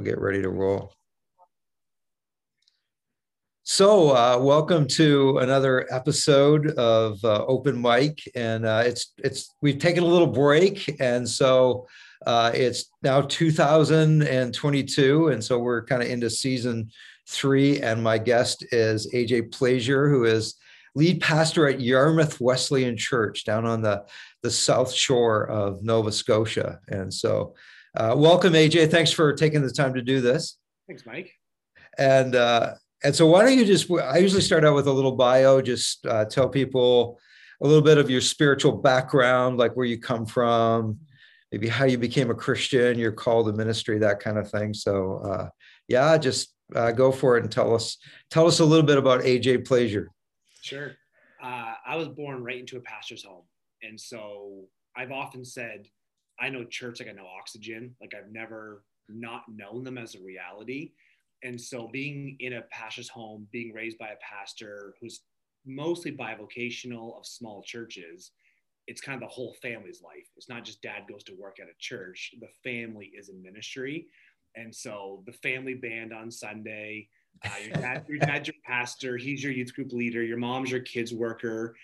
we'll 0.00 0.06
get 0.06 0.18
ready 0.18 0.40
to 0.40 0.48
roll. 0.48 0.94
So, 3.64 4.16
uh, 4.16 4.38
welcome 4.40 4.86
to 4.88 5.36
another 5.38 5.86
episode 5.92 6.68
of 6.78 7.22
uh, 7.22 7.44
Open 7.44 7.78
Mic, 7.80 8.22
and 8.34 8.64
uh, 8.64 8.82
it's 8.86 9.12
it's 9.18 9.54
we've 9.60 9.78
taken 9.78 10.02
a 10.02 10.06
little 10.06 10.26
break, 10.26 10.96
and 11.00 11.28
so 11.28 11.86
uh, 12.26 12.50
it's 12.54 12.86
now 13.02 13.20
2022, 13.20 15.28
and 15.28 15.44
so 15.44 15.58
we're 15.58 15.84
kind 15.84 16.02
of 16.02 16.08
into 16.08 16.30
season 16.30 16.90
three. 17.28 17.82
And 17.82 18.02
my 18.02 18.16
guest 18.16 18.64
is 18.72 19.12
AJ 19.12 19.52
Plaisir, 19.52 20.08
who 20.08 20.24
is 20.24 20.54
lead 20.94 21.20
pastor 21.20 21.68
at 21.68 21.82
Yarmouth 21.82 22.40
Wesleyan 22.40 22.96
Church 22.96 23.44
down 23.44 23.66
on 23.66 23.82
the 23.82 24.06
the 24.42 24.50
south 24.50 24.94
shore 24.94 25.46
of 25.50 25.84
Nova 25.84 26.10
Scotia, 26.10 26.80
and 26.88 27.12
so 27.12 27.54
uh, 27.96 28.14
welcome, 28.16 28.52
AJ. 28.52 28.90
Thanks 28.90 29.10
for 29.10 29.32
taking 29.32 29.62
the 29.62 29.70
time 29.70 29.94
to 29.94 30.02
do 30.02 30.20
this. 30.20 30.56
Thanks, 30.86 31.04
Mike. 31.04 31.32
And 31.98 32.34
uh, 32.34 32.74
and 33.02 33.14
so, 33.14 33.26
why 33.26 33.42
don't 33.42 33.58
you 33.58 33.64
just? 33.64 33.90
I 33.90 34.18
usually 34.18 34.42
start 34.42 34.64
out 34.64 34.74
with 34.74 34.86
a 34.86 34.92
little 34.92 35.16
bio. 35.16 35.60
Just 35.60 36.06
uh, 36.06 36.24
tell 36.26 36.48
people 36.48 37.18
a 37.62 37.66
little 37.66 37.82
bit 37.82 37.98
of 37.98 38.08
your 38.08 38.20
spiritual 38.20 38.72
background, 38.72 39.58
like 39.58 39.76
where 39.76 39.86
you 39.86 39.98
come 39.98 40.24
from, 40.24 40.98
maybe 41.52 41.68
how 41.68 41.84
you 41.84 41.98
became 41.98 42.30
a 42.30 42.34
Christian, 42.34 42.98
your 42.98 43.12
call 43.12 43.44
to 43.44 43.52
ministry, 43.52 43.98
that 43.98 44.20
kind 44.20 44.38
of 44.38 44.50
thing. 44.50 44.72
So, 44.72 45.16
uh, 45.24 45.48
yeah, 45.88 46.16
just 46.16 46.54
uh, 46.74 46.92
go 46.92 47.10
for 47.10 47.36
it 47.36 47.42
and 47.42 47.52
tell 47.52 47.74
us 47.74 47.98
tell 48.30 48.46
us 48.46 48.60
a 48.60 48.64
little 48.64 48.86
bit 48.86 48.98
about 48.98 49.22
AJ 49.22 49.66
Plaisir. 49.66 50.10
Sure. 50.62 50.92
Uh, 51.42 51.72
I 51.86 51.96
was 51.96 52.08
born 52.08 52.44
right 52.44 52.60
into 52.60 52.76
a 52.76 52.80
pastor's 52.80 53.24
home, 53.24 53.44
and 53.82 53.98
so 53.98 54.64
I've 54.96 55.10
often 55.10 55.44
said 55.44 55.86
I 56.40 56.48
know 56.48 56.64
church 56.64 57.00
like 57.00 57.08
I 57.08 57.12
know 57.12 57.26
oxygen. 57.26 57.94
Like 58.00 58.14
I've 58.14 58.32
never 58.32 58.84
not 59.08 59.42
known 59.48 59.84
them 59.84 59.98
as 59.98 60.14
a 60.14 60.20
reality. 60.20 60.92
And 61.42 61.60
so 61.60 61.88
being 61.88 62.36
in 62.40 62.54
a 62.54 62.62
pastor's 62.70 63.08
home, 63.08 63.46
being 63.50 63.72
raised 63.72 63.98
by 63.98 64.08
a 64.08 64.16
pastor 64.20 64.94
who's 65.00 65.20
mostly 65.66 66.12
bivocational 66.12 67.18
of 67.18 67.26
small 67.26 67.62
churches, 67.62 68.32
it's 68.86 69.00
kind 69.00 69.14
of 69.14 69.28
the 69.28 69.32
whole 69.32 69.54
family's 69.62 70.02
life. 70.02 70.26
It's 70.36 70.48
not 70.48 70.64
just 70.64 70.82
dad 70.82 71.04
goes 71.08 71.22
to 71.24 71.34
work 71.34 71.58
at 71.60 71.68
a 71.68 71.78
church, 71.78 72.34
the 72.40 72.48
family 72.64 73.12
is 73.16 73.28
in 73.28 73.42
ministry. 73.42 74.06
And 74.56 74.74
so 74.74 75.22
the 75.26 75.32
family 75.32 75.74
band 75.74 76.12
on 76.12 76.30
Sunday, 76.30 77.08
uh, 77.44 77.50
your, 77.64 77.74
dad, 77.74 78.04
your 78.08 78.18
dad's 78.20 78.48
your 78.48 78.56
pastor, 78.64 79.16
he's 79.16 79.42
your 79.42 79.52
youth 79.52 79.74
group 79.74 79.92
leader, 79.92 80.22
your 80.22 80.38
mom's 80.38 80.70
your 80.70 80.80
kids 80.80 81.14
worker, 81.14 81.76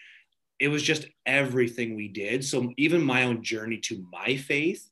it 0.58 0.68
was 0.68 0.82
just 0.82 1.06
everything 1.24 1.96
we 1.96 2.08
did. 2.08 2.44
So 2.44 2.72
even 2.76 3.02
my 3.02 3.24
own 3.24 3.42
journey 3.42 3.78
to 3.84 4.04
my 4.10 4.36
faith 4.36 4.88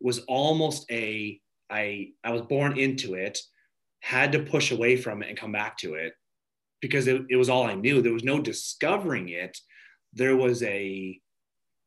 was 0.00 0.20
almost 0.20 0.90
a 0.90 1.40
I 1.70 2.10
I 2.22 2.30
was 2.32 2.42
born 2.42 2.78
into 2.78 3.14
it, 3.14 3.38
had 4.00 4.32
to 4.32 4.40
push 4.40 4.70
away 4.70 4.96
from 4.96 5.22
it 5.22 5.28
and 5.28 5.38
come 5.38 5.52
back 5.52 5.78
to 5.78 5.94
it 5.94 6.14
because 6.80 7.06
it, 7.06 7.22
it 7.30 7.36
was 7.36 7.48
all 7.48 7.64
I 7.64 7.74
knew. 7.74 8.02
There 8.02 8.12
was 8.12 8.24
no 8.24 8.40
discovering 8.40 9.30
it. 9.30 9.58
There 10.12 10.36
was 10.36 10.62
a 10.62 11.20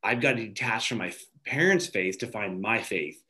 I've 0.03 0.21
got 0.21 0.33
to 0.33 0.47
detach 0.47 0.89
from 0.89 0.99
my 0.99 1.13
parents' 1.45 1.87
faith 1.87 2.19
to 2.19 2.27
find 2.27 2.61
my 2.61 2.81
faith. 2.81 3.21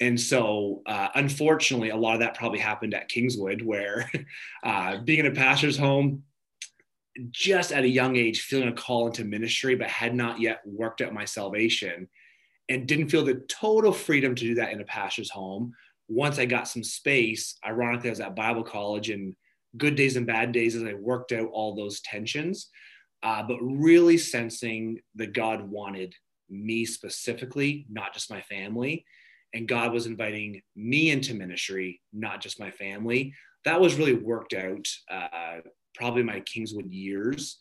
And 0.00 0.20
so, 0.20 0.82
uh, 0.86 1.08
unfortunately, 1.14 1.90
a 1.90 1.96
lot 1.96 2.14
of 2.14 2.20
that 2.20 2.34
probably 2.34 2.58
happened 2.58 2.94
at 2.94 3.08
Kingswood, 3.08 3.62
where 3.62 4.10
uh, 4.64 4.98
being 4.98 5.20
in 5.20 5.26
a 5.26 5.30
pastor's 5.30 5.78
home, 5.78 6.24
just 7.30 7.72
at 7.72 7.84
a 7.84 7.88
young 7.88 8.16
age 8.16 8.42
feeling 8.42 8.68
a 8.68 8.72
call 8.72 9.06
into 9.06 9.24
ministry, 9.24 9.74
but 9.74 9.88
had 9.88 10.14
not 10.14 10.40
yet 10.40 10.60
worked 10.64 11.00
out 11.00 11.12
my 11.14 11.24
salvation 11.24 12.08
and 12.68 12.86
didn't 12.86 13.08
feel 13.08 13.24
the 13.24 13.42
total 13.48 13.92
freedom 13.92 14.34
to 14.34 14.44
do 14.44 14.54
that 14.54 14.72
in 14.72 14.80
a 14.80 14.84
pastor's 14.84 15.30
home. 15.30 15.72
Once 16.08 16.38
I 16.38 16.44
got 16.44 16.68
some 16.68 16.82
space, 16.82 17.56
ironically, 17.64 18.10
I 18.10 18.12
was 18.12 18.20
at 18.20 18.36
Bible 18.36 18.62
college 18.62 19.10
and 19.10 19.34
good 19.76 19.96
days 19.96 20.16
and 20.16 20.26
bad 20.26 20.52
days 20.52 20.74
as 20.74 20.84
I 20.84 20.94
worked 20.94 21.32
out 21.32 21.48
all 21.52 21.74
those 21.74 22.00
tensions, 22.00 22.68
uh, 23.22 23.42
but 23.42 23.58
really 23.60 24.18
sensing 24.18 25.00
that 25.14 25.32
God 25.32 25.68
wanted 25.68 26.14
me 26.50 26.84
specifically, 26.84 27.86
not 27.90 28.12
just 28.12 28.30
my 28.30 28.40
family. 28.42 29.04
And 29.52 29.68
God 29.68 29.92
was 29.92 30.06
inviting 30.06 30.62
me 30.74 31.10
into 31.10 31.34
ministry, 31.34 32.00
not 32.12 32.40
just 32.40 32.58
my 32.58 32.70
family. 32.70 33.34
That 33.64 33.80
was 33.80 33.94
really 33.94 34.14
worked 34.14 34.52
out 34.52 34.86
uh, 35.10 35.60
probably 35.94 36.22
my 36.22 36.40
Kingswood 36.40 36.90
years. 36.90 37.58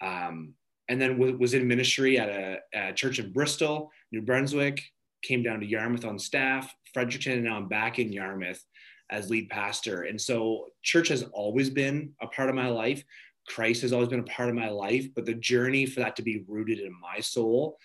Um, 0.00 0.54
and 0.88 1.00
then 1.00 1.18
w- 1.18 1.38
was 1.38 1.54
in 1.54 1.66
ministry 1.66 2.18
at 2.18 2.28
a, 2.28 2.58
a, 2.74 2.92
church 2.92 3.18
in 3.18 3.32
Bristol, 3.32 3.90
New 4.12 4.22
Brunswick, 4.22 4.82
came 5.22 5.42
down 5.42 5.60
to 5.60 5.66
Yarmouth 5.66 6.04
on 6.04 6.18
staff, 6.18 6.74
Fredericton, 6.92 7.32
and 7.32 7.44
now 7.44 7.56
I'm 7.56 7.68
back 7.68 7.98
in 7.98 8.12
Yarmouth 8.12 8.62
as 9.10 9.30
lead 9.30 9.48
pastor. 9.48 10.02
And 10.02 10.20
so 10.20 10.66
church 10.82 11.08
has 11.08 11.22
always 11.32 11.70
been 11.70 12.12
a 12.20 12.26
part 12.26 12.48
of 12.48 12.54
my 12.54 12.68
life. 12.68 13.02
Christ 13.46 13.82
has 13.82 13.92
always 13.92 14.08
been 14.08 14.20
a 14.20 14.24
part 14.24 14.48
of 14.48 14.54
my 14.54 14.68
life, 14.68 15.06
but 15.14 15.26
the 15.26 15.34
journey 15.34 15.86
for 15.86 16.00
that 16.00 16.16
to 16.16 16.22
be 16.22 16.44
rooted 16.48 16.78
in 16.80 16.92
my 17.00 17.20
soul 17.20 17.78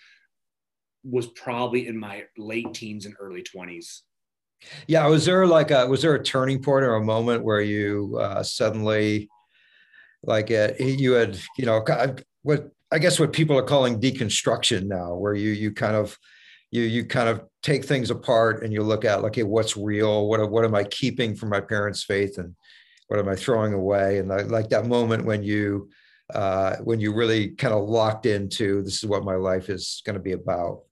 was 1.04 1.28
probably 1.28 1.86
in 1.86 1.98
my 1.98 2.24
late 2.36 2.72
teens 2.74 3.06
and 3.06 3.14
early 3.18 3.42
20s. 3.42 4.00
Yeah, 4.86 5.06
was 5.06 5.24
there 5.24 5.46
like 5.46 5.70
a 5.70 5.86
was 5.86 6.02
there 6.02 6.14
a 6.14 6.22
turning 6.22 6.62
point 6.62 6.84
or 6.84 6.96
a 6.96 7.04
moment 7.04 7.42
where 7.42 7.62
you 7.62 8.18
uh, 8.20 8.42
suddenly 8.42 9.30
like 10.22 10.50
uh, 10.50 10.72
you 10.78 11.12
had 11.12 11.38
you 11.56 11.66
know 11.66 11.84
what 12.42 12.70
i 12.92 12.98
guess 12.98 13.18
what 13.18 13.32
people 13.32 13.56
are 13.56 13.62
calling 13.62 14.00
deconstruction 14.00 14.86
now 14.86 15.14
where 15.14 15.34
you 15.34 15.50
you 15.50 15.72
kind 15.72 15.96
of 15.96 16.18
you 16.70 16.82
you 16.82 17.04
kind 17.04 17.28
of 17.28 17.42
take 17.62 17.84
things 17.84 18.10
apart 18.10 18.62
and 18.62 18.72
you 18.72 18.82
look 18.82 19.04
at 19.04 19.18
okay 19.20 19.42
what's 19.42 19.76
real? 19.76 20.28
What 20.28 20.50
what 20.50 20.64
am 20.64 20.74
i 20.74 20.84
keeping 20.84 21.34
from 21.34 21.48
my 21.48 21.60
parents 21.60 22.04
faith? 22.04 22.38
And 22.38 22.54
what 23.08 23.18
am 23.18 23.28
i 23.28 23.34
throwing 23.34 23.74
away? 23.74 24.18
And 24.18 24.32
I, 24.32 24.42
like 24.42 24.70
that 24.70 24.86
moment 24.86 25.24
when 25.24 25.42
you 25.42 25.90
uh, 26.32 26.76
when 26.84 27.00
you 27.00 27.12
really 27.12 27.48
kind 27.48 27.74
of 27.74 27.88
locked 27.88 28.24
into 28.24 28.82
this 28.82 29.02
is 29.02 29.06
what 29.06 29.24
my 29.24 29.34
life 29.34 29.68
is 29.68 30.00
going 30.06 30.14
to 30.14 30.22
be 30.22 30.32
about. 30.32 30.82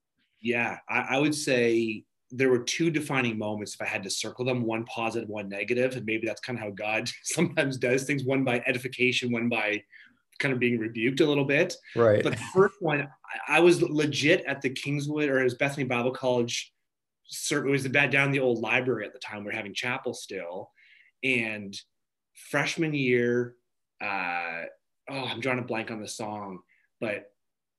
Yeah 0.41 0.77
I, 0.87 1.15
I 1.15 1.17
would 1.19 1.35
say 1.35 2.03
there 2.31 2.49
were 2.49 2.59
two 2.59 2.91
defining 2.91 3.37
moments 3.37 3.73
if 3.73 3.81
I 3.81 3.85
had 3.85 4.03
to 4.03 4.09
circle 4.09 4.45
them, 4.45 4.63
one 4.63 4.85
positive, 4.85 5.29
one 5.29 5.49
negative. 5.49 5.95
And 5.95 6.05
maybe 6.05 6.27
that's 6.27 6.41
kind 6.41 6.57
of 6.57 6.63
how 6.63 6.71
God 6.71 7.09
sometimes 7.23 7.77
does 7.77 8.03
things, 8.03 8.23
one 8.23 8.43
by 8.43 8.63
edification, 8.65 9.31
one 9.31 9.49
by 9.49 9.83
kind 10.39 10.53
of 10.53 10.59
being 10.59 10.79
rebuked 10.79 11.19
a 11.19 11.25
little 11.25 11.45
bit. 11.45 11.75
Right. 11.95 12.23
But 12.23 12.33
the 12.33 12.43
first 12.53 12.75
one, 12.79 13.07
I 13.47 13.59
was 13.59 13.81
legit 13.81 14.43
at 14.45 14.61
the 14.61 14.69
Kingswood 14.69 15.29
or 15.29 15.39
it 15.39 15.43
was 15.43 15.55
Bethany 15.55 15.85
Bible 15.85 16.11
College. 16.11 16.71
It 17.51 17.63
was 17.63 17.83
the 17.83 17.89
bad 17.89 18.09
down 18.09 18.31
the 18.31 18.39
old 18.39 18.59
library 18.59 19.05
at 19.05 19.13
the 19.13 19.19
time. 19.19 19.43
We 19.43 19.51
are 19.51 19.55
having 19.55 19.73
chapel 19.73 20.13
still. 20.13 20.71
And 21.23 21.75
freshman 22.49 22.93
year, 22.93 23.55
uh, 24.01 24.63
oh, 25.09 25.25
I'm 25.25 25.41
drawing 25.41 25.59
a 25.59 25.63
blank 25.63 25.91
on 25.91 26.01
the 26.01 26.07
song, 26.07 26.59
but 27.01 27.25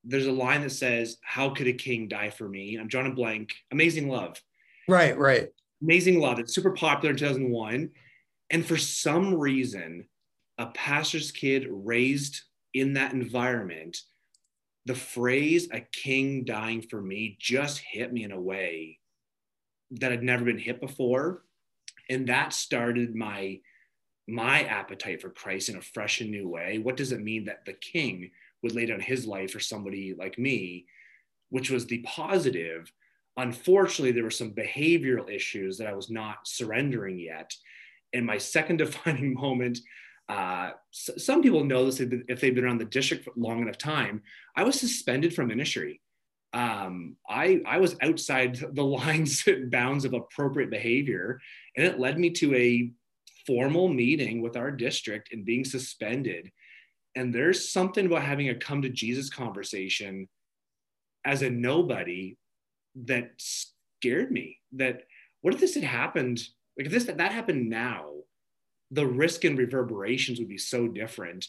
there's 0.03 0.27
a 0.27 0.31
line 0.31 0.61
that 0.61 0.71
says, 0.71 1.17
How 1.23 1.49
could 1.49 1.67
a 1.67 1.73
king 1.73 2.07
die 2.07 2.29
for 2.29 2.47
me? 2.47 2.77
I'm 2.77 2.87
drawing 2.87 3.11
a 3.11 3.15
blank. 3.15 3.53
Amazing 3.71 4.09
Love. 4.09 4.41
Right, 4.87 5.17
right. 5.17 5.49
Amazing 5.81 6.19
Love. 6.19 6.39
It's 6.39 6.53
super 6.53 6.71
popular 6.71 7.11
in 7.11 7.17
2001. 7.17 7.89
And 8.49 8.65
for 8.65 8.77
some 8.77 9.35
reason, 9.35 10.05
a 10.57 10.67
pastor's 10.67 11.31
kid 11.31 11.67
raised 11.69 12.41
in 12.73 12.93
that 12.93 13.13
environment, 13.13 13.97
the 14.85 14.95
phrase, 14.95 15.69
a 15.71 15.81
king 15.81 16.43
dying 16.43 16.81
for 16.81 17.01
me, 17.01 17.37
just 17.39 17.79
hit 17.79 18.11
me 18.11 18.23
in 18.23 18.31
a 18.31 18.39
way 18.39 18.99
that 19.91 20.11
had 20.11 20.23
never 20.23 20.45
been 20.45 20.57
hit 20.57 20.79
before. 20.79 21.43
And 22.09 22.27
that 22.27 22.53
started 22.53 23.15
my 23.15 23.59
my 24.27 24.63
appetite 24.63 25.21
for 25.21 25.29
Christ 25.29 25.69
in 25.69 25.77
a 25.77 25.81
fresh 25.81 26.21
and 26.21 26.31
new 26.31 26.47
way. 26.47 26.77
What 26.77 26.95
does 26.95 27.11
it 27.11 27.21
mean 27.21 27.45
that 27.45 27.65
the 27.65 27.73
king 27.73 28.31
would 28.63 28.75
lay 28.75 28.85
down 28.85 28.99
his 28.99 29.25
life 29.25 29.51
for 29.51 29.59
somebody 29.59 30.13
like 30.17 30.37
me, 30.37 30.85
which 31.49 31.69
was 31.69 31.85
the 31.85 31.99
positive. 31.99 32.91
Unfortunately, 33.37 34.11
there 34.11 34.23
were 34.23 34.29
some 34.29 34.51
behavioral 34.51 35.29
issues 35.33 35.77
that 35.77 35.87
I 35.87 35.93
was 35.93 36.09
not 36.09 36.47
surrendering 36.47 37.19
yet. 37.19 37.53
And 38.13 38.25
my 38.25 38.37
second 38.37 38.77
defining 38.77 39.33
moment, 39.33 39.79
uh, 40.29 40.71
some 40.91 41.41
people 41.41 41.63
know 41.63 41.85
this 41.85 41.99
if 41.99 42.39
they've 42.39 42.55
been 42.55 42.63
around 42.63 42.79
the 42.79 42.85
district 42.85 43.25
for 43.25 43.33
long 43.35 43.61
enough 43.61 43.77
time. 43.77 44.21
I 44.55 44.63
was 44.63 44.79
suspended 44.79 45.33
from 45.33 45.47
ministry. 45.47 46.01
Um, 46.53 47.15
I, 47.29 47.61
I 47.65 47.79
was 47.79 47.95
outside 48.01 48.55
the 48.73 48.83
lines 48.83 49.43
and 49.47 49.71
bounds 49.71 50.05
of 50.05 50.13
appropriate 50.13 50.69
behavior, 50.69 51.39
and 51.75 51.85
it 51.85 51.99
led 51.99 52.19
me 52.19 52.29
to 52.31 52.55
a 52.55 52.91
formal 53.47 53.87
meeting 53.87 54.41
with 54.41 54.55
our 54.55 54.71
district 54.71 55.33
and 55.33 55.45
being 55.45 55.65
suspended 55.65 56.51
and 57.15 57.33
there's 57.33 57.71
something 57.71 58.05
about 58.05 58.23
having 58.23 58.49
a 58.49 58.55
come 58.55 58.81
to 58.81 58.89
Jesus 58.89 59.29
conversation 59.29 60.27
as 61.25 61.41
a 61.41 61.49
nobody 61.49 62.37
that 62.95 63.31
scared 63.37 64.31
me. 64.31 64.59
That 64.73 65.03
what 65.41 65.53
if 65.53 65.59
this 65.59 65.75
had 65.75 65.83
happened? 65.83 66.41
Like 66.77 66.87
if 66.87 66.91
this 66.91 67.05
that 67.05 67.31
happened 67.31 67.69
now, 67.69 68.11
the 68.91 69.05
risk 69.05 69.43
and 69.43 69.57
reverberations 69.57 70.39
would 70.39 70.49
be 70.49 70.57
so 70.57 70.87
different. 70.87 71.47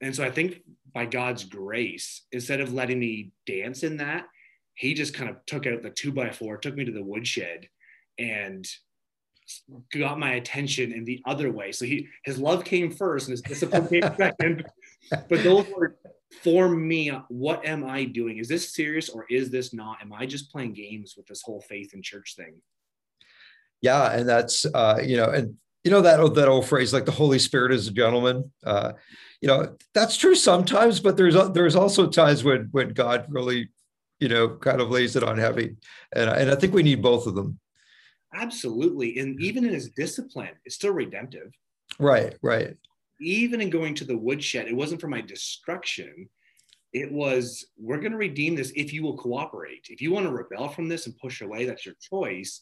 And 0.00 0.14
so 0.14 0.24
I 0.24 0.30
think 0.30 0.62
by 0.92 1.06
God's 1.06 1.44
grace, 1.44 2.22
instead 2.32 2.60
of 2.60 2.74
letting 2.74 2.98
me 2.98 3.32
dance 3.46 3.82
in 3.82 3.98
that, 3.98 4.26
he 4.74 4.94
just 4.94 5.14
kind 5.14 5.30
of 5.30 5.36
took 5.46 5.66
out 5.66 5.82
the 5.82 5.90
two 5.90 6.12
by 6.12 6.30
four, 6.30 6.56
took 6.56 6.74
me 6.74 6.84
to 6.84 6.92
the 6.92 7.02
woodshed, 7.02 7.68
and 8.18 8.66
got 9.92 10.18
my 10.18 10.34
attention 10.34 10.92
in 10.92 11.04
the 11.04 11.22
other 11.26 11.50
way. 11.50 11.72
So 11.72 11.84
he 11.84 12.08
his 12.24 12.38
love 12.38 12.64
came 12.64 12.90
first 12.90 13.28
and 13.28 13.32
his 13.32 13.42
discipline 13.42 13.88
came 13.88 14.02
second. 14.16 14.64
But 15.10 15.42
those 15.42 15.66
were 15.68 15.96
for 16.42 16.68
me, 16.68 17.10
what 17.28 17.64
am 17.64 17.84
I 17.84 18.04
doing? 18.04 18.38
Is 18.38 18.48
this 18.48 18.74
serious 18.74 19.08
or 19.08 19.26
is 19.30 19.50
this 19.50 19.72
not? 19.72 19.98
Am 20.02 20.12
I 20.12 20.26
just 20.26 20.50
playing 20.50 20.74
games 20.74 21.14
with 21.16 21.26
this 21.26 21.42
whole 21.42 21.60
faith 21.60 21.92
and 21.94 22.02
church 22.02 22.34
thing? 22.36 22.60
Yeah, 23.80 24.12
and 24.12 24.28
that's 24.28 24.66
uh, 24.66 25.00
you 25.04 25.16
know, 25.16 25.26
and 25.26 25.56
you 25.84 25.90
know 25.90 26.00
that 26.00 26.16
that 26.34 26.48
old 26.48 26.66
phrase 26.66 26.92
like 26.92 27.04
the 27.04 27.12
Holy 27.12 27.38
Spirit 27.38 27.72
is 27.72 27.88
a 27.88 27.92
gentleman. 27.92 28.50
Uh, 28.64 28.92
you 29.40 29.48
know 29.48 29.76
that's 29.92 30.16
true 30.16 30.34
sometimes, 30.34 31.00
but 31.00 31.16
there's 31.16 31.36
there's 31.52 31.76
also 31.76 32.08
times 32.08 32.42
when 32.42 32.68
when 32.72 32.90
God 32.90 33.26
really 33.28 33.68
you 34.20 34.28
know 34.28 34.56
kind 34.56 34.80
of 34.80 34.90
lays 34.90 35.16
it 35.16 35.22
on 35.22 35.38
heavy, 35.38 35.76
and 36.14 36.30
and 36.30 36.50
I 36.50 36.54
think 36.54 36.72
we 36.72 36.82
need 36.82 37.02
both 37.02 37.26
of 37.26 37.34
them. 37.34 37.58
Absolutely, 38.34 39.18
and 39.18 39.40
even 39.40 39.64
in 39.64 39.74
his 39.74 39.90
discipline, 39.90 40.50
it's 40.64 40.74
still 40.74 40.92
redemptive. 40.92 41.52
Right, 41.98 42.34
right 42.42 42.76
even 43.20 43.60
in 43.60 43.70
going 43.70 43.94
to 43.96 44.04
the 44.04 44.16
woodshed, 44.16 44.66
it 44.66 44.76
wasn't 44.76 45.00
for 45.00 45.08
my 45.08 45.20
destruction. 45.20 46.28
It 46.92 47.10
was, 47.10 47.66
we're 47.76 47.98
going 47.98 48.12
to 48.12 48.18
redeem 48.18 48.54
this 48.54 48.72
if 48.76 48.92
you 48.92 49.02
will 49.02 49.16
cooperate. 49.16 49.86
If 49.90 50.00
you 50.00 50.12
want 50.12 50.26
to 50.26 50.32
rebel 50.32 50.68
from 50.68 50.88
this 50.88 51.06
and 51.06 51.18
push 51.18 51.40
away, 51.40 51.64
that's 51.64 51.84
your 51.84 51.96
choice. 52.00 52.60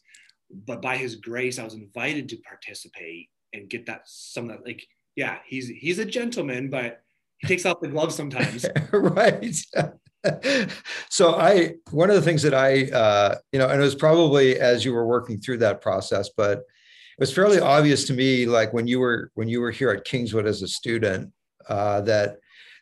But 0.66 0.82
by 0.82 0.96
his 0.96 1.16
grace, 1.16 1.58
I 1.58 1.64
was 1.64 1.74
invited 1.74 2.28
to 2.30 2.36
participate 2.38 3.28
and 3.52 3.68
get 3.68 3.86
that 3.86 4.02
some 4.06 4.48
that, 4.48 4.64
like, 4.64 4.86
yeah, 5.16 5.38
he's 5.46 5.68
he's 5.68 5.98
a 5.98 6.04
gentleman, 6.04 6.70
but 6.70 7.02
he 7.38 7.46
takes 7.46 7.66
off 7.66 7.80
the 7.80 7.88
gloves 7.88 8.14
sometimes. 8.14 8.64
right. 8.92 9.56
so 11.10 11.34
I 11.34 11.74
one 11.90 12.08
of 12.08 12.16
the 12.16 12.22
things 12.22 12.42
that 12.42 12.54
I 12.54 12.84
uh, 12.84 13.34
you 13.52 13.58
know, 13.58 13.68
and 13.68 13.80
it 13.80 13.84
was 13.84 13.94
probably 13.94 14.58
as 14.58 14.84
you 14.84 14.92
were 14.92 15.06
working 15.06 15.40
through 15.40 15.58
that 15.58 15.80
process, 15.80 16.30
but 16.34 16.62
was 17.22 17.32
fairly 17.32 17.60
obvious 17.60 18.04
to 18.06 18.14
me, 18.14 18.46
like 18.46 18.72
when 18.72 18.88
you 18.88 18.98
were 18.98 19.30
when 19.34 19.48
you 19.48 19.60
were 19.60 19.70
here 19.70 19.90
at 19.90 20.04
Kingswood 20.04 20.44
as 20.44 20.60
a 20.60 20.66
student, 20.66 21.32
uh, 21.68 22.00
that 22.00 22.38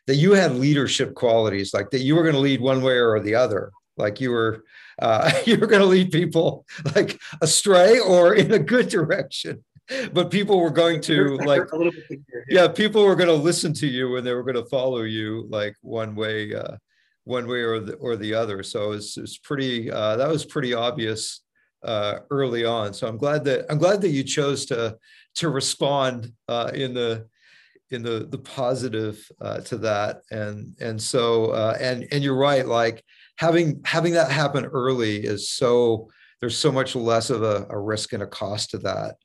that 0.07 0.15
you 0.15 0.31
had 0.31 0.55
leadership 0.55 1.13
qualities, 1.13 1.75
like 1.75 1.91
that 1.91 1.99
you 1.99 2.15
were 2.15 2.23
going 2.23 2.33
to 2.33 2.41
lead 2.41 2.59
one 2.59 2.81
way 2.81 2.97
or 2.97 3.19
the 3.19 3.35
other. 3.35 3.71
Like 3.97 4.19
you 4.19 4.31
were 4.31 4.63
uh, 4.99 5.31
you 5.45 5.59
were 5.59 5.67
going 5.67 5.83
to 5.83 5.87
lead 5.87 6.11
people 6.11 6.65
like 6.95 7.19
astray 7.39 7.99
or 7.99 8.33
in 8.33 8.51
a 8.51 8.57
good 8.57 8.89
direction. 8.89 9.63
But 10.11 10.31
people 10.31 10.59
were 10.59 10.71
going 10.71 11.01
to 11.01 11.37
like 11.37 11.61
yeah. 12.49 12.67
people 12.67 13.05
were 13.05 13.15
going 13.15 13.29
to 13.29 13.45
listen 13.49 13.73
to 13.75 13.87
you 13.87 14.15
and 14.15 14.25
they 14.25 14.33
were 14.33 14.43
going 14.43 14.55
to 14.55 14.69
follow 14.69 15.03
you 15.03 15.45
like 15.49 15.75
one 15.81 16.15
way 16.15 16.55
uh 16.55 16.77
one 17.25 17.45
way 17.45 17.61
or 17.61 17.79
the 17.79 17.93
or 17.97 18.15
the 18.15 18.33
other. 18.33 18.63
So 18.63 18.93
it's 18.93 19.17
it's 19.17 19.37
pretty 19.37 19.91
uh 19.91 20.15
that 20.15 20.29
was 20.29 20.45
pretty 20.45 20.73
obvious 20.73 21.41
uh, 21.83 22.19
early 22.29 22.65
on. 22.65 22.93
So 22.93 23.07
I'm 23.07 23.17
glad 23.17 23.43
that 23.45 23.65
I'm 23.69 23.77
glad 23.77 24.01
that 24.01 24.09
you 24.09 24.23
chose 24.23 24.65
to 24.67 24.97
to 25.35 25.49
respond 25.49 26.33
uh, 26.47 26.71
in 26.73 26.93
the 26.93 27.27
in 27.89 28.03
the 28.03 28.27
the 28.29 28.37
positive 28.37 29.29
uh, 29.41 29.59
to 29.61 29.77
that. 29.77 30.21
And 30.31 30.75
and 30.79 31.01
so 31.01 31.51
uh, 31.51 31.77
and 31.79 32.07
and 32.11 32.23
you're 32.23 32.37
right. 32.37 32.65
Like 32.65 33.03
having 33.37 33.81
having 33.85 34.13
that 34.13 34.31
happen 34.31 34.65
early 34.65 35.17
is 35.17 35.51
so 35.51 36.09
there's 36.39 36.57
so 36.57 36.71
much 36.71 36.95
less 36.95 37.29
of 37.29 37.43
a, 37.43 37.67
a 37.69 37.79
risk 37.79 38.13
and 38.13 38.23
a 38.23 38.27
cost 38.27 38.71
to 38.71 38.79
that 38.79 39.15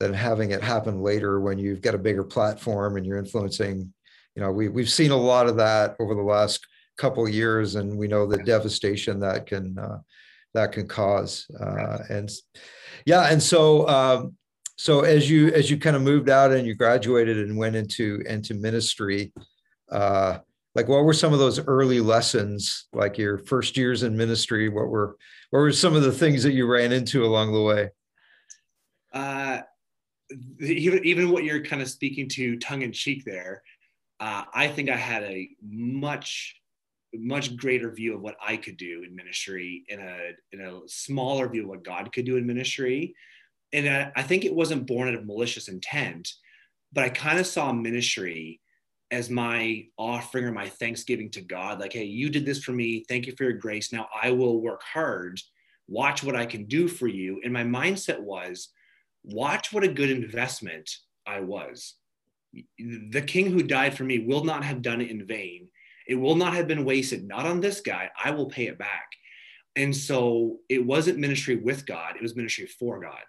than 0.00 0.12
having 0.12 0.50
it 0.50 0.62
happen 0.62 1.00
later 1.00 1.40
when 1.40 1.58
you've 1.58 1.80
got 1.80 1.94
a 1.94 1.98
bigger 1.98 2.24
platform 2.24 2.96
and 2.96 3.06
you're 3.06 3.18
influencing. 3.18 3.92
You 4.34 4.42
know, 4.42 4.50
we 4.50 4.68
we've 4.68 4.90
seen 4.90 5.10
a 5.10 5.16
lot 5.16 5.46
of 5.46 5.56
that 5.56 5.96
over 6.00 6.14
the 6.14 6.22
last 6.22 6.66
couple 6.96 7.28
years, 7.28 7.74
and 7.76 7.96
we 7.96 8.08
know 8.08 8.26
the 8.26 8.38
devastation 8.38 9.20
that 9.20 9.46
can 9.46 9.78
uh, 9.78 9.98
that 10.54 10.72
can 10.72 10.88
cause. 10.88 11.46
Uh, 11.60 11.98
and 12.08 12.30
yeah, 13.04 13.28
and 13.30 13.42
so 13.42 13.86
um, 13.88 14.36
so 14.76 15.00
as 15.00 15.28
you 15.28 15.48
as 15.48 15.70
you 15.70 15.78
kind 15.78 15.96
of 15.96 16.02
moved 16.02 16.30
out 16.30 16.52
and 16.52 16.66
you 16.66 16.74
graduated 16.74 17.38
and 17.38 17.56
went 17.56 17.76
into 17.76 18.22
into 18.26 18.54
ministry, 18.54 19.32
uh, 19.90 20.38
like 20.74 20.88
what 20.88 21.04
were 21.04 21.12
some 21.12 21.32
of 21.32 21.38
those 21.38 21.64
early 21.66 22.00
lessons, 22.00 22.86
like 22.92 23.18
your 23.18 23.38
first 23.38 23.76
years 23.76 24.02
in 24.02 24.16
ministry? 24.16 24.68
What 24.68 24.88
were 24.88 25.16
what 25.50 25.60
were 25.60 25.72
some 25.72 25.94
of 25.94 26.02
the 26.02 26.12
things 26.12 26.42
that 26.42 26.52
you 26.52 26.66
ran 26.66 26.92
into 26.92 27.24
along 27.24 27.52
the 27.52 27.62
way? 27.62 27.90
Uh, 29.12 29.60
even 30.60 31.04
even 31.04 31.30
what 31.30 31.44
you're 31.44 31.64
kind 31.64 31.82
of 31.82 31.88
speaking 31.88 32.28
to 32.30 32.58
tongue 32.58 32.82
in 32.82 32.92
cheek 32.92 33.24
there, 33.24 33.62
uh, 34.18 34.44
I 34.52 34.68
think 34.68 34.88
I 34.88 34.96
had 34.96 35.22
a 35.24 35.48
much 35.62 36.56
much 37.18 37.56
greater 37.56 37.90
view 37.90 38.14
of 38.14 38.20
what 38.20 38.36
I 38.44 38.56
could 38.56 38.76
do 38.76 39.02
in 39.02 39.14
ministry 39.14 39.84
in 39.88 40.00
a 40.00 40.30
in 40.52 40.60
a 40.60 40.80
smaller 40.86 41.48
view 41.48 41.62
of 41.62 41.68
what 41.68 41.84
God 41.84 42.12
could 42.12 42.24
do 42.24 42.36
in 42.36 42.46
ministry. 42.46 43.14
And 43.72 43.88
I, 43.88 44.12
I 44.16 44.22
think 44.22 44.44
it 44.44 44.54
wasn't 44.54 44.86
born 44.86 45.08
out 45.08 45.14
of 45.14 45.26
malicious 45.26 45.68
intent, 45.68 46.32
but 46.92 47.04
I 47.04 47.08
kind 47.08 47.38
of 47.38 47.46
saw 47.46 47.72
ministry 47.72 48.60
as 49.10 49.30
my 49.30 49.86
offering 49.98 50.44
or 50.44 50.52
my 50.52 50.68
thanksgiving 50.68 51.30
to 51.30 51.40
God. 51.40 51.80
Like, 51.80 51.92
hey, 51.92 52.04
you 52.04 52.30
did 52.30 52.46
this 52.46 52.62
for 52.62 52.72
me. 52.72 53.04
Thank 53.08 53.26
you 53.26 53.34
for 53.36 53.44
your 53.44 53.52
grace. 53.54 53.92
Now 53.92 54.08
I 54.20 54.30
will 54.30 54.60
work 54.60 54.82
hard. 54.82 55.40
Watch 55.88 56.22
what 56.22 56.36
I 56.36 56.46
can 56.46 56.64
do 56.64 56.88
for 56.88 57.06
you. 57.06 57.40
And 57.44 57.52
my 57.52 57.64
mindset 57.64 58.20
was, 58.20 58.70
watch 59.22 59.72
what 59.72 59.84
a 59.84 59.88
good 59.88 60.10
investment 60.10 60.90
I 61.26 61.40
was. 61.40 61.94
The 62.78 63.22
king 63.22 63.50
who 63.50 63.62
died 63.62 63.96
for 63.96 64.04
me 64.04 64.20
will 64.20 64.44
not 64.44 64.64
have 64.64 64.82
done 64.82 65.00
it 65.00 65.10
in 65.10 65.26
vain 65.26 65.68
it 66.06 66.14
will 66.16 66.36
not 66.36 66.54
have 66.54 66.68
been 66.68 66.84
wasted, 66.84 67.26
not 67.26 67.46
on 67.46 67.60
this 67.60 67.80
guy. 67.80 68.10
I 68.22 68.30
will 68.30 68.46
pay 68.46 68.66
it 68.66 68.78
back. 68.78 69.10
And 69.76 69.94
so 69.94 70.58
it 70.68 70.84
wasn't 70.84 71.18
ministry 71.18 71.56
with 71.56 71.86
God, 71.86 72.16
it 72.16 72.22
was 72.22 72.36
ministry 72.36 72.66
for 72.66 73.00
God. 73.00 73.24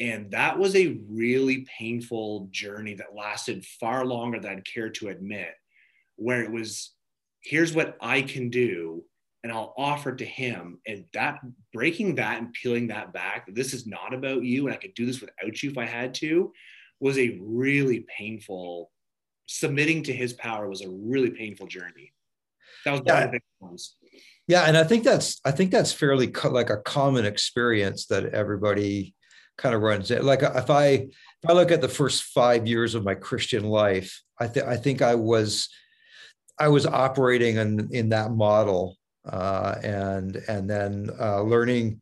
And 0.00 0.30
that 0.30 0.58
was 0.58 0.74
a 0.74 0.98
really 1.08 1.66
painful 1.78 2.48
journey 2.50 2.94
that 2.94 3.14
lasted 3.14 3.66
far 3.66 4.06
longer 4.06 4.40
than 4.40 4.52
I'd 4.52 4.64
care 4.64 4.88
to 4.90 5.08
admit, 5.08 5.52
where 6.16 6.42
it 6.42 6.50
was, 6.50 6.92
here's 7.42 7.74
what 7.74 7.98
I 8.00 8.22
can 8.22 8.48
do, 8.48 9.04
and 9.44 9.52
I'll 9.52 9.74
offer 9.76 10.10
it 10.10 10.18
to 10.18 10.24
him. 10.24 10.78
And 10.86 11.04
that 11.12 11.40
breaking 11.72 12.14
that 12.14 12.38
and 12.38 12.52
peeling 12.52 12.88
that 12.88 13.12
back, 13.12 13.46
this 13.54 13.74
is 13.74 13.86
not 13.86 14.14
about 14.14 14.42
you, 14.42 14.66
and 14.66 14.74
I 14.74 14.78
could 14.78 14.94
do 14.94 15.04
this 15.04 15.20
without 15.20 15.62
you 15.62 15.70
if 15.70 15.78
I 15.78 15.86
had 15.86 16.14
to, 16.14 16.50
was 16.98 17.18
a 17.18 17.38
really 17.42 18.06
painful 18.16 18.90
submitting 19.50 20.04
to 20.04 20.12
his 20.12 20.32
power 20.32 20.68
was 20.68 20.80
a 20.82 20.88
really 20.88 21.30
painful 21.30 21.66
journey. 21.66 22.12
That 22.84 22.92
was 22.92 23.02
yeah. 23.04 23.26
big 23.26 23.42
ones. 23.58 23.96
Yeah, 24.46 24.62
and 24.62 24.76
I 24.76 24.84
think 24.84 25.02
that's 25.02 25.40
I 25.44 25.50
think 25.50 25.70
that's 25.70 25.92
fairly 25.92 26.28
co- 26.28 26.50
like 26.50 26.70
a 26.70 26.78
common 26.78 27.24
experience 27.24 28.06
that 28.06 28.26
everybody 28.26 29.14
kind 29.58 29.74
of 29.74 29.82
runs 29.82 30.10
it. 30.10 30.24
Like 30.24 30.42
if 30.42 30.70
I 30.70 30.86
if 30.88 31.48
I 31.48 31.52
look 31.52 31.72
at 31.72 31.80
the 31.80 31.88
first 31.88 32.22
five 32.24 32.66
years 32.66 32.94
of 32.94 33.04
my 33.04 33.14
Christian 33.14 33.64
life, 33.64 34.22
I 34.38 34.46
think 34.46 34.66
I 34.66 34.76
think 34.76 35.02
I 35.02 35.16
was 35.16 35.68
I 36.58 36.68
was 36.68 36.86
operating 36.86 37.56
in 37.56 37.88
in 37.90 38.08
that 38.10 38.30
model, 38.30 38.96
uh, 39.28 39.74
and 39.82 40.36
and 40.48 40.70
then 40.70 41.10
uh, 41.20 41.42
learning 41.42 42.00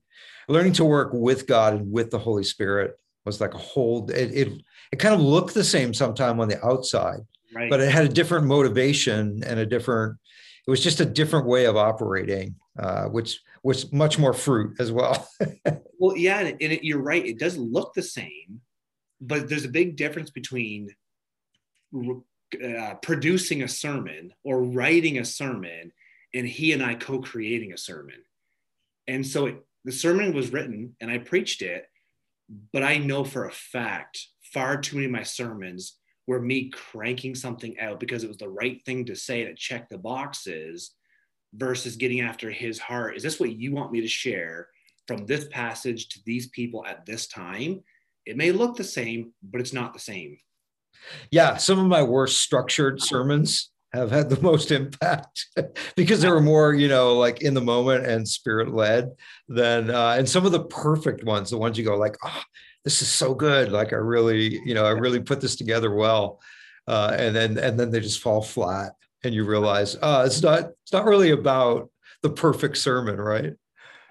learning 0.49 0.75
to 0.75 0.85
work 0.85 1.11
with 1.13 1.47
God 1.47 1.75
and 1.75 1.93
with 1.93 2.11
the 2.11 2.19
Holy 2.19 2.45
Spirit 2.45 2.99
was 3.25 3.41
like 3.41 3.55
a 3.55 3.59
whole. 3.59 4.11
It 4.11 4.33
it, 4.33 4.63
it 4.93 4.97
kind 4.97 5.15
of 5.15 5.21
looked 5.21 5.55
the 5.55 5.65
same 5.65 5.93
sometime 5.93 6.41
on 6.41 6.49
the 6.49 6.65
outside, 6.65 7.21
right. 7.55 7.71
but 7.71 7.81
it 7.81 7.91
had 7.91 8.05
a 8.05 8.09
different 8.09 8.47
motivation 8.47 9.43
and 9.45 9.59
a 9.61 9.67
different 9.67 10.19
it 10.67 10.71
was 10.71 10.83
just 10.83 11.01
a 11.01 11.07
different 11.07 11.47
way 11.47 11.65
of 11.65 11.77
operating 11.77 12.55
uh, 12.79 13.05
which 13.05 13.41
was 13.63 13.93
much 13.93 14.19
more 14.19 14.33
fruit 14.33 14.77
as 14.79 14.93
well 14.93 15.29
well 15.99 16.17
yeah 16.17 16.41
and 16.41 16.61
it, 16.61 16.85
you're 16.85 17.03
right 17.03 17.27
it 17.27 17.39
does 17.39 17.57
look 17.57 17.95
the 17.95 18.03
same 18.03 18.61
but 19.21 19.49
there's 19.49 19.65
a 19.65 19.71
big 19.71 19.97
difference 19.97 20.31
between 20.31 20.89
uh, 22.65 22.95
producing 23.03 23.63
a 23.63 23.69
sermon 23.69 24.33
or 24.45 24.63
writing 24.63 25.19
a 25.19 25.25
sermon 25.25 25.93
and 26.35 26.47
he 26.47 26.73
and 26.73 26.83
i 26.83 26.95
co-creating 26.95 27.73
a 27.73 27.79
sermon 27.79 28.23
and 29.07 29.27
so 29.27 29.47
it, 29.47 29.65
the 29.85 29.93
sermon 29.93 30.35
was 30.35 30.53
written 30.53 30.95
and 31.01 31.11
i 31.11 31.19
preached 31.19 31.63
it 31.63 31.87
but 32.73 32.83
i 32.83 32.99
know 32.99 33.25
for 33.25 33.47
a 33.47 33.53
fact 33.53 34.29
far 34.43 34.81
too 34.81 34.97
many 34.97 35.07
of 35.07 35.13
my 35.13 35.23
sermons 35.23 35.99
were 36.29 36.41
me 36.41 36.69
cranking 36.69 37.35
something 37.35 37.81
out 37.81 37.99
because 37.99 38.23
it 38.23 38.29
was 38.29 38.37
the 38.37 38.49
right 38.49 38.85
thing 38.85 39.07
to 39.07 39.17
say 39.17 39.45
to 39.45 39.55
check 39.55 39.89
the 39.89 39.97
boxes 39.97 40.93
versus 41.55 41.97
getting 41.97 42.21
after 42.21 42.51
his 42.51 42.79
heart. 42.79 43.17
Is 43.17 43.23
this 43.23 43.41
what 43.41 43.57
you 43.57 43.73
want 43.73 43.93
me 43.93 44.03
to 44.03 44.09
share 44.09 44.69
from 45.07 45.25
this 45.25 45.49
passage 45.51 46.11
to 46.11 46.21
these 46.27 46.49
people 46.49 46.85
at 46.85 47.07
this 47.07 47.29
time? 47.29 47.83
It 48.27 48.37
may 48.37 48.53
look 48.53 48.77
the 48.77 48.85
same, 48.85 49.33
but 49.43 49.63
it's 49.63 49.73
not 49.73 49.95
the 49.95 50.01
same. 50.01 50.37
Yeah, 51.31 51.57
some 51.57 51.79
of 51.79 51.87
my 51.87 52.03
worst 52.03 52.43
structured 52.43 53.01
sermons 53.01 53.71
have 53.95 54.11
had 54.11 54.29
the 54.29 54.41
most 54.43 54.71
impact 54.71 55.47
because 55.97 56.21
they 56.21 56.29
were 56.29 56.43
more, 56.43 56.75
you 56.75 56.89
know, 56.89 57.17
like 57.17 57.41
in 57.41 57.55
the 57.55 57.63
moment 57.63 58.05
and 58.05 58.29
spirit 58.29 58.75
led 58.75 59.13
than, 59.49 59.89
uh, 59.89 60.17
and 60.19 60.29
some 60.29 60.45
of 60.45 60.53
the 60.53 60.65
perfect 60.65 61.25
ones, 61.25 61.49
the 61.49 61.57
ones 61.57 61.79
you 61.79 61.87
go 61.87 61.97
like, 61.97 62.19
oh, 62.23 62.43
this 62.85 63.03
is 63.03 63.09
so 63.09 63.35
good. 63.35 63.71
Like 63.73 63.93
I 63.93 63.97
really, 63.97 64.61
you 64.65 64.75
know, 64.75 64.85
I 64.85 64.91
really 64.91 65.21
put 65.21 65.41
this 65.41 65.57
together 65.57 65.95
well. 65.95 66.41
Uh, 66.87 67.15
and 67.19 67.37
then 67.37 67.59
and 67.59 67.79
then 67.79 67.91
they 67.91 68.01
just 68.01 68.23
fall 68.23 68.41
flat 68.41 68.93
and 69.23 69.35
you 69.35 69.45
realize 69.45 69.97
uh, 70.01 70.23
it's 70.25 70.43
not 70.43 70.71
it's 70.83 70.93
not 70.93 71.05
really 71.05 71.31
about 71.31 71.91
the 72.23 72.31
perfect 72.31 72.79
sermon, 72.79 73.21
right? 73.21 73.55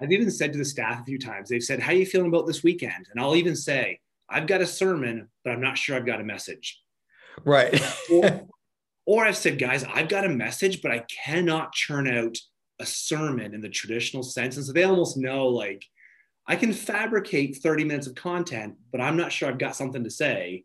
I've 0.00 0.12
even 0.12 0.30
said 0.30 0.52
to 0.52 0.58
the 0.58 0.64
staff 0.64 1.00
a 1.00 1.04
few 1.04 1.18
times, 1.18 1.48
they've 1.48 1.62
said, 1.62 1.80
How 1.80 1.92
are 1.92 1.96
you 1.96 2.06
feeling 2.06 2.28
about 2.28 2.46
this 2.46 2.62
weekend? 2.62 3.06
And 3.10 3.20
I'll 3.20 3.36
even 3.36 3.56
say, 3.56 4.00
I've 4.28 4.46
got 4.46 4.60
a 4.60 4.66
sermon, 4.66 5.28
but 5.44 5.52
I'm 5.52 5.60
not 5.60 5.78
sure 5.78 5.96
I've 5.96 6.06
got 6.06 6.20
a 6.20 6.24
message. 6.24 6.80
Right. 7.44 7.80
or, 8.12 8.46
or 9.06 9.24
I've 9.26 9.36
said, 9.36 9.58
guys, 9.58 9.84
I've 9.84 10.08
got 10.08 10.24
a 10.24 10.28
message, 10.28 10.82
but 10.82 10.92
I 10.92 11.04
cannot 11.24 11.72
churn 11.72 12.08
out 12.08 12.36
a 12.78 12.86
sermon 12.86 13.54
in 13.54 13.60
the 13.60 13.68
traditional 13.68 14.22
sense. 14.22 14.56
And 14.56 14.64
so 14.64 14.72
they 14.72 14.84
almost 14.84 15.16
know 15.16 15.48
like 15.48 15.84
I 16.48 16.56
can 16.56 16.72
fabricate 16.72 17.58
30 17.58 17.84
minutes 17.84 18.06
of 18.06 18.14
content, 18.14 18.74
but 18.90 19.02
I'm 19.02 19.16
not 19.16 19.30
sure 19.30 19.48
I've 19.48 19.58
got 19.58 19.76
something 19.76 20.02
to 20.02 20.10
say, 20.10 20.64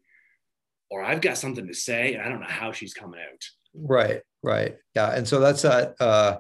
or 0.90 1.04
I've 1.04 1.22
got 1.22 1.38
something 1.38 1.68
to 1.68 1.74
say, 1.74 2.14
and 2.14 2.24
I 2.24 2.30
don't 2.30 2.40
know 2.40 2.48
how 2.48 2.72
she's 2.72 2.94
coming 2.94 3.20
out. 3.20 3.44
Right, 3.76 4.22
right. 4.42 4.78
Yeah. 4.96 5.14
And 5.14 5.28
so 5.28 5.40
that's 5.42 5.64
that 5.64 5.96
uh 6.00 6.40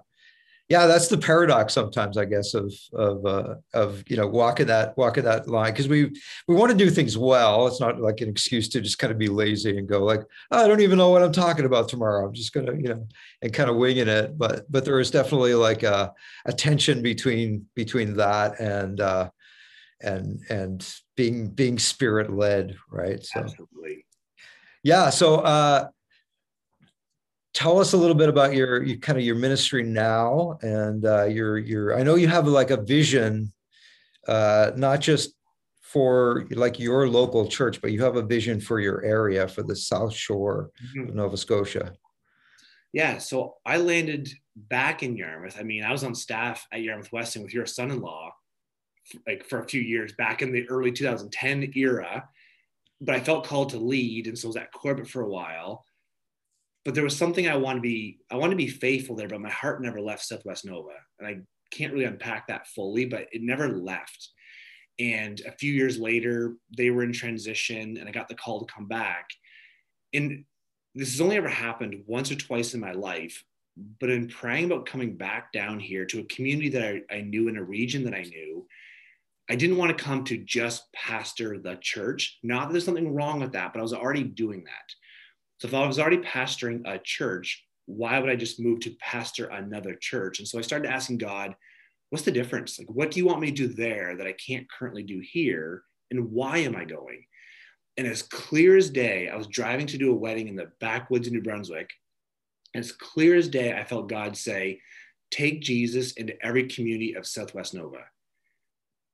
yeah, 0.73 0.87
that's 0.87 1.07
the 1.07 1.19
paradox 1.19 1.71
sometimes, 1.71 2.17
I 2.17 2.25
guess, 2.25 2.55
of 2.55 2.73
of 2.93 3.23
uh, 3.27 3.55
of 3.75 4.03
you 4.07 4.17
know 4.17 4.25
walking 4.25 4.65
that 4.65 4.97
walking 4.97 5.23
that 5.25 5.47
line 5.47 5.71
because 5.71 5.87
we 5.87 6.11
we 6.47 6.55
want 6.55 6.71
to 6.71 6.77
do 6.77 6.89
things 6.89 7.15
well. 7.15 7.67
It's 7.67 7.79
not 7.79 8.01
like 8.01 8.21
an 8.21 8.29
excuse 8.29 8.67
to 8.69 8.81
just 8.81 8.97
kind 8.97 9.13
of 9.13 9.19
be 9.19 9.27
lazy 9.27 9.77
and 9.77 9.87
go 9.87 10.03
like 10.03 10.21
oh, 10.49 10.63
I 10.63 10.67
don't 10.67 10.81
even 10.81 10.97
know 10.97 11.09
what 11.09 11.21
I'm 11.21 11.31
talking 11.31 11.65
about 11.65 11.89
tomorrow. 11.89 12.25
I'm 12.25 12.33
just 12.33 12.53
gonna 12.53 12.73
you 12.73 12.89
know 12.89 13.07
and 13.43 13.53
kind 13.53 13.69
of 13.69 13.75
winging 13.75 14.07
it. 14.07 14.35
But 14.35 14.65
but 14.71 14.83
there 14.83 14.99
is 14.99 15.11
definitely 15.11 15.53
like 15.53 15.83
a, 15.83 16.11
a 16.47 16.53
tension 16.53 17.03
between 17.03 17.67
between 17.75 18.17
that 18.17 18.59
and 18.59 18.99
uh, 18.99 19.29
and 20.01 20.39
and 20.49 20.91
being 21.15 21.49
being 21.49 21.77
spirit 21.77 22.33
led, 22.33 22.75
right? 22.89 23.23
So 23.23 23.41
Absolutely. 23.41 24.07
yeah. 24.81 25.11
So 25.11 25.35
uh, 25.35 25.89
tell 27.53 27.79
us 27.79 27.93
a 27.93 27.97
little 27.97 28.15
bit 28.15 28.29
about 28.29 28.53
your, 28.53 28.83
your 28.83 28.97
kind 28.97 29.17
of 29.17 29.23
your 29.23 29.35
ministry 29.35 29.83
now 29.83 30.57
and 30.61 31.05
uh, 31.05 31.25
your 31.25 31.57
your 31.57 31.97
i 31.97 32.03
know 32.03 32.15
you 32.15 32.27
have 32.27 32.47
like 32.47 32.71
a 32.71 32.81
vision 32.81 33.51
uh, 34.27 34.71
not 34.75 34.99
just 34.99 35.35
for 35.81 36.47
like 36.51 36.79
your 36.79 37.07
local 37.07 37.47
church 37.47 37.79
but 37.81 37.91
you 37.91 38.01
have 38.01 38.15
a 38.15 38.21
vision 38.21 38.59
for 38.59 38.79
your 38.79 39.03
area 39.03 39.47
for 39.47 39.61
the 39.61 39.75
south 39.75 40.13
shore 40.13 40.71
mm-hmm. 40.83 41.09
of 41.09 41.15
nova 41.15 41.37
scotia. 41.37 41.93
Yeah 42.91 43.17
so 43.19 43.55
i 43.65 43.77
landed 43.77 44.29
back 44.55 45.03
in 45.03 45.15
yarmouth. 45.15 45.57
I 45.59 45.63
mean 45.63 45.83
i 45.83 45.91
was 45.91 46.03
on 46.03 46.15
staff 46.15 46.67
at 46.71 46.81
yarmouth 46.81 47.11
wesleyan 47.11 47.43
with 47.43 47.53
your 47.53 47.65
son-in-law 47.65 48.31
like 49.27 49.45
for 49.45 49.59
a 49.59 49.67
few 49.67 49.81
years 49.81 50.13
back 50.13 50.41
in 50.41 50.51
the 50.51 50.67
early 50.69 50.91
2010 50.91 51.73
era 51.75 52.27
but 53.01 53.15
i 53.15 53.19
felt 53.19 53.45
called 53.45 53.69
to 53.69 53.77
lead 53.77 54.27
and 54.27 54.37
so 54.37 54.47
I 54.47 54.49
was 54.49 54.55
at 54.57 54.71
corbett 54.71 55.07
for 55.07 55.21
a 55.21 55.29
while 55.29 55.85
but 56.85 56.93
there 56.93 57.03
was 57.03 57.17
something 57.17 57.47
I 57.47 57.55
want 57.55 57.77
to 57.77 57.81
be 57.81 58.19
I 58.29 58.35
want 58.35 58.51
to 58.51 58.57
be 58.57 58.67
faithful 58.67 59.15
there, 59.15 59.27
but 59.27 59.41
my 59.41 59.49
heart 59.49 59.81
never 59.81 60.01
left 60.01 60.25
Southwest 60.25 60.65
Nova, 60.65 60.95
and 61.19 61.27
I 61.27 61.39
can't 61.71 61.93
really 61.93 62.05
unpack 62.05 62.47
that 62.47 62.67
fully, 62.67 63.05
but 63.05 63.27
it 63.31 63.41
never 63.41 63.69
left. 63.69 64.29
And 64.99 65.41
a 65.47 65.51
few 65.51 65.73
years 65.73 65.97
later, 65.97 66.55
they 66.77 66.91
were 66.91 67.03
in 67.03 67.13
transition, 67.13 67.97
and 67.97 68.07
I 68.07 68.11
got 68.11 68.27
the 68.27 68.35
call 68.35 68.63
to 68.63 68.73
come 68.73 68.87
back. 68.87 69.29
And 70.13 70.45
this 70.93 71.11
has 71.11 71.21
only 71.21 71.37
ever 71.37 71.49
happened 71.49 72.03
once 72.05 72.31
or 72.31 72.35
twice 72.35 72.73
in 72.75 72.79
my 72.79 72.91
life. 72.91 73.43
But 73.99 74.11
in 74.11 74.27
praying 74.27 74.65
about 74.65 74.85
coming 74.85 75.17
back 75.17 75.51
down 75.51 75.79
here 75.79 76.05
to 76.05 76.19
a 76.19 76.25
community 76.25 76.69
that 76.69 76.83
I, 76.83 77.15
I 77.15 77.21
knew 77.21 77.47
in 77.47 77.57
a 77.57 77.63
region 77.63 78.03
that 78.03 78.13
I 78.13 78.21
knew, 78.21 78.67
I 79.49 79.55
didn't 79.55 79.77
want 79.77 79.97
to 79.97 80.03
come 80.03 80.23
to 80.25 80.37
just 80.37 80.93
pastor 80.93 81.57
the 81.57 81.77
church. 81.81 82.37
Not 82.43 82.67
that 82.67 82.73
there's 82.73 82.85
something 82.85 83.15
wrong 83.15 83.39
with 83.39 83.53
that, 83.53 83.73
but 83.73 83.79
I 83.79 83.83
was 83.83 83.93
already 83.93 84.23
doing 84.23 84.63
that. 84.65 84.93
So 85.59 85.67
if 85.67 85.73
I 85.73 85.85
was 85.85 85.99
already 85.99 86.17
pastoring 86.17 86.81
a 86.85 86.99
church, 86.99 87.63
why 87.85 88.19
would 88.19 88.29
I 88.29 88.35
just 88.35 88.59
move 88.59 88.79
to 88.81 88.95
pastor 88.99 89.45
another 89.45 89.95
church? 89.95 90.39
And 90.39 90.47
so 90.47 90.57
I 90.57 90.61
started 90.61 90.89
asking 90.89 91.17
God, 91.19 91.55
what's 92.09 92.25
the 92.25 92.31
difference? 92.31 92.79
Like, 92.79 92.89
what 92.89 93.11
do 93.11 93.19
you 93.19 93.25
want 93.25 93.41
me 93.41 93.51
to 93.51 93.67
do 93.67 93.73
there 93.73 94.15
that 94.17 94.27
I 94.27 94.33
can't 94.33 94.69
currently 94.69 95.03
do 95.03 95.19
here? 95.19 95.83
And 96.11 96.31
why 96.31 96.59
am 96.59 96.75
I 96.75 96.85
going? 96.85 97.25
And 97.97 98.07
as 98.07 98.23
clear 98.23 98.77
as 98.77 98.89
day, 98.89 99.29
I 99.29 99.35
was 99.35 99.47
driving 99.47 99.87
to 99.87 99.97
do 99.97 100.11
a 100.11 100.15
wedding 100.15 100.47
in 100.47 100.55
the 100.55 100.71
backwoods 100.79 101.27
of 101.27 101.33
New 101.33 101.41
Brunswick. 101.41 101.89
As 102.75 102.91
clear 102.91 103.35
as 103.35 103.47
day, 103.47 103.73
I 103.73 103.83
felt 103.83 104.09
God 104.09 104.35
say, 104.35 104.79
take 105.31 105.61
Jesus 105.61 106.13
into 106.13 106.35
every 106.43 106.67
community 106.67 107.13
of 107.15 107.27
Southwest 107.27 107.73
Nova. 107.73 108.05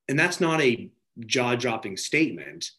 And 0.08 0.18
that's 0.18 0.40
not 0.40 0.62
a 0.62 0.90
jaw 1.26 1.56
dropping 1.56 1.98
statement 1.98 2.72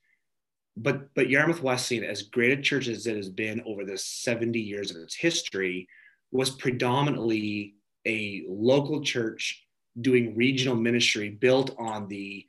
but 0.82 1.14
but 1.14 1.28
Yarmouth 1.28 1.62
Wesleyan, 1.62 2.04
as 2.04 2.22
great 2.22 2.58
a 2.58 2.62
church 2.62 2.88
as 2.88 3.06
it 3.06 3.16
has 3.16 3.28
been 3.28 3.62
over 3.66 3.84
the 3.84 3.98
70 3.98 4.58
years 4.58 4.90
of 4.90 4.96
its 4.96 5.14
history, 5.14 5.86
was 6.32 6.50
predominantly 6.50 7.74
a 8.06 8.44
local 8.48 9.02
church 9.02 9.66
doing 10.00 10.34
regional 10.34 10.76
ministry 10.76 11.28
built 11.28 11.74
on 11.78 12.08
the 12.08 12.46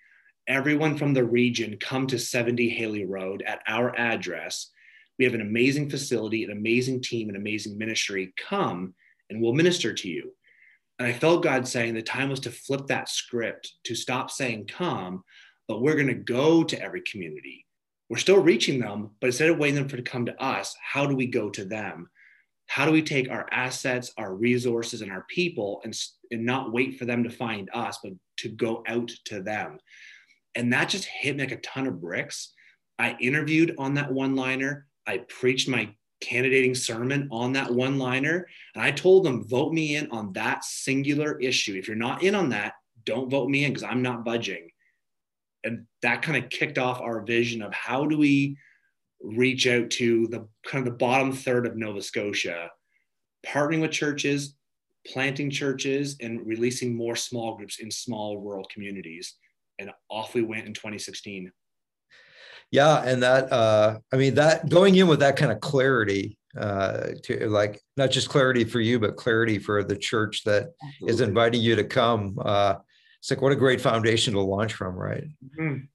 everyone 0.48 0.98
from 0.98 1.14
the 1.14 1.24
region 1.24 1.78
come 1.78 2.08
to 2.08 2.18
70 2.18 2.70
Haley 2.70 3.06
Road 3.06 3.44
at 3.46 3.62
our 3.68 3.98
address. 4.00 4.70
We 5.20 5.26
have 5.26 5.34
an 5.34 5.42
amazing 5.42 5.90
facility, 5.90 6.46
an 6.46 6.52
amazing 6.52 7.02
team, 7.02 7.30
an 7.30 7.36
amazing 7.36 7.78
ministry. 7.78 8.34
Come 8.38 8.94
and 9.30 9.42
we'll 9.42 9.54
minister 9.54 9.94
to 9.94 10.10
you. 10.10 10.32
And 11.00 11.08
I 11.08 11.14
felt 11.14 11.44
God 11.44 11.68
saying 11.68 11.96
the 11.96 12.02
time 12.02 12.30
was 12.30 12.40
to 12.42 12.52
flip 12.52 12.88
that 12.88 13.10
script, 13.10 13.74
to 13.86 13.96
stop 13.96 14.32
saying 14.32 14.68
come, 14.68 15.24
but 15.68 15.82
we're 15.82 15.96
going 15.96 16.08
to 16.08 16.14
go 16.14 16.64
to 16.64 16.82
every 16.82 17.02
community 17.02 17.66
we're 18.12 18.18
still 18.18 18.40
reaching 18.40 18.78
them, 18.78 19.10
but 19.22 19.28
instead 19.28 19.50
of 19.50 19.58
waiting 19.58 19.88
for 19.88 19.96
them 19.96 20.04
to 20.04 20.12
come 20.12 20.26
to 20.26 20.44
us, 20.44 20.76
how 20.84 21.06
do 21.06 21.16
we 21.16 21.26
go 21.26 21.50
to 21.50 21.64
them? 21.64 22.10
How 22.68 22.86
do 22.86 22.92
we 22.92 23.02
take 23.02 23.32
our 23.32 23.48
assets, 23.54 24.12
our 24.18 24.36
resources, 24.36 25.02
and 25.02 25.10
our 25.10 25.26
people 25.30 25.80
and, 25.86 25.98
and 26.30 26.46
not 26.46 26.74
wait 26.74 27.00
for 27.00 27.06
them 27.06 27.24
to 27.24 27.30
find 27.30 27.70
us, 27.74 28.00
but 28.04 28.12
to 28.40 28.50
go 28.50 28.84
out 28.86 29.10
to 29.28 29.42
them? 29.42 29.80
And 30.56 30.74
that 30.74 30.90
just 30.90 31.06
hit 31.06 31.38
me 31.38 31.44
like 31.44 31.54
a 31.54 31.62
ton 31.62 31.88
of 31.88 32.02
bricks. 32.02 32.52
I 33.00 33.16
interviewed 33.22 33.76
on 33.78 33.94
that 33.94 34.12
one 34.12 34.36
liner. 34.36 34.88
I 35.08 35.20
preached 35.30 35.70
my 35.70 35.96
candidating 36.20 36.76
sermon 36.76 37.30
on 37.32 37.54
that 37.54 37.74
one 37.74 37.98
liner. 37.98 38.46
And 38.76 38.84
I 38.84 38.92
told 38.92 39.24
them, 39.24 39.48
vote 39.48 39.72
me 39.72 39.96
in 39.96 40.12
on 40.12 40.34
that 40.34 40.66
singular 40.66 41.40
issue. 41.40 41.76
If 41.76 41.88
you're 41.88 41.96
not 41.96 42.24
in 42.24 42.36
on 42.36 42.50
that, 42.50 42.74
don't 43.06 43.32
vote 43.32 43.50
me 43.50 43.64
in 43.64 43.72
because 43.72 43.84
I'm 43.84 44.02
not 44.02 44.26
budging 44.26 44.71
and 45.64 45.86
that 46.02 46.22
kind 46.22 46.44
of 46.44 46.50
kicked 46.50 46.78
off 46.78 47.02
our 47.02 47.22
vision 47.22 47.62
of 47.62 47.74
how 47.74 48.06
do 48.06 48.18
we 48.18 48.58
reach 49.22 49.68
out 49.68 49.90
to 49.92 50.28
the 50.28 50.48
kind 50.66 50.86
of 50.86 50.94
the 50.94 50.98
bottom 50.98 51.32
third 51.32 51.66
of 51.66 51.78
Nova 51.78 52.02
Scotia, 52.02 52.70
partnering 53.46 53.82
with 53.82 53.92
churches, 53.92 54.56
planting 55.06 55.50
churches, 55.50 56.18
and 56.22 56.46
releasing 56.46 56.96
more 56.96 57.16
small 57.16 57.56
groups 57.56 57.80
in 57.80 57.92
small 57.92 58.40
rural 58.40 58.66
communities. 58.72 59.36
And 59.80 59.92
off 60.10 60.34
we 60.34 60.42
went 60.42 60.68
in 60.68 60.74
2016. 60.74 61.52
Yeah, 62.72 63.04
and 63.04 63.22
that 63.22 63.52
uh, 63.52 64.00
I 64.14 64.18
mean 64.18 64.36
that 64.36 64.70
going 64.70 64.96
in 64.96 65.08
with 65.08 65.20
that 65.20 65.36
kind 65.36 65.52
of 65.52 65.60
clarity 65.60 66.38
uh, 66.58 67.10
to 67.24 67.50
like 67.50 67.82
not 67.98 68.12
just 68.12 68.30
clarity 68.30 68.64
for 68.64 68.80
you, 68.80 69.00
but 69.00 69.18
clarity 69.18 69.60
for 69.60 69.84
the 69.84 69.96
church 69.96 70.44
that 70.46 70.70
Absolutely. 70.82 71.14
is 71.14 71.22
inviting 71.22 71.62
you 71.62 71.76
to 71.76 71.84
come. 71.84 72.40
Uh, 72.42 72.76
it's 73.22 73.30
like 73.30 73.42
what 73.42 73.52
a 73.52 73.56
great 73.56 73.80
foundation 73.80 74.34
to 74.34 74.42
launch 74.42 74.74
from, 74.74 74.96
right? 74.96 75.26
Mm-hmm. 75.46 75.86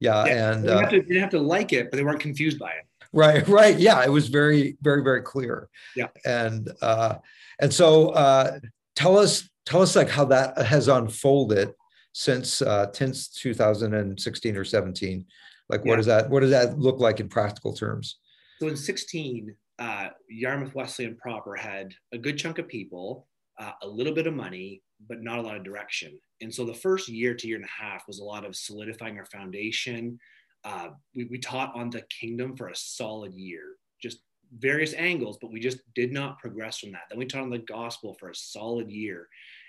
Yeah, 0.00 0.24
yeah, 0.24 0.52
and 0.52 0.64
they, 0.64 0.72
uh, 0.72 0.80
have 0.80 0.90
to, 0.90 1.02
they 1.02 1.18
have 1.18 1.30
to 1.30 1.38
like 1.38 1.74
it, 1.74 1.90
but 1.90 1.98
they 1.98 2.02
weren't 2.02 2.18
confused 2.18 2.58
by 2.58 2.70
it. 2.70 2.86
Right, 3.12 3.46
right. 3.60 3.78
Yeah, 3.78 4.02
it 4.02 4.08
was 4.08 4.28
very, 4.28 4.78
very, 4.80 5.04
very 5.04 5.20
clear. 5.20 5.68
Yeah, 5.94 6.08
and 6.24 6.72
uh, 6.80 7.16
and 7.60 7.72
so 7.72 8.08
uh, 8.10 8.58
tell 8.96 9.18
us, 9.18 9.48
tell 9.66 9.82
us 9.82 9.94
like 9.94 10.08
how 10.08 10.24
that 10.24 10.56
has 10.62 10.88
unfolded 10.88 11.74
since 12.14 12.62
uh, 12.62 12.90
since 12.92 13.28
2016 13.28 14.56
or 14.56 14.64
17. 14.64 15.26
Like, 15.68 15.84
what 15.84 15.90
yeah. 15.90 15.96
does 15.96 16.06
that 16.06 16.30
what 16.30 16.40
does 16.40 16.50
that 16.50 16.78
look 16.78 17.00
like 17.00 17.20
in 17.20 17.28
practical 17.28 17.74
terms? 17.74 18.18
So 18.60 18.68
in 18.68 18.76
16, 18.76 19.54
uh, 19.78 20.08
Yarmouth 20.30 20.74
Wesleyan 20.74 21.16
proper 21.16 21.54
had 21.54 21.92
a 22.12 22.18
good 22.18 22.38
chunk 22.38 22.58
of 22.58 22.66
people, 22.66 23.26
uh, 23.62 23.72
a 23.82 23.86
little 23.86 24.12
bit 24.12 24.26
of 24.26 24.34
money, 24.34 24.82
but 25.08 25.22
not 25.22 25.38
a 25.38 25.42
lot 25.42 25.56
of 25.56 25.62
direction. 25.62 26.18
And 26.40 26.52
so 26.52 26.64
the 26.64 26.74
first 26.74 27.08
year 27.08 27.32
to 27.34 27.46
year 27.46 27.56
and 27.56 27.64
a 27.64 27.82
half 27.82 28.08
was 28.08 28.18
a 28.18 28.24
lot 28.24 28.44
of 28.44 28.56
solidifying 28.56 29.18
our 29.18 29.26
foundation. 29.26 30.18
Uh, 30.64 30.88
we, 31.14 31.24
we 31.24 31.38
taught 31.38 31.74
on 31.76 31.88
the 31.88 32.02
kingdom 32.20 32.56
for 32.56 32.68
a 32.68 32.76
solid 32.76 33.34
year, 33.34 33.76
just 34.00 34.18
various 34.58 34.94
angles, 34.94 35.38
but 35.40 35.52
we 35.52 35.60
just 35.60 35.78
did 35.94 36.12
not 36.12 36.40
progress 36.40 36.78
from 36.78 36.90
that. 36.92 37.02
Then 37.08 37.20
we 37.20 37.26
taught 37.26 37.42
on 37.42 37.50
the 37.50 37.58
gospel 37.58 38.14
for 38.18 38.30
a 38.30 38.34
solid 38.34 38.90
year 38.90 39.28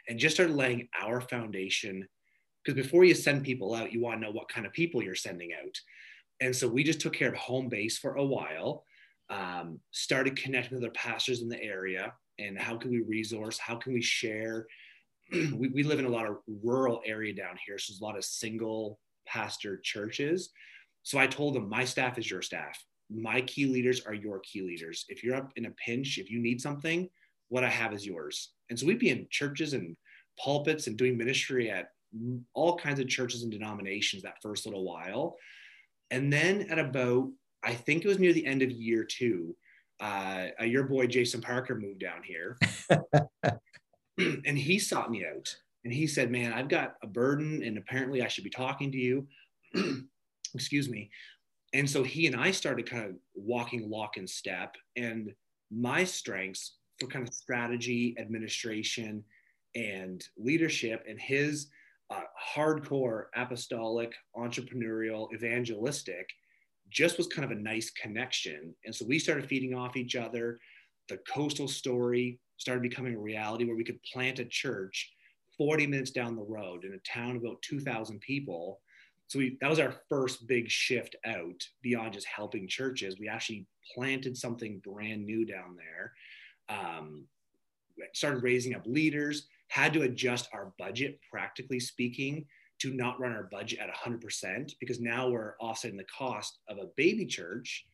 and 0.09 0.17
just 0.17 0.35
started 0.35 0.55
laying 0.55 0.87
our 0.99 1.21
foundation. 1.21 2.07
Because 2.63 2.81
before 2.81 3.03
you 3.03 3.13
send 3.13 3.43
people 3.43 3.75
out, 3.75 3.93
you 3.93 4.01
want 4.01 4.19
to 4.19 4.25
know 4.25 4.31
what 4.31 4.49
kind 4.49 4.65
of 4.65 4.73
people 4.73 5.03
you're 5.03 5.13
sending 5.13 5.51
out. 5.53 5.77
And 6.41 6.55
so 6.55 6.67
we 6.67 6.83
just 6.83 6.99
took 6.99 7.13
care 7.13 7.29
of 7.29 7.35
home 7.35 7.69
base 7.69 7.99
for 7.99 8.15
a 8.15 8.25
while, 8.25 8.85
um, 9.29 9.79
started 9.91 10.35
connecting 10.35 10.75
with 10.75 10.83
other 10.83 10.93
pastors 10.93 11.41
in 11.41 11.49
the 11.49 11.61
area 11.61 12.13
and 12.39 12.57
how 12.57 12.77
can 12.77 12.91
we 12.91 13.01
resource, 13.01 13.57
how 13.57 13.75
can 13.75 13.93
we 13.93 14.01
share 14.01 14.67
we, 15.31 15.69
we 15.69 15.83
live 15.83 15.99
in 15.99 16.05
a 16.05 16.09
lot 16.09 16.27
of 16.27 16.37
rural 16.63 17.01
area 17.05 17.33
down 17.33 17.57
here. 17.65 17.77
So 17.77 17.91
there's 17.91 18.01
a 18.01 18.03
lot 18.03 18.17
of 18.17 18.25
single 18.25 18.99
pastor 19.25 19.79
churches. 19.83 20.49
So 21.03 21.17
I 21.17 21.27
told 21.27 21.55
them, 21.55 21.69
my 21.69 21.85
staff 21.85 22.17
is 22.17 22.29
your 22.29 22.41
staff. 22.41 22.83
My 23.09 23.41
key 23.41 23.65
leaders 23.65 24.05
are 24.05 24.13
your 24.13 24.39
key 24.39 24.61
leaders. 24.61 25.05
If 25.09 25.23
you're 25.23 25.35
up 25.35 25.51
in 25.55 25.65
a 25.65 25.71
pinch, 25.71 26.17
if 26.17 26.29
you 26.29 26.39
need 26.39 26.61
something, 26.61 27.09
what 27.49 27.63
I 27.63 27.69
have 27.69 27.93
is 27.93 28.05
yours. 28.05 28.51
And 28.69 28.79
so 28.79 28.85
we'd 28.85 28.99
be 28.99 29.09
in 29.09 29.27
churches 29.29 29.73
and 29.73 29.95
pulpits 30.39 30.87
and 30.87 30.97
doing 30.97 31.17
ministry 31.17 31.69
at 31.69 31.89
all 32.53 32.77
kinds 32.77 32.99
of 32.99 33.07
churches 33.07 33.43
and 33.43 33.51
denominations 33.51 34.23
that 34.23 34.41
first 34.41 34.65
little 34.65 34.83
while. 34.83 35.35
And 36.11 36.31
then 36.31 36.67
at 36.69 36.79
about, 36.79 37.29
I 37.63 37.73
think 37.73 38.03
it 38.03 38.07
was 38.07 38.19
near 38.19 38.33
the 38.33 38.45
end 38.45 38.61
of 38.61 38.71
year 38.71 39.03
two, 39.03 39.55
uh, 40.03 40.63
your 40.63 40.83
boy 40.83 41.07
Jason 41.07 41.41
Parker 41.41 41.75
moved 41.75 41.99
down 41.99 42.21
here. 42.23 42.57
and 44.45 44.57
he 44.57 44.77
sought 44.77 45.09
me 45.09 45.25
out 45.25 45.55
and 45.83 45.93
he 45.93 46.07
said, 46.07 46.29
Man, 46.29 46.53
I've 46.53 46.67
got 46.67 46.95
a 47.01 47.07
burden 47.07 47.63
and 47.63 47.77
apparently 47.77 48.21
I 48.21 48.27
should 48.27 48.43
be 48.43 48.49
talking 48.49 48.91
to 48.91 48.97
you. 48.97 49.27
Excuse 50.53 50.89
me. 50.89 51.09
And 51.73 51.89
so 51.89 52.03
he 52.03 52.27
and 52.27 52.35
I 52.35 52.51
started 52.51 52.89
kind 52.89 53.05
of 53.05 53.15
walking 53.33 53.89
lock 53.89 54.17
and 54.17 54.29
step. 54.29 54.75
And 54.95 55.33
my 55.71 56.03
strengths 56.03 56.75
for 56.99 57.07
kind 57.07 57.27
of 57.27 57.33
strategy, 57.33 58.15
administration, 58.19 59.23
and 59.75 60.23
leadership, 60.37 61.03
and 61.09 61.19
his 61.19 61.67
uh, 62.11 62.21
hardcore 62.55 63.23
apostolic, 63.35 64.13
entrepreneurial, 64.37 65.33
evangelistic 65.33 66.29
just 66.93 67.17
was 67.17 67.27
kind 67.27 67.43
of 67.43 67.57
a 67.57 67.61
nice 67.61 67.89
connection. 67.89 68.73
And 68.85 68.93
so 68.93 69.05
we 69.05 69.19
started 69.19 69.47
feeding 69.47 69.73
off 69.73 69.97
each 69.97 70.15
other. 70.15 70.59
The 71.09 71.17
coastal 71.27 71.67
story 71.67 72.39
started 72.57 72.81
becoming 72.81 73.15
a 73.15 73.19
reality 73.19 73.65
where 73.65 73.75
we 73.75 73.83
could 73.83 74.01
plant 74.03 74.39
a 74.39 74.45
church 74.45 75.11
40 75.57 75.87
minutes 75.87 76.11
down 76.11 76.35
the 76.35 76.43
road 76.43 76.85
in 76.85 76.93
a 76.93 76.99
town 76.99 77.35
of 77.35 77.43
about 77.43 77.61
2,000 77.61 78.19
people. 78.21 78.79
So 79.27 79.39
we, 79.39 79.57
that 79.61 79.69
was 79.69 79.79
our 79.79 79.95
first 80.09 80.47
big 80.47 80.69
shift 80.69 81.15
out 81.25 81.61
beyond 81.81 82.13
just 82.13 82.27
helping 82.27 82.67
churches. 82.67 83.19
We 83.19 83.27
actually 83.27 83.65
planted 83.95 84.37
something 84.37 84.81
brand 84.83 85.25
new 85.25 85.45
down 85.45 85.75
there. 85.75 86.13
Um, 86.69 87.25
started 88.13 88.43
raising 88.43 88.75
up 88.75 88.85
leaders, 88.85 89.47
had 89.67 89.93
to 89.93 90.03
adjust 90.03 90.49
our 90.53 90.73
budget, 90.77 91.19
practically 91.31 91.79
speaking, 91.79 92.45
to 92.83 92.93
not 92.93 93.19
run 93.19 93.33
our 93.33 93.49
budget 93.51 93.79
at 93.79 93.93
100% 93.93 94.73
because 94.79 94.99
now 94.99 95.27
we're 95.27 95.55
offsetting 95.59 95.97
the 95.97 96.05
cost 96.05 96.59
of 96.69 96.77
a 96.77 96.89
baby 96.95 97.25
church. 97.25 97.85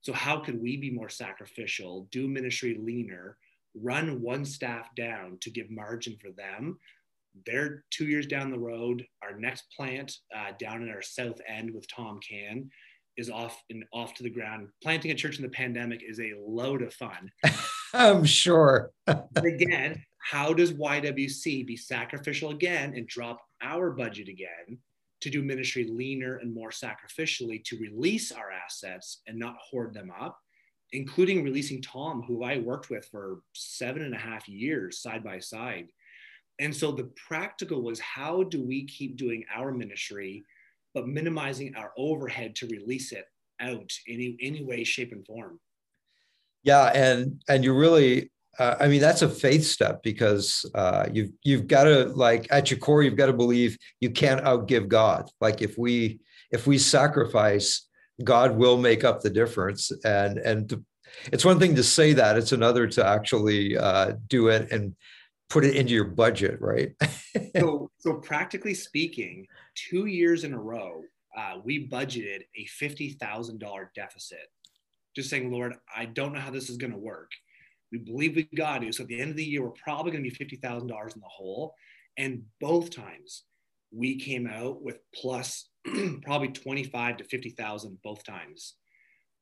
So, 0.00 0.12
how 0.12 0.38
could 0.38 0.60
we 0.60 0.76
be 0.76 0.90
more 0.90 1.08
sacrificial, 1.08 2.08
do 2.10 2.28
ministry 2.28 2.78
leaner, 2.80 3.38
run 3.74 4.22
one 4.22 4.44
staff 4.44 4.88
down 4.96 5.38
to 5.42 5.50
give 5.50 5.70
margin 5.70 6.16
for 6.20 6.30
them 6.30 6.78
they're 7.44 7.84
two 7.90 8.06
years 8.06 8.26
down 8.26 8.50
the 8.50 8.58
road. 8.58 9.04
Our 9.22 9.38
next 9.38 9.64
plant 9.76 10.16
uh, 10.34 10.52
down 10.58 10.82
in 10.82 10.90
our 10.90 11.02
south 11.02 11.40
end 11.46 11.74
with 11.74 11.86
Tom 11.88 12.20
Can 12.26 12.70
is 13.16 13.30
off 13.30 13.62
and 13.70 13.84
off 13.92 14.14
to 14.14 14.22
the 14.22 14.30
ground. 14.30 14.68
Planting 14.82 15.10
a 15.10 15.14
church 15.14 15.36
in 15.36 15.42
the 15.42 15.50
pandemic 15.50 16.02
is 16.06 16.20
a 16.20 16.34
load 16.38 16.82
of 16.82 16.94
fun. 16.94 17.30
I'm 17.94 18.24
sure. 18.24 18.90
But 19.06 19.44
again, 19.44 20.02
how 20.18 20.52
does 20.52 20.72
YWC 20.72 21.66
be 21.66 21.76
sacrificial 21.76 22.50
again 22.50 22.94
and 22.94 23.06
drop 23.06 23.40
our 23.62 23.90
budget 23.90 24.28
again 24.28 24.78
to 25.20 25.30
do 25.30 25.42
ministry 25.42 25.84
leaner 25.88 26.36
and 26.36 26.52
more 26.54 26.70
sacrificially 26.70 27.64
to 27.64 27.78
release 27.78 28.32
our 28.32 28.50
assets 28.50 29.22
and 29.26 29.38
not 29.38 29.56
hoard 29.58 29.94
them 29.94 30.12
up, 30.20 30.38
including 30.92 31.42
releasing 31.42 31.80
Tom, 31.80 32.22
who 32.22 32.44
I 32.44 32.58
worked 32.58 32.90
with 32.90 33.06
for 33.06 33.40
seven 33.54 34.02
and 34.02 34.14
a 34.14 34.18
half 34.18 34.48
years 34.48 35.00
side 35.00 35.24
by 35.24 35.38
side 35.38 35.88
and 36.58 36.74
so 36.74 36.90
the 36.90 37.10
practical 37.28 37.82
was 37.82 38.00
how 38.00 38.42
do 38.44 38.62
we 38.62 38.86
keep 38.86 39.16
doing 39.16 39.44
our 39.54 39.72
ministry, 39.72 40.44
but 40.94 41.06
minimizing 41.06 41.74
our 41.76 41.92
overhead 41.98 42.56
to 42.56 42.66
release 42.68 43.12
it 43.12 43.26
out 43.60 43.92
any 44.08 44.36
any 44.40 44.64
way, 44.64 44.84
shape, 44.84 45.12
and 45.12 45.26
form. 45.26 45.60
Yeah, 46.62 46.86
and 46.94 47.42
and 47.48 47.62
you 47.62 47.74
really, 47.74 48.30
uh, 48.58 48.76
I 48.80 48.88
mean, 48.88 49.00
that's 49.00 49.22
a 49.22 49.28
faith 49.28 49.64
step 49.64 50.02
because 50.02 50.64
uh, 50.74 51.06
you've 51.12 51.30
you've 51.42 51.66
got 51.66 51.84
to 51.84 52.06
like 52.06 52.46
at 52.50 52.70
your 52.70 52.78
core, 52.78 53.02
you've 53.02 53.16
got 53.16 53.26
to 53.26 53.32
believe 53.32 53.76
you 54.00 54.10
can't 54.10 54.42
outgive 54.44 54.88
God. 54.88 55.28
Like 55.40 55.62
if 55.62 55.76
we 55.76 56.20
if 56.50 56.66
we 56.66 56.78
sacrifice, 56.78 57.86
God 58.22 58.56
will 58.56 58.78
make 58.78 59.04
up 59.04 59.20
the 59.20 59.30
difference. 59.30 59.92
And 60.04 60.38
and 60.38 60.68
to, 60.70 60.84
it's 61.32 61.44
one 61.44 61.58
thing 61.58 61.74
to 61.76 61.84
say 61.84 62.14
that; 62.14 62.36
it's 62.36 62.52
another 62.52 62.86
to 62.88 63.06
actually 63.06 63.76
uh, 63.76 64.12
do 64.28 64.48
it 64.48 64.70
and 64.70 64.94
put 65.50 65.64
it 65.64 65.76
into 65.76 65.92
your 65.92 66.04
budget, 66.04 66.60
right? 66.60 66.92
so, 67.56 67.90
so 67.98 68.14
practically 68.14 68.74
speaking, 68.74 69.46
two 69.74 70.06
years 70.06 70.44
in 70.44 70.52
a 70.52 70.58
row, 70.58 71.02
uh, 71.36 71.58
we 71.62 71.86
budgeted 71.88 72.42
a 72.56 72.64
fifty 72.66 73.10
thousand 73.10 73.60
dollar 73.60 73.92
deficit. 73.94 74.48
Just 75.14 75.30
saying, 75.30 75.50
Lord, 75.50 75.74
I 75.94 76.06
don't 76.06 76.32
know 76.32 76.40
how 76.40 76.50
this 76.50 76.68
is 76.68 76.76
going 76.76 76.92
to 76.92 76.98
work. 76.98 77.30
We 77.92 77.98
believe 77.98 78.36
we 78.36 78.48
got 78.56 78.82
to. 78.82 78.92
So 78.92 79.02
at 79.02 79.08
the 79.08 79.20
end 79.20 79.30
of 79.30 79.36
the 79.36 79.44
year, 79.44 79.62
we're 79.62 79.70
probably 79.70 80.12
going 80.12 80.24
to 80.24 80.30
be 80.30 80.34
fifty 80.34 80.56
thousand 80.56 80.88
dollars 80.88 81.14
in 81.14 81.20
the 81.20 81.28
hole. 81.28 81.74
And 82.18 82.42
both 82.60 82.90
times, 82.90 83.44
we 83.92 84.18
came 84.18 84.46
out 84.46 84.82
with 84.82 84.98
plus 85.14 85.68
probably 86.22 86.48
twenty 86.48 86.84
five 86.84 87.16
to 87.18 87.24
fifty 87.24 87.50
thousand 87.50 87.98
both 88.02 88.24
times. 88.24 88.74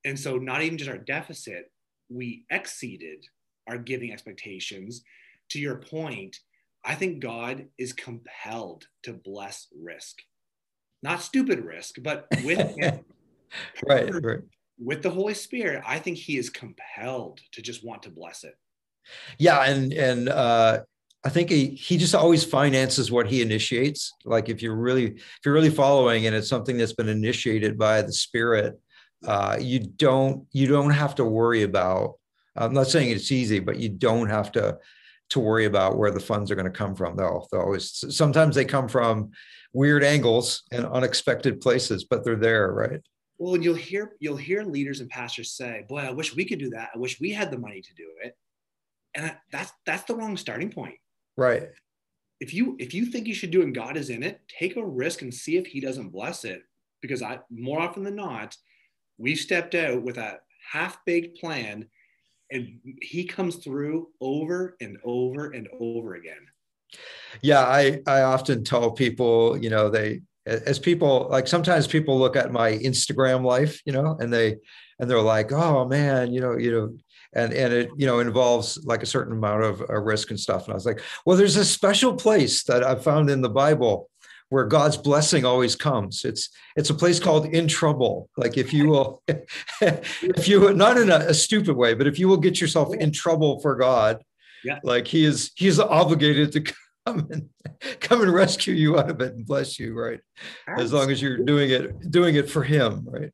And 0.04 0.18
so, 0.18 0.37
not 0.37 0.62
even 0.62 0.78
just 0.78 0.90
our 0.90 0.98
deficit, 0.98 1.70
we 2.09 2.44
exceeded 2.50 3.24
our 3.66 3.78
giving 3.78 4.12
expectations 4.12 5.02
to 5.50 5.59
your 5.59 5.76
point, 5.76 6.37
I 6.85 6.94
think 6.94 7.20
God 7.20 7.66
is 7.78 7.92
compelled 7.92 8.87
to 9.04 9.12
bless 9.12 9.68
risk, 9.74 10.18
not 11.02 11.22
stupid 11.22 11.64
risk, 11.64 11.96
but 12.02 12.26
with 12.44 12.59
Him. 12.76 13.00
right, 13.88 14.12
right. 14.22 14.40
With 14.78 15.02
the 15.02 15.10
Holy 15.10 15.34
Spirit, 15.34 15.82
I 15.87 15.98
think 15.98 16.18
He 16.18 16.37
is 16.37 16.50
compelled 16.50 17.40
to 17.52 17.62
just 17.62 17.84
want 17.84 18.02
to 18.04 18.10
bless 18.10 18.44
it. 18.44 18.54
Yeah, 19.38 19.62
and 19.62 19.92
and 19.92 20.28
uh, 20.28 20.80
I 21.24 21.28
think 21.30 21.50
he 21.50 21.68
he 21.68 21.96
just 21.96 22.14
always 22.14 22.44
finances 22.44 23.10
what 23.10 23.26
he 23.26 23.42
initiates. 23.42 24.12
Like 24.24 24.48
if 24.48 24.62
you're 24.62 24.76
really 24.76 25.06
if 25.06 25.40
you're 25.44 25.54
really 25.54 25.70
following, 25.70 26.26
and 26.26 26.37
it's 26.37 26.48
something 26.48 26.76
that's 26.76 26.92
been 26.92 27.08
initiated 27.08 27.78
by 27.78 28.02
the 28.02 28.12
Spirit, 28.12 28.78
uh, 29.26 29.56
you 29.60 29.80
don't 29.80 30.46
you 30.52 30.66
don't 30.66 30.90
have 30.90 31.14
to 31.16 31.24
worry 31.24 31.62
about. 31.62 32.14
I'm 32.56 32.74
not 32.74 32.88
saying 32.88 33.10
it's 33.10 33.32
easy, 33.32 33.58
but 33.58 33.78
you 33.78 33.88
don't 33.88 34.28
have 34.28 34.52
to 34.52 34.78
to 35.30 35.40
worry 35.40 35.64
about 35.64 35.96
where 35.96 36.10
the 36.10 36.20
funds 36.20 36.50
are 36.50 36.54
going 36.54 36.70
to 36.70 36.78
come 36.78 36.94
from. 36.94 37.16
Though, 37.16 37.46
though, 37.50 37.76
sometimes 37.78 38.54
they 38.54 38.66
come 38.66 38.88
from 38.88 39.30
weird 39.72 40.04
angles 40.04 40.62
and 40.70 40.84
unexpected 40.87 41.60
places, 41.60 42.04
but 42.04 42.24
they're 42.24 42.37
there, 42.37 42.70
right? 42.72 43.00
Well, 43.44 43.57
and 43.57 43.62
you'll 43.62 43.74
hear 43.74 44.16
you'll 44.20 44.38
hear 44.38 44.62
leaders 44.62 45.00
and 45.00 45.11
pastors 45.11 45.52
say, 45.52 45.85
"Boy, 45.87 45.98
I 45.98 46.12
wish 46.12 46.35
we 46.35 46.46
could 46.46 46.59
do 46.59 46.70
that. 46.70 46.88
I 46.94 46.98
wish 46.98 47.20
we 47.20 47.30
had 47.30 47.50
the 47.50 47.59
money 47.59 47.83
to 47.83 47.94
do 47.94 48.11
it." 48.22 48.38
And 49.14 49.37
that's 49.52 49.70
that's 49.85 50.04
the 50.04 50.14
wrong 50.14 50.38
starting 50.38 50.70
point. 50.70 50.94
Right. 51.37 51.68
If 52.40 52.54
you 52.54 52.74
if 52.78 52.94
you 52.94 53.04
think 53.04 53.26
you 53.26 53.35
should 53.35 53.50
do 53.50 53.61
it 53.61 53.64
and 53.64 53.74
God 53.74 53.98
is 53.98 54.09
in 54.09 54.22
it, 54.22 54.40
take 54.48 54.76
a 54.76 54.87
risk 54.87 55.20
and 55.20 55.35
see 55.35 55.59
if 55.59 55.66
He 55.66 55.78
doesn't 55.78 56.09
bless 56.09 56.46
it. 56.46 56.62
Because 57.02 57.20
I 57.20 57.40
more 57.50 57.80
often 57.80 58.02
than 58.02 58.16
not, 58.16 58.57
we've 59.18 59.38
stepped 59.38 59.74
out 59.74 60.00
with 60.00 60.16
a 60.16 60.38
half 60.72 61.04
baked 61.04 61.38
plan 61.38 61.87
and 62.50 62.78
he 63.02 63.24
comes 63.24 63.57
through 63.57 64.09
over 64.22 64.74
and 64.80 64.96
over 65.04 65.50
and 65.50 65.68
over 65.80 66.14
again 66.14 66.46
yeah 67.42 67.61
i 67.61 68.00
i 68.07 68.20
often 68.22 68.62
tell 68.62 68.90
people 68.90 69.57
you 69.59 69.70
know 69.70 69.88
they 69.88 70.20
as 70.46 70.78
people 70.78 71.28
like 71.30 71.46
sometimes 71.46 71.87
people 71.87 72.18
look 72.18 72.37
at 72.37 72.52
my 72.52 72.72
instagram 72.78 73.44
life 73.44 73.80
you 73.85 73.92
know 73.92 74.16
and 74.20 74.33
they 74.33 74.57
and 74.98 75.11
they're 75.11 75.20
like 75.20 75.52
oh 75.52 75.87
man 75.87 76.33
you 76.33 76.40
know 76.40 76.57
you 76.57 76.70
know 76.70 76.96
and 77.35 77.52
and 77.52 77.72
it 77.72 77.90
you 77.96 78.07
know 78.07 78.20
involves 78.20 78.78
like 78.85 79.02
a 79.02 79.07
certain 79.07 79.33
amount 79.33 79.62
of 79.62 79.80
uh, 79.83 80.00
risk 80.00 80.30
and 80.30 80.38
stuff 80.38 80.64
and 80.64 80.72
i 80.72 80.74
was 80.74 80.87
like 80.87 81.00
well 81.24 81.37
there's 81.37 81.57
a 81.57 81.64
special 81.64 82.14
place 82.14 82.62
that 82.64 82.85
i 82.85 82.94
found 82.94 83.30
in 83.30 83.40
the 83.40 83.48
bible 83.48 84.11
where 84.50 84.64
God's 84.64 84.96
blessing 84.96 85.44
always 85.44 85.74
comes. 85.74 86.24
It's 86.24 86.48
it's 86.76 86.90
a 86.90 86.94
place 86.94 87.18
called 87.18 87.46
in 87.46 87.66
trouble. 87.66 88.28
Like 88.37 88.57
if 88.57 88.72
you 88.72 88.88
will, 88.88 89.22
if 89.80 90.46
you 90.46 90.72
not 90.74 90.96
in 90.96 91.11
a, 91.11 91.16
a, 91.16 91.35
stupid 91.35 91.76
way, 91.76 91.94
but 91.94 92.07
if 92.07 92.18
you 92.18 92.28
will 92.28 92.37
get 92.37 92.61
yourself 92.61 92.94
in 92.94 93.11
trouble 93.11 93.61
for 93.61 93.74
God, 93.74 94.22
yeah. 94.64 94.78
like 94.85 95.09
He 95.09 95.24
is 95.24 95.50
He 95.57 95.66
is 95.66 95.80
obligated 95.80 96.52
to 96.52 96.74
come 97.06 97.26
and 97.30 97.48
come 98.00 98.22
and 98.22 98.32
rescue 98.32 98.74
you 98.74 98.98
out 98.98 99.10
of 99.10 99.20
it 99.20 99.34
and 99.34 99.46
bless 99.46 99.78
you, 99.78 99.94
right? 99.94 100.20
Absolutely. 100.66 100.84
As 100.84 100.92
long 100.92 101.10
as 101.10 101.22
you're 101.22 101.38
doing 101.38 101.70
it 101.70 102.10
doing 102.10 102.36
it 102.36 102.50
for 102.50 102.62
Him, 102.62 103.06
right? 103.08 103.30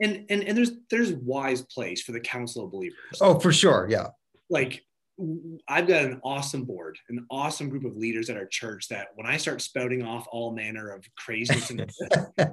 And 0.00 0.26
and 0.28 0.42
and 0.44 0.56
there's 0.56 0.72
there's 0.90 1.12
wise 1.12 1.62
place 1.62 2.02
for 2.02 2.12
the 2.12 2.20
council 2.20 2.64
of 2.64 2.72
believers. 2.72 3.18
Oh, 3.20 3.38
for 3.38 3.52
sure, 3.52 3.86
yeah. 3.88 4.08
Like 4.50 4.82
I've 5.68 5.86
got 5.86 6.04
an 6.04 6.20
awesome 6.24 6.64
board, 6.64 6.98
an 7.08 7.24
awesome 7.30 7.68
group 7.68 7.84
of 7.84 7.96
leaders 7.96 8.30
at 8.30 8.36
our 8.36 8.46
church 8.46 8.88
that 8.88 9.08
when 9.14 9.26
I 9.26 9.36
start 9.36 9.62
spouting 9.62 10.02
off 10.02 10.26
all 10.30 10.52
manner 10.52 10.90
of 10.90 11.04
craziness 11.16 11.70
and 11.70 11.90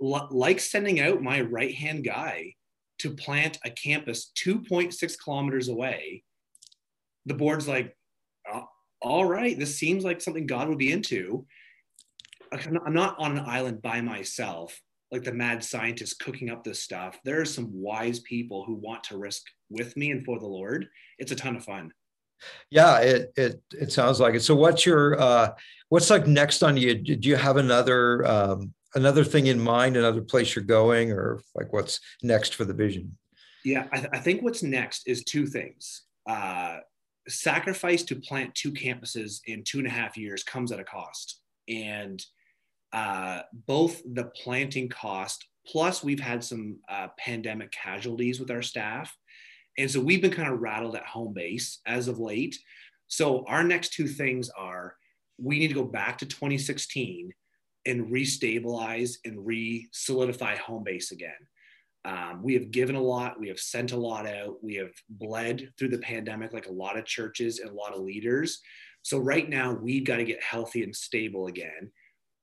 like 0.00 0.58
sending 0.58 1.00
out 1.00 1.22
my 1.22 1.40
right 1.42 1.74
hand 1.74 2.04
guy 2.04 2.54
to 2.98 3.10
plant 3.14 3.58
a 3.64 3.70
campus 3.70 4.32
2.6 4.44 5.14
kilometers 5.22 5.68
away, 5.68 6.24
the 7.26 7.34
board's 7.34 7.68
like, 7.68 7.96
all 9.02 9.24
right, 9.24 9.58
this 9.58 9.76
seems 9.76 10.04
like 10.04 10.20
something 10.20 10.46
God 10.46 10.68
would 10.68 10.78
be 10.78 10.92
into. 10.92 11.46
I'm 12.52 12.94
not 12.94 13.18
on 13.18 13.38
an 13.38 13.44
island 13.46 13.80
by 13.80 14.00
myself, 14.00 14.80
like 15.12 15.22
the 15.22 15.32
mad 15.32 15.62
scientist 15.62 16.20
cooking 16.20 16.50
up 16.50 16.64
this 16.64 16.82
stuff. 16.82 17.18
There 17.24 17.40
are 17.40 17.46
some 17.46 17.70
wise 17.72 18.20
people 18.20 18.64
who 18.64 18.74
want 18.74 19.04
to 19.04 19.18
risk 19.18 19.42
with 19.70 19.96
me 19.96 20.10
and 20.10 20.24
for 20.24 20.38
the 20.38 20.46
Lord. 20.46 20.88
It's 21.18 21.32
a 21.32 21.36
ton 21.36 21.56
of 21.56 21.64
fun. 21.64 21.92
Yeah, 22.70 22.98
it 22.98 23.32
it 23.36 23.62
it 23.72 23.92
sounds 23.92 24.18
like 24.18 24.34
it. 24.34 24.40
So 24.40 24.54
what's 24.54 24.86
your 24.86 25.20
uh 25.20 25.52
what's 25.90 26.10
like 26.10 26.26
next 26.26 26.62
on 26.62 26.76
you? 26.76 26.94
Do 26.94 27.28
you 27.28 27.36
have 27.36 27.56
another 27.56 28.26
um 28.26 28.72
another 28.94 29.24
thing 29.24 29.46
in 29.46 29.60
mind, 29.60 29.96
another 29.96 30.22
place 30.22 30.56
you're 30.56 30.64
going, 30.64 31.12
or 31.12 31.40
like 31.54 31.72
what's 31.72 32.00
next 32.22 32.54
for 32.54 32.64
the 32.64 32.74
vision? 32.74 33.16
Yeah, 33.62 33.86
I, 33.92 33.96
th- 33.98 34.10
I 34.12 34.18
think 34.18 34.42
what's 34.42 34.62
next 34.62 35.06
is 35.06 35.22
two 35.22 35.46
things. 35.46 36.02
Uh 36.26 36.78
sacrifice 37.28 38.02
to 38.04 38.16
plant 38.16 38.54
two 38.54 38.72
campuses 38.72 39.40
in 39.46 39.62
two 39.64 39.78
and 39.78 39.86
a 39.86 39.90
half 39.90 40.16
years 40.16 40.42
comes 40.42 40.72
at 40.72 40.80
a 40.80 40.84
cost. 40.84 41.40
And 41.68 42.24
uh, 42.92 43.42
both 43.66 44.02
the 44.14 44.24
planting 44.42 44.88
cost, 44.88 45.46
plus 45.66 46.02
we've 46.02 46.20
had 46.20 46.42
some 46.42 46.78
uh, 46.88 47.08
pandemic 47.18 47.70
casualties 47.70 48.40
with 48.40 48.50
our 48.50 48.62
staff. 48.62 49.16
And 49.78 49.90
so 49.90 50.00
we've 50.00 50.22
been 50.22 50.32
kind 50.32 50.52
of 50.52 50.60
rattled 50.60 50.96
at 50.96 51.06
home 51.06 51.32
base 51.32 51.80
as 51.86 52.08
of 52.08 52.18
late. 52.18 52.58
So 53.08 53.44
our 53.46 53.62
next 53.62 53.92
two 53.92 54.08
things 54.08 54.50
are 54.50 54.96
we 55.38 55.58
need 55.58 55.68
to 55.68 55.74
go 55.74 55.84
back 55.84 56.18
to 56.18 56.26
2016 56.26 57.32
and 57.86 58.12
restabilize 58.12 59.16
and 59.24 59.46
re 59.46 59.88
solidify 59.92 60.56
home 60.56 60.84
base 60.84 61.12
again. 61.12 61.30
Um, 62.04 62.42
we 62.42 62.54
have 62.54 62.70
given 62.70 62.96
a 62.96 63.02
lot, 63.02 63.38
we 63.38 63.48
have 63.48 63.58
sent 63.58 63.92
a 63.92 63.96
lot 63.96 64.26
out, 64.26 64.56
we 64.62 64.74
have 64.76 64.92
bled 65.08 65.70
through 65.78 65.88
the 65.88 65.98
pandemic 65.98 66.52
like 66.52 66.66
a 66.66 66.72
lot 66.72 66.98
of 66.98 67.04
churches 67.04 67.58
and 67.58 67.70
a 67.70 67.74
lot 67.74 67.94
of 67.94 68.00
leaders. 68.00 68.60
So 69.02 69.18
right 69.18 69.48
now 69.48 69.72
we've 69.72 70.04
got 70.04 70.16
to 70.16 70.24
get 70.24 70.42
healthy 70.42 70.82
and 70.82 70.96
stable 70.96 71.46
again. 71.46 71.90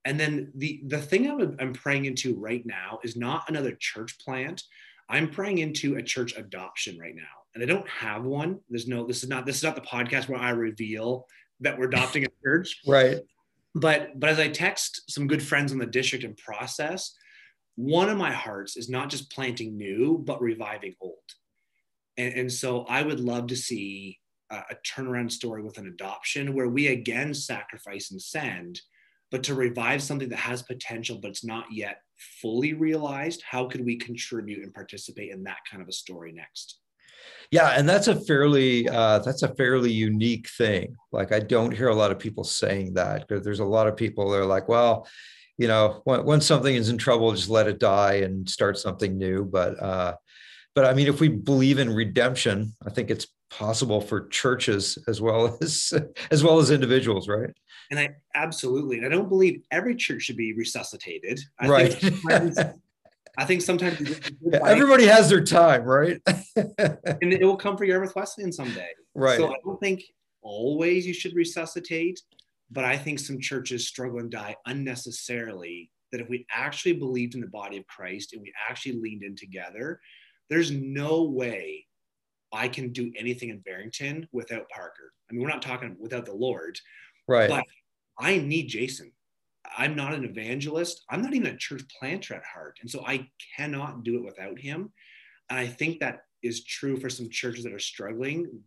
And 0.06 0.20
then 0.20 0.52
the 0.56 0.82
the 0.88 1.00
thing 1.00 1.30
I'm, 1.30 1.58
I'm 1.60 1.74
praying 1.74 2.06
into 2.06 2.40
right 2.40 2.66
now 2.66 3.00
is 3.04 3.18
not 3.18 3.44
another 3.50 3.76
church 3.78 4.18
plant. 4.20 4.64
I'm 5.10 5.30
praying 5.30 5.58
into 5.58 5.98
a 5.98 6.02
church 6.02 6.38
adoption 6.38 6.98
right 6.98 7.16
now, 7.16 7.24
and 7.54 7.62
I 7.62 7.68
don't 7.68 7.88
have 7.90 8.24
one. 8.24 8.60
There's 8.70 8.88
no. 8.88 9.06
This 9.06 9.24
is 9.24 9.30
not. 9.30 9.46
This 9.46 9.58
is 9.58 9.64
not 9.64 9.76
the 9.76 9.82
podcast 9.82 10.30
where 10.30 10.40
I 10.40 10.52
reveal 10.52 11.26
that 11.60 11.78
we're 11.78 11.88
adopting 11.88 12.24
a 12.24 12.28
church. 12.42 12.80
right. 12.88 13.18
But 13.76 14.18
but 14.18 14.30
as 14.30 14.40
I 14.40 14.48
text 14.48 15.12
some 15.12 15.28
good 15.28 15.44
friends 15.44 15.74
in 15.74 15.78
the 15.78 15.86
district 15.86 16.24
and 16.24 16.38
process, 16.38 17.14
one 17.78 18.10
of 18.10 18.18
my 18.18 18.32
hearts 18.32 18.76
is 18.76 18.90
not 18.90 19.10
just 19.10 19.32
planting 19.32 19.78
new, 19.78 20.18
but 20.26 20.42
reviving 20.42 20.96
old. 21.00 21.14
And, 22.18 22.34
and 22.34 22.52
so 22.52 22.86
I 22.90 23.04
would 23.04 23.20
love 23.20 23.48
to 23.48 23.56
see 23.56 24.20
a, 24.50 24.56
a 24.56 24.76
turnaround 24.86 25.32
story 25.32 25.62
with 25.62 25.78
an 25.78 25.88
adoption 25.88 26.56
where 26.56 26.68
we 26.68 26.88
again 26.88 27.36
sacrifice 27.36 28.10
and 28.10 28.20
send, 28.20 28.82
but 29.30 29.44
to 29.44 29.54
revive 29.54 30.02
something 30.02 30.30
that 30.30 30.40
has 30.40 30.64
potential, 30.64 31.20
but 31.22 31.30
it's 31.30 31.46
not 31.46 31.66
yet 31.72 32.02
fully 32.42 32.74
realized. 32.74 33.44
How 33.48 33.66
could 33.66 33.86
we 33.86 33.96
contribute 33.98 34.64
and 34.64 34.74
participate 34.74 35.32
in 35.32 35.44
that 35.44 35.60
kind 35.70 35.84
of 35.84 35.88
a 35.88 35.94
story 35.94 36.32
next? 36.32 36.80
Yeah, 37.52 37.70
and 37.78 37.88
that's 37.88 38.08
a 38.08 38.20
fairly 38.26 38.90
uh, 38.90 39.20
that's 39.20 39.44
a 39.44 39.54
fairly 39.56 39.92
unique 39.92 40.50
thing. 40.50 40.96
Like 41.12 41.32
I 41.32 41.40
don't 41.40 41.76
hear 41.76 41.90
a 41.90 41.96
lot 41.96 42.12
of 42.12 42.18
people 42.18 42.44
saying 42.44 42.96
that 42.96 43.28
because 43.28 43.44
there's 43.44 43.60
a 43.60 43.66
lot 43.66 43.88
of 43.88 43.96
people 43.96 44.30
that 44.32 44.40
are 44.40 44.46
like, 44.46 44.68
well, 44.68 45.08
you 45.58 45.68
know, 45.68 46.02
when, 46.04 46.24
when 46.26 46.42
something 46.42 46.76
is 46.76 46.90
in 46.90 46.98
trouble, 46.98 47.34
just 47.34 47.50
let 47.50 47.68
it 47.68 47.80
die 47.80 48.16
and 48.16 48.50
start 48.50 48.78
something 48.78 49.18
new. 49.18 49.44
But 49.44 49.82
uh, 49.82 50.16
but 50.76 50.86
I 50.86 50.94
mean, 50.94 51.08
if 51.08 51.20
we 51.20 51.30
believe 51.30 51.80
in 51.80 51.94
redemption, 51.94 52.74
I 52.86 52.92
think 52.92 53.10
it's 53.10 53.28
possible 53.50 54.02
for 54.02 54.28
churches 54.28 54.98
as 55.08 55.22
well 55.22 55.58
as 55.62 55.94
as 56.32 56.44
well 56.44 56.60
as 56.60 56.72
individuals, 56.72 57.28
right? 57.28 57.50
And 57.90 58.00
I 58.00 58.16
absolutely, 58.36 58.98
and 58.98 59.06
I 59.06 59.10
don't 59.10 59.30
believe 59.30 59.62
every 59.72 59.96
church 59.96 60.24
should 60.24 60.38
be 60.38 60.54
resuscitated. 60.54 61.40
I 61.60 61.68
right. 61.68 61.94
Think 61.94 62.76
I 63.38 63.46
think 63.46 63.62
sometimes 63.62 64.20
yeah, 64.42 64.60
everybody 64.66 65.06
has 65.06 65.30
their 65.30 65.44
time, 65.44 65.84
right? 65.84 66.20
and 66.56 67.34
it 67.34 67.44
will 67.44 67.56
come 67.56 67.78
for 67.78 67.86
Yarmouth 67.86 68.16
Wesleyan 68.16 68.52
someday. 68.52 68.90
Right. 69.14 69.38
So 69.38 69.54
I 69.54 69.58
don't 69.64 69.80
think 69.80 70.04
always 70.42 71.06
you 71.06 71.14
should 71.14 71.36
resuscitate, 71.36 72.22
but 72.72 72.84
I 72.84 72.98
think 72.98 73.20
some 73.20 73.40
churches 73.40 73.88
struggle 73.88 74.20
and 74.20 74.32
die 74.32 74.56
unnecessarily. 74.66 75.92
That 76.12 76.22
if 76.22 76.30
we 76.30 76.46
actually 76.50 76.94
believed 76.94 77.36
in 77.36 77.42
the 77.42 77.48
body 77.48 77.78
of 77.78 77.86
Christ 77.88 78.32
and 78.32 78.42
we 78.42 78.54
actually 78.70 78.94
leaned 78.94 79.24
in 79.24 79.36
together, 79.36 80.00
there's 80.50 80.72
no 80.72 81.24
way 81.24 81.86
I 82.54 82.70
can 82.70 82.94
do 82.94 83.12
anything 83.18 83.50
in 83.50 83.60
Barrington 83.60 84.28
without 84.32 84.70
Parker. 84.70 85.12
I 85.30 85.34
mean, 85.34 85.42
we're 85.42 85.50
not 85.50 85.62
talking 85.62 85.98
without 86.00 86.26
the 86.26 86.34
Lord, 86.34 86.80
right? 87.28 87.50
But 87.50 87.66
I 88.18 88.38
need 88.38 88.68
Jason. 88.68 89.12
I'm 89.78 89.96
not 89.96 90.14
an 90.14 90.24
evangelist. 90.24 91.04
I'm 91.10 91.22
not 91.22 91.34
even 91.34 91.54
a 91.54 91.58
church 91.58 91.84
planter 92.00 92.36
at 92.36 92.46
heart, 92.46 92.78
and 92.82 92.90
so 92.90 93.04
I 93.06 93.28
cannot 93.58 94.04
do 94.04 94.16
it 94.16 94.24
without 94.24 94.58
him. 94.58 94.92
And 95.50 95.60
I 95.60 95.68
think 95.68 96.00
that 96.00 96.22
is 96.42 96.64
true 96.64 96.98
for 96.98 97.10
some 97.10 97.30
churches 97.30 97.66
that 97.66 97.74
are 97.74 97.80
struggling 97.80 98.62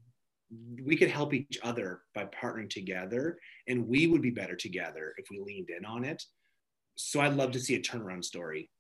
we 0.82 0.96
could 0.96 1.10
help 1.10 1.32
each 1.32 1.58
other 1.62 2.00
by 2.14 2.24
partnering 2.26 2.68
together 2.68 3.38
and 3.68 3.86
we 3.86 4.06
would 4.06 4.22
be 4.22 4.30
better 4.30 4.56
together 4.56 5.14
if 5.16 5.26
we 5.30 5.40
leaned 5.40 5.70
in 5.70 5.84
on 5.84 6.04
it. 6.04 6.22
So 6.96 7.20
i'd 7.20 7.34
love 7.34 7.52
to 7.52 7.60
see 7.60 7.76
a 7.76 7.80
turnaround 7.80 8.24
story. 8.24 8.70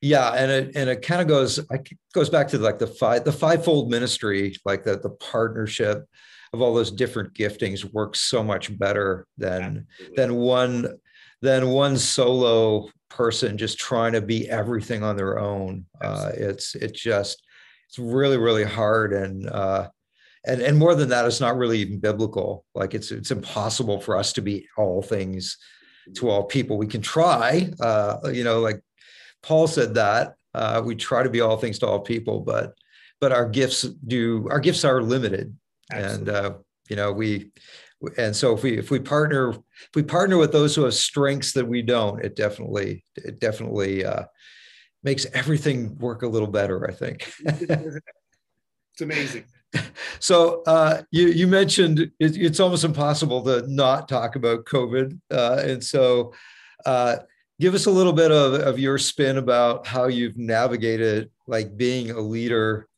Yeah 0.00 0.32
and 0.32 0.50
it 0.50 0.72
and 0.74 0.90
it 0.90 1.02
kind 1.02 1.20
of 1.20 1.28
goes 1.28 1.58
it 1.58 1.88
goes 2.12 2.30
back 2.30 2.48
to 2.48 2.58
like 2.58 2.78
the 2.78 2.86
five 2.86 3.24
the 3.24 3.32
fivefold 3.32 3.90
ministry 3.90 4.56
like 4.64 4.82
the 4.82 4.98
the 4.98 5.10
partnership 5.10 6.06
of 6.52 6.60
all 6.60 6.74
those 6.74 6.90
different 6.90 7.34
giftings 7.34 7.84
works 7.92 8.20
so 8.20 8.42
much 8.42 8.76
better 8.78 9.26
than 9.38 9.86
Absolutely. 10.00 10.16
than 10.16 10.34
one 10.36 10.98
than 11.42 11.68
one 11.68 11.96
solo 11.96 12.88
person 13.08 13.58
just 13.58 13.78
trying 13.78 14.12
to 14.12 14.20
be 14.20 14.48
everything 14.48 15.02
on 15.02 15.16
their 15.16 15.38
own. 15.38 15.84
Uh, 16.00 16.30
it's 16.34 16.74
it's 16.74 17.00
just 17.00 17.42
it's 17.88 17.98
really 17.98 18.38
really 18.38 18.64
hard 18.64 19.12
and 19.12 19.48
uh, 19.48 19.88
and 20.44 20.60
and 20.60 20.78
more 20.78 20.94
than 20.94 21.10
that 21.10 21.26
it's 21.26 21.40
not 21.40 21.56
really 21.56 21.78
even 21.78 21.98
biblical. 22.00 22.64
Like 22.74 22.94
it's 22.94 23.10
it's 23.10 23.30
impossible 23.30 24.00
for 24.00 24.16
us 24.16 24.32
to 24.34 24.42
be 24.42 24.66
all 24.76 25.02
things 25.02 25.58
to 26.16 26.28
all 26.28 26.44
people. 26.44 26.78
We 26.78 26.86
can 26.86 27.02
try 27.02 27.70
uh 27.80 28.16
you 28.32 28.44
know 28.44 28.60
like 28.60 28.82
paul 29.42 29.66
said 29.66 29.94
that 29.94 30.34
uh 30.54 30.82
we 30.84 30.94
try 30.94 31.22
to 31.22 31.30
be 31.30 31.40
all 31.40 31.56
things 31.56 31.78
to 31.78 31.86
all 31.86 32.00
people 32.00 32.40
but 32.40 32.74
but 33.20 33.32
our 33.32 33.48
gifts 33.48 33.82
do 33.82 34.48
our 34.50 34.60
gifts 34.60 34.84
are 34.84 35.02
limited. 35.02 35.56
Absolutely. 35.92 36.34
and 36.34 36.46
uh 36.46 36.54
you 36.88 36.96
know 36.96 37.12
we 37.12 37.50
and 38.16 38.34
so 38.34 38.54
if 38.54 38.62
we 38.62 38.78
if 38.78 38.90
we 38.90 38.98
partner 38.98 39.50
if 39.50 39.94
we 39.94 40.02
partner 40.02 40.38
with 40.38 40.52
those 40.52 40.74
who 40.74 40.84
have 40.84 40.94
strengths 40.94 41.52
that 41.52 41.66
we 41.66 41.82
don't 41.82 42.24
it 42.24 42.34
definitely 42.34 43.04
it 43.16 43.40
definitely 43.40 44.04
uh 44.04 44.24
makes 45.02 45.26
everything 45.32 45.96
work 45.98 46.22
a 46.22 46.28
little 46.28 46.48
better 46.48 46.88
i 46.88 46.92
think. 46.92 47.30
It's 47.44 49.00
amazing 49.00 49.44
so 50.18 50.62
uh, 50.66 51.02
you 51.10 51.28
you 51.28 51.46
mentioned 51.46 52.00
it, 52.00 52.12
it's 52.18 52.60
almost 52.60 52.84
impossible 52.84 53.42
to 53.44 53.64
not 53.68 54.08
talk 54.08 54.36
about 54.36 54.64
COVID, 54.64 55.18
uh, 55.30 55.62
and 55.64 55.82
so 55.82 56.32
uh, 56.86 57.16
give 57.60 57.74
us 57.74 57.86
a 57.86 57.90
little 57.90 58.12
bit 58.12 58.32
of, 58.32 58.54
of 58.54 58.78
your 58.78 58.98
spin 58.98 59.38
about 59.38 59.86
how 59.86 60.06
you've 60.06 60.36
navigated 60.36 61.30
like 61.46 61.76
being 61.76 62.10
a 62.10 62.20
leader, 62.20 62.88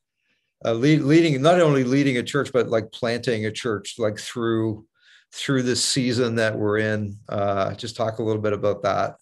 uh, 0.65 0.73
lead, 0.73 1.03
leading 1.03 1.41
not 1.43 1.61
only 1.61 1.85
leading 1.85 2.17
a 2.17 2.23
church 2.23 2.53
but 2.53 2.69
like 2.69 2.91
planting 2.93 3.47
a 3.47 3.53
church 3.53 3.97
like 3.99 4.19
through 4.19 4.87
through 5.35 5.63
this 5.63 5.83
season 5.83 6.37
that 6.37 6.57
we're 6.57 6.79
in. 6.79 7.17
Uh, 7.29 7.75
just 7.75 7.97
talk 7.97 8.19
a 8.19 8.23
little 8.23 8.43
bit 8.43 8.53
about 8.53 8.83
that. 8.83 9.17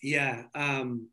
Yeah. 0.00 0.44
Um, 0.54 1.08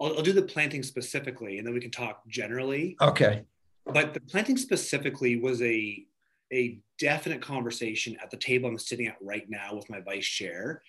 I'll, 0.00 0.16
I'll 0.16 0.22
do 0.22 0.32
the 0.32 0.42
planting 0.42 0.82
specifically, 0.82 1.58
and 1.58 1.66
then 1.66 1.74
we 1.74 1.80
can 1.80 1.90
talk 1.90 2.26
generally. 2.26 2.96
Okay 3.00 3.44
but 3.86 4.14
the 4.14 4.20
planting 4.20 4.56
specifically 4.56 5.36
was 5.36 5.60
a 5.62 6.06
a 6.52 6.78
definite 6.98 7.40
conversation 7.40 8.16
at 8.22 8.30
the 8.30 8.36
table 8.36 8.68
I'm 8.68 8.78
sitting 8.78 9.06
at 9.06 9.16
right 9.22 9.48
now 9.48 9.74
with 9.74 9.88
my 9.88 10.00
vice 10.00 10.26
chair. 10.26 10.82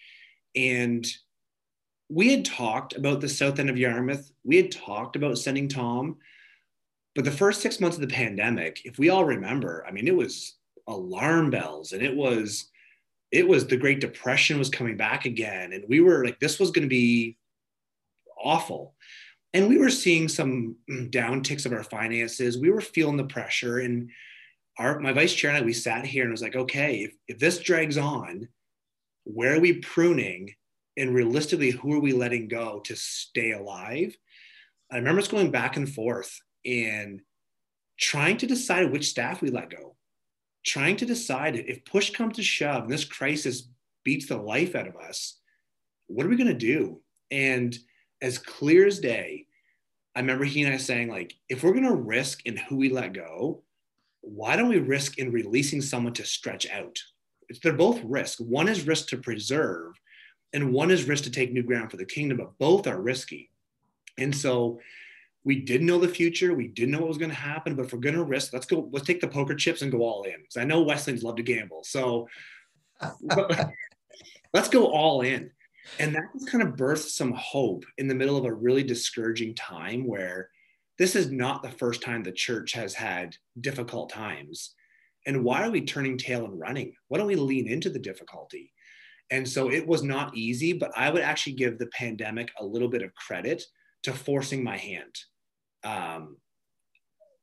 And 0.56 1.08
we 2.10 2.32
had 2.32 2.44
talked 2.44 2.96
about 2.96 3.22
the 3.22 3.30
south 3.30 3.60
end 3.60 3.70
of 3.70 3.78
Yarmouth. 3.78 4.30
We 4.44 4.58
had 4.58 4.72
talked 4.72 5.16
about 5.16 5.38
sending 5.38 5.70
Tom. 5.70 6.18
But 7.16 7.24
the 7.24 7.32
first 7.32 7.62
six 7.62 7.80
months 7.80 7.96
of 7.96 8.02
the 8.02 8.14
pandemic, 8.14 8.82
if 8.86 9.00
we 9.00 9.10
all 9.10 9.24
remember, 9.24 9.86
I 9.88 9.92
mean, 9.92 10.08
it 10.08 10.16
was 10.16 10.56
alarm 10.88 11.50
bells 11.50 11.94
and 11.94 12.02
it 12.02 12.14
was 12.14 12.70
it 13.32 13.48
was 13.48 13.66
the 13.66 13.78
Great 13.78 14.00
Depression 14.00 14.60
was 14.60 14.70
coming 14.70 14.96
back 14.96 15.26
again. 15.26 15.74
And 15.74 15.86
we 15.88 16.02
were 16.02 16.24
like, 16.24 16.40
this 16.40 16.60
was 16.60 16.70
going 16.70 16.84
to 16.84 16.90
be 16.90 17.38
awful 18.38 18.94
and 19.54 19.70
we 19.70 19.78
were 19.78 19.90
seeing 19.90 20.28
some 20.28 20.76
downticks 20.90 21.66
of 21.66 21.74
our 21.74 21.84
finances. 21.84 22.58
We 22.58 22.72
were 22.72 22.82
feeling 22.82 23.18
the 23.18 23.24
pressure, 23.26 23.80
and 23.80 24.10
our 24.78 25.00
my 25.00 25.14
vice 25.14 25.34
chair 25.34 25.52
and 25.52 25.60
I 25.60 25.66
we 25.66 25.74
sat 25.74 26.06
here 26.06 26.24
and 26.24 26.32
was 26.32 26.42
like, 26.42 26.56
okay, 26.56 27.04
if, 27.04 27.14
if 27.28 27.40
this 27.40 27.60
drags 27.60 27.98
on, 27.98 28.48
where 29.26 29.56
are 29.56 29.60
we 29.60 29.74
pruning, 29.74 30.54
and 30.98 31.14
realistically, 31.14 31.72
who 31.72 31.94
are 31.94 32.00
we 32.00 32.14
letting 32.14 32.48
go 32.48 32.82
to 32.86 32.96
stay 32.96 33.52
alive? 33.52 34.16
I 34.92 34.98
remember 34.98 35.22
us 35.22 35.28
going 35.28 35.52
back 35.52 35.78
and 35.78 35.92
forth 35.92 36.40
and 36.66 37.22
trying 38.00 38.38
to 38.38 38.48
decide 38.48 38.92
which 38.92 39.10
staff 39.10 39.42
we 39.42 39.50
let 39.50 39.70
go, 39.70 39.96
trying 40.66 40.98
to 40.98 41.06
decide 41.06 41.56
if 41.56 41.86
push 41.86 42.12
comes 42.12 42.36
to 42.36 42.44
shove 42.44 42.84
and 42.84 42.92
this 42.92 43.06
crisis 43.06 43.70
beats 44.04 44.28
the 44.28 44.38
life 44.38 44.76
out 44.76 44.88
of 44.88 44.96
us, 44.96 45.40
what 46.08 46.26
are 46.26 46.30
we 46.30 46.36
going 46.36 46.48
to 46.48 46.54
do? 46.54 47.02
And 47.32 47.78
as 48.24 48.40
clear 48.40 48.88
as 48.88 49.00
day, 49.00 49.46
I 50.16 50.22
remember 50.22 50.46
he 50.46 50.64
and 50.64 50.74
I 50.74 50.78
saying, 50.78 51.10
like, 51.10 51.36
if 51.50 51.62
we're 51.62 51.74
going 51.74 51.84
to 51.84 51.94
risk 51.94 52.46
in 52.46 52.56
who 52.56 52.78
we 52.78 52.90
let 52.90 53.14
go, 53.14 53.62
why 54.22 54.56
don't 54.56 54.70
we 54.70 54.80
risk 54.80 55.20
in 55.20 55.32
releasing 55.32 55.82
someone 55.82 56.14
to 56.14 56.26
stretch 56.26 56.68
out? 56.72 56.98
They're 57.62 57.74
both 57.74 58.02
risk. 58.04 58.40
One 58.40 58.70
is 58.70 58.88
risk 58.88 59.10
to 59.10 59.18
preserve, 59.18 60.00
and 60.54 60.72
one 60.72 60.90
is 60.90 61.08
risk 61.08 61.26
to 61.26 61.32
take 61.32 61.52
new 61.52 61.64
ground 61.64 61.92
for 61.92 61.98
the 61.98 62.06
kingdom, 62.06 62.38
but 62.38 62.58
both 62.58 62.88
are 62.88 63.02
risky. 63.02 63.52
And 64.18 64.34
so 64.34 64.80
we 65.44 65.60
didn't 65.60 65.88
know 65.88 66.00
the 66.00 66.08
future. 66.08 66.54
We 66.54 66.70
didn't 66.70 66.92
know 66.92 67.00
what 67.00 67.10
was 67.10 67.18
going 67.18 67.32
to 67.32 67.36
happen, 67.36 67.76
but 67.76 67.86
if 67.86 67.94
we're 67.94 68.00
going 68.00 68.16
to 68.16 68.24
risk, 68.24 68.54
let's 68.54 68.66
go, 68.66 68.88
let's 68.94 69.06
take 69.06 69.20
the 69.20 69.28
poker 69.28 69.56
chips 69.56 69.82
and 69.82 69.92
go 69.92 70.00
all 70.00 70.24
in. 70.24 70.40
Because 70.40 70.58
I 70.58 70.64
know 70.64 70.84
Wesleyans 70.84 71.24
love 71.24 71.36
to 71.36 71.44
gamble. 71.44 71.84
So 71.84 72.30
let's 74.54 74.70
go 74.70 74.86
all 74.86 75.22
in. 75.22 75.52
And 76.00 76.16
that 76.16 76.24
has 76.34 76.46
kind 76.46 76.64
of 76.64 76.76
birthed 76.76 77.10
some 77.10 77.34
hope 77.34 77.86
in 77.98 78.08
the 78.08 78.16
middle 78.16 78.38
of 78.38 78.46
a 78.46 78.54
really 78.54 78.84
discouraging 78.84 79.56
time 79.56 80.08
where 80.08 80.50
this 80.98 81.16
is 81.16 81.32
not 81.32 81.64
the 81.64 81.72
first 81.72 82.02
time 82.02 82.24
the 82.24 82.32
church 82.32 82.74
has 82.74 82.94
had 82.94 83.36
difficult 83.60 84.10
times. 84.10 84.76
And 85.26 85.44
why 85.44 85.66
are 85.66 85.72
we 85.72 85.82
turning 85.82 86.18
tail 86.18 86.46
and 86.46 86.60
running? 86.60 86.94
Why 87.08 87.18
don't 87.18 87.28
we 87.28 87.36
lean 87.36 87.68
into 87.68 87.90
the 87.90 88.00
difficulty? 88.00 88.72
And 89.32 89.48
so 89.48 89.72
it 89.72 89.88
was 89.88 90.04
not 90.04 90.36
easy, 90.36 90.74
but 90.74 90.92
I 90.96 91.10
would 91.10 91.22
actually 91.22 91.54
give 91.54 91.80
the 91.80 91.88
pandemic 91.88 92.52
a 92.60 92.66
little 92.66 92.90
bit 92.90 93.02
of 93.02 93.16
credit 93.16 93.64
to 94.04 94.14
forcing 94.14 94.64
my 94.64 94.78
hand 94.78 95.16
um, 95.84 96.38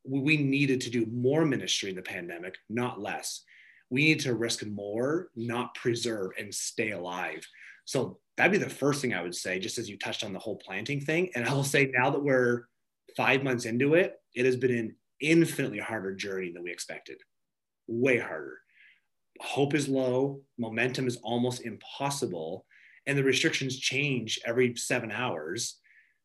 we 0.05 0.37
needed 0.37 0.81
to 0.83 0.91
do 0.91 1.07
more 1.07 1.45
ministry 1.45 1.91
in 1.91 1.97
the 1.97 2.03
pandemic, 2.03 2.57
not 2.69 3.01
less. 3.01 3.43
We 3.91 4.05
need 4.05 4.21
to 4.21 4.35
risk 4.35 4.65
more, 4.67 5.29
not 5.37 5.75
preserve 5.75 6.31
and 6.39 6.55
stay 6.55 6.93
alive. 6.93 7.47
So 7.91 8.21
that'd 8.37 8.53
be 8.53 8.59
the 8.59 8.71
first 8.71 9.03
thing 9.03 9.15
I 9.15 9.23
would 9.23 9.35
say, 9.35 9.59
just 9.59 9.77
as 9.77 9.91
you 9.91 9.99
touched 9.99 10.23
on 10.23 10.33
the 10.33 10.39
whole 10.39 10.55
planting 10.55 11.01
thing. 11.01 11.29
And 11.35 11.45
I 11.45 11.53
will 11.53 11.65
say 11.65 11.91
now 11.93 12.09
that 12.11 12.23
we're 12.23 12.69
five 13.17 13.43
months 13.43 13.65
into 13.65 13.95
it, 13.95 14.15
it 14.33 14.45
has 14.45 14.55
been 14.55 14.71
an 14.71 14.95
infinitely 15.21 15.81
harder 15.81 16.15
journey 16.15 16.53
than 16.53 16.63
we 16.63 16.71
expected. 16.71 17.17
Way 17.89 18.19
harder. 18.19 18.59
Hope 19.41 19.75
is 19.75 19.89
low, 19.89 20.41
momentum 20.57 21.09
is 21.09 21.17
almost 21.25 21.63
impossible, 21.63 22.65
and 23.09 23.19
the 23.19 23.25
restrictions 23.25 23.77
change 23.77 24.39
every 24.47 24.77
seven 24.77 25.11
hours. 25.11 25.81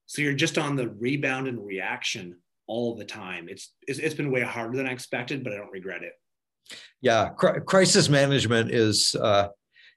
So 0.06 0.22
you're 0.22 0.34
just 0.34 0.60
on 0.60 0.76
the 0.76 0.90
rebound 0.90 1.48
and 1.48 1.66
reaction 1.66 2.38
all 2.68 2.96
the 2.96 3.06
time. 3.06 3.48
It's, 3.50 3.74
it's, 3.88 3.98
it's 3.98 4.14
been 4.14 4.32
way 4.32 4.42
harder 4.42 4.78
than 4.78 4.86
I 4.86 4.92
expected, 4.92 5.44
but 5.44 5.52
I 5.52 5.58
don't 5.58 5.72
regret 5.72 6.04
it. 6.04 6.14
Yeah, 7.02 7.30
crisis 7.30 8.08
management 8.08 8.70
is, 8.70 9.16
uh, 9.20 9.48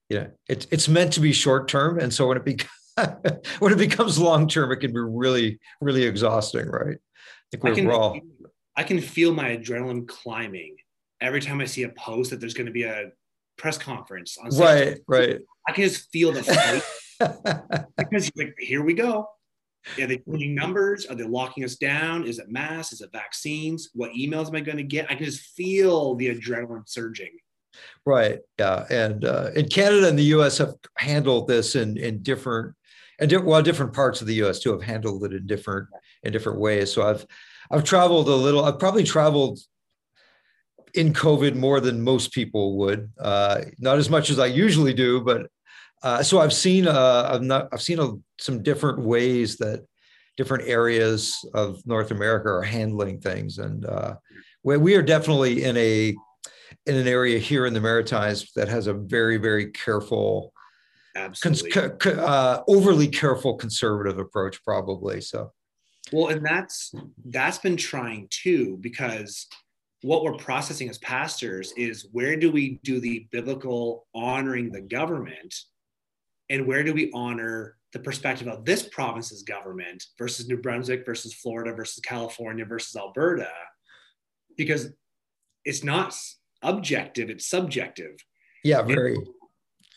you 0.08 0.20
know, 0.20 0.30
it's 0.48 0.66
it's 0.70 0.88
meant 0.88 1.12
to 1.14 1.20
be 1.20 1.32
short 1.32 1.68
term, 1.68 1.98
and 1.98 2.12
so 2.12 2.26
when 2.26 2.36
it 2.36 2.44
becomes 2.44 2.70
when 3.58 3.72
it 3.72 3.78
becomes 3.78 4.18
long 4.18 4.48
term, 4.48 4.72
it 4.72 4.76
can 4.76 4.92
be 4.92 5.00
really 5.00 5.58
really 5.80 6.04
exhausting, 6.04 6.66
right? 6.66 6.96
I 6.96 7.56
think 7.56 7.64
we're 7.64 7.72
I 7.72 7.74
can, 7.74 7.90
all. 7.90 8.20
I 8.76 8.82
can 8.84 9.00
feel 9.00 9.32
my 9.32 9.56
adrenaline 9.56 10.06
climbing 10.06 10.76
every 11.20 11.40
time 11.40 11.60
I 11.60 11.64
see 11.64 11.82
a 11.82 11.88
post 11.90 12.30
that 12.30 12.40
there's 12.40 12.54
going 12.54 12.66
to 12.66 12.72
be 12.72 12.84
a 12.84 13.10
press 13.56 13.76
conference 13.78 14.38
on. 14.38 14.50
Right, 14.50 14.98
right. 15.08 15.40
I 15.68 15.72
can 15.72 15.84
just 15.84 16.10
feel 16.10 16.32
the 16.32 16.42
fight 16.42 17.84
because 17.96 18.30
like, 18.36 18.54
here 18.58 18.82
we 18.82 18.94
go. 18.94 19.28
Are 20.00 20.06
they 20.06 20.18
changing 20.18 20.54
numbers? 20.54 21.06
Are 21.06 21.14
they 21.14 21.24
locking 21.24 21.64
us 21.64 21.76
down? 21.76 22.24
Is 22.24 22.38
it 22.38 22.50
mass? 22.50 22.92
Is 22.92 23.00
it 23.00 23.10
vaccines? 23.12 23.90
What 23.94 24.12
emails 24.12 24.48
am 24.48 24.56
I 24.56 24.60
going 24.60 24.76
to 24.76 24.82
get? 24.82 25.10
I 25.10 25.14
can 25.14 25.24
just 25.24 25.40
feel 25.40 26.14
the 26.14 26.34
adrenaline 26.34 26.88
surging. 26.88 27.38
Right. 28.04 28.38
Yeah. 28.58 28.86
And 28.90 29.24
uh, 29.24 29.50
in 29.54 29.68
Canada 29.68 30.08
and 30.08 30.18
the 30.18 30.24
U.S. 30.24 30.58
have 30.58 30.74
handled 30.96 31.48
this 31.48 31.76
in 31.76 31.96
in 31.98 32.22
different 32.22 32.74
and 33.18 33.28
di- 33.30 33.36
well 33.36 33.62
different 33.62 33.92
parts 33.92 34.20
of 34.20 34.26
the 34.26 34.34
U.S. 34.36 34.60
too 34.60 34.72
have 34.72 34.82
handled 34.82 35.24
it 35.24 35.32
in 35.32 35.46
different 35.46 35.88
in 36.22 36.32
different 36.32 36.58
ways. 36.58 36.92
So 36.92 37.06
I've 37.06 37.26
I've 37.70 37.84
traveled 37.84 38.28
a 38.28 38.34
little. 38.34 38.64
I've 38.64 38.78
probably 38.78 39.04
traveled 39.04 39.58
in 40.94 41.12
COVID 41.12 41.54
more 41.54 41.80
than 41.80 42.02
most 42.02 42.32
people 42.32 42.78
would. 42.78 43.10
Uh, 43.18 43.62
not 43.78 43.98
as 43.98 44.08
much 44.08 44.30
as 44.30 44.38
I 44.38 44.46
usually 44.46 44.94
do, 44.94 45.20
but 45.20 45.48
uh, 46.02 46.22
so 46.22 46.40
I've 46.40 46.52
seen 46.52 46.86
uh, 46.86 47.30
I've 47.32 47.42
not 47.42 47.68
I've 47.72 47.82
seen 47.82 47.98
a, 47.98 48.12
some 48.40 48.62
different 48.62 49.00
ways 49.00 49.56
that 49.58 49.84
different 50.36 50.68
areas 50.68 51.36
of 51.54 51.84
North 51.84 52.10
America 52.10 52.48
are 52.48 52.62
handling 52.62 53.20
things, 53.20 53.58
and 53.58 53.84
uh, 53.84 54.14
we, 54.62 54.76
we 54.76 54.94
are 54.94 55.02
definitely 55.02 55.64
in 55.64 55.76
a 55.76 56.14
in 56.88 56.96
an 56.96 57.06
area 57.06 57.38
here 57.38 57.66
in 57.66 57.74
the 57.74 57.80
Maritimes 57.80 58.50
that 58.56 58.68
has 58.68 58.86
a 58.86 58.94
very 58.94 59.36
very 59.36 59.70
careful, 59.70 60.52
absolutely 61.14 61.70
cons- 61.70 62.18
uh, 62.18 62.62
overly 62.66 63.08
careful 63.08 63.54
conservative 63.56 64.18
approach, 64.18 64.62
probably. 64.64 65.20
So, 65.20 65.52
well, 66.12 66.28
and 66.28 66.44
that's 66.44 66.92
that's 67.26 67.58
been 67.58 67.76
trying 67.76 68.26
too 68.30 68.78
because 68.80 69.46
what 70.02 70.22
we're 70.22 70.36
processing 70.36 70.88
as 70.88 70.98
pastors 70.98 71.72
is 71.76 72.08
where 72.12 72.36
do 72.36 72.50
we 72.50 72.80
do 72.84 73.00
the 73.00 73.28
biblical 73.30 74.06
honoring 74.14 74.70
the 74.70 74.80
government 74.80 75.54
and 76.50 76.66
where 76.66 76.84
do 76.84 76.94
we 76.94 77.10
honor 77.12 77.76
the 77.92 77.98
perspective 77.98 78.46
of 78.48 78.64
this 78.64 78.82
province's 78.82 79.42
government 79.42 80.04
versus 80.18 80.48
New 80.48 80.58
Brunswick 80.58 81.04
versus 81.04 81.34
Florida 81.34 81.74
versus 81.74 82.00
California 82.00 82.64
versus 82.64 82.94
Alberta 82.96 83.50
because 84.56 84.90
it's 85.64 85.82
not 85.82 86.14
objective 86.62 87.30
it's 87.30 87.46
subjective. 87.46 88.16
Yeah 88.64 88.82
very. 88.82 89.14
and 89.14 89.26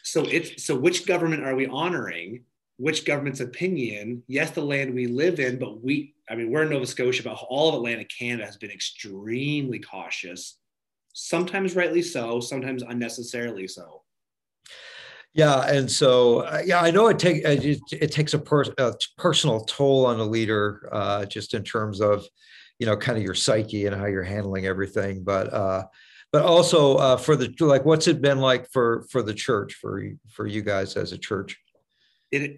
so 0.04 0.24
it's 0.24 0.64
so 0.64 0.76
which 0.76 1.06
government 1.06 1.44
are 1.44 1.56
we 1.56 1.68
honoring? 1.68 2.44
Which 2.78 3.06
government's 3.06 3.40
opinion? 3.40 4.24
Yes 4.28 4.52
the 4.52 4.62
land 4.62 4.94
we 4.94 5.08
live 5.08 5.40
in 5.40 5.60
but 5.60 5.84
we 5.84 6.16
i 6.30 6.36
mean 6.36 6.52
we're 6.52 6.64
in 6.64 6.70
nova 6.70 6.86
scotia 6.86 7.24
but 7.24 7.44
all 7.50 7.70
of 7.70 7.76
atlantic 7.76 8.10
canada 8.10 8.46
has 8.46 8.58
been 8.58 8.72
extremely 8.72 9.80
cautious 9.80 10.58
sometimes 11.14 11.76
rightly 11.76 12.02
so 12.02 12.40
sometimes 12.40 12.84
unnecessarily 12.84 13.68
so. 13.68 14.04
Yeah, 15.34 15.62
and 15.62 15.90
so 15.90 16.42
uh, 16.42 16.62
yeah, 16.66 16.82
I 16.82 16.92
know 16.92 17.08
it 17.08 17.18
take 17.18 17.44
it, 17.46 17.80
it 17.92 18.12
takes 18.12 18.34
a, 18.34 18.40
per, 18.40 18.64
a, 18.78 18.94
personal 19.18 19.62
toll 19.62 20.06
on 20.06 20.20
a 20.20 20.26
leader, 20.26 20.90
uh, 20.92 21.26
just 21.26 21.54
in 21.54 21.64
terms 21.64 22.02
of, 22.02 22.26
you 22.80 22.86
know, 22.86 22.98
kind 22.98 23.18
of 23.18 23.24
your 23.24 23.34
psyche 23.34 23.86
and 23.86 23.96
how 23.96 24.08
you're 24.08 24.24
handling 24.24 24.66
everything. 24.66 25.24
But 25.24 25.54
uh, 25.54 25.84
but 26.32 26.44
also 26.44 26.96
uh, 26.96 27.18
for 27.18 27.36
the 27.36 27.54
like, 27.60 27.86
what's 27.86 28.08
it 28.08 28.22
been 28.22 28.40
like 28.40 28.70
for 28.72 29.06
for 29.10 29.22
the 29.22 29.34
church 29.34 29.76
for 29.76 30.04
for 30.30 30.48
you 30.48 30.62
guys 30.62 30.96
as 30.96 31.12
a 31.12 31.18
church? 31.18 31.58
It, 32.32 32.58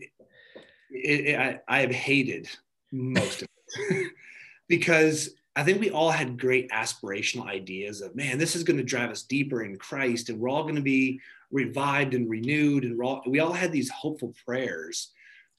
it, 0.89 1.27
it 1.27 1.39
I, 1.39 1.59
I 1.67 1.79
have 1.81 1.91
hated 1.91 2.49
most 2.91 3.41
of 3.41 3.47
it 3.67 4.11
because 4.67 5.31
I 5.55 5.63
think 5.63 5.79
we 5.79 5.91
all 5.91 6.09
had 6.09 6.39
great 6.39 6.69
aspirational 6.71 7.47
ideas 7.47 8.01
of, 8.01 8.15
man, 8.15 8.39
this 8.39 8.55
is 8.55 8.63
going 8.63 8.77
to 8.77 8.83
drive 8.83 9.11
us 9.11 9.21
deeper 9.21 9.63
in 9.63 9.77
Christ, 9.77 10.29
and 10.29 10.39
we're 10.39 10.49
all 10.49 10.63
going 10.63 10.75
to 10.75 10.81
be 10.81 11.19
revived 11.51 12.15
and 12.15 12.29
renewed. 12.29 12.83
And 12.83 12.99
all, 13.01 13.21
we 13.27 13.39
all 13.39 13.53
had 13.53 13.71
these 13.71 13.89
hopeful 13.89 14.33
prayers. 14.45 15.11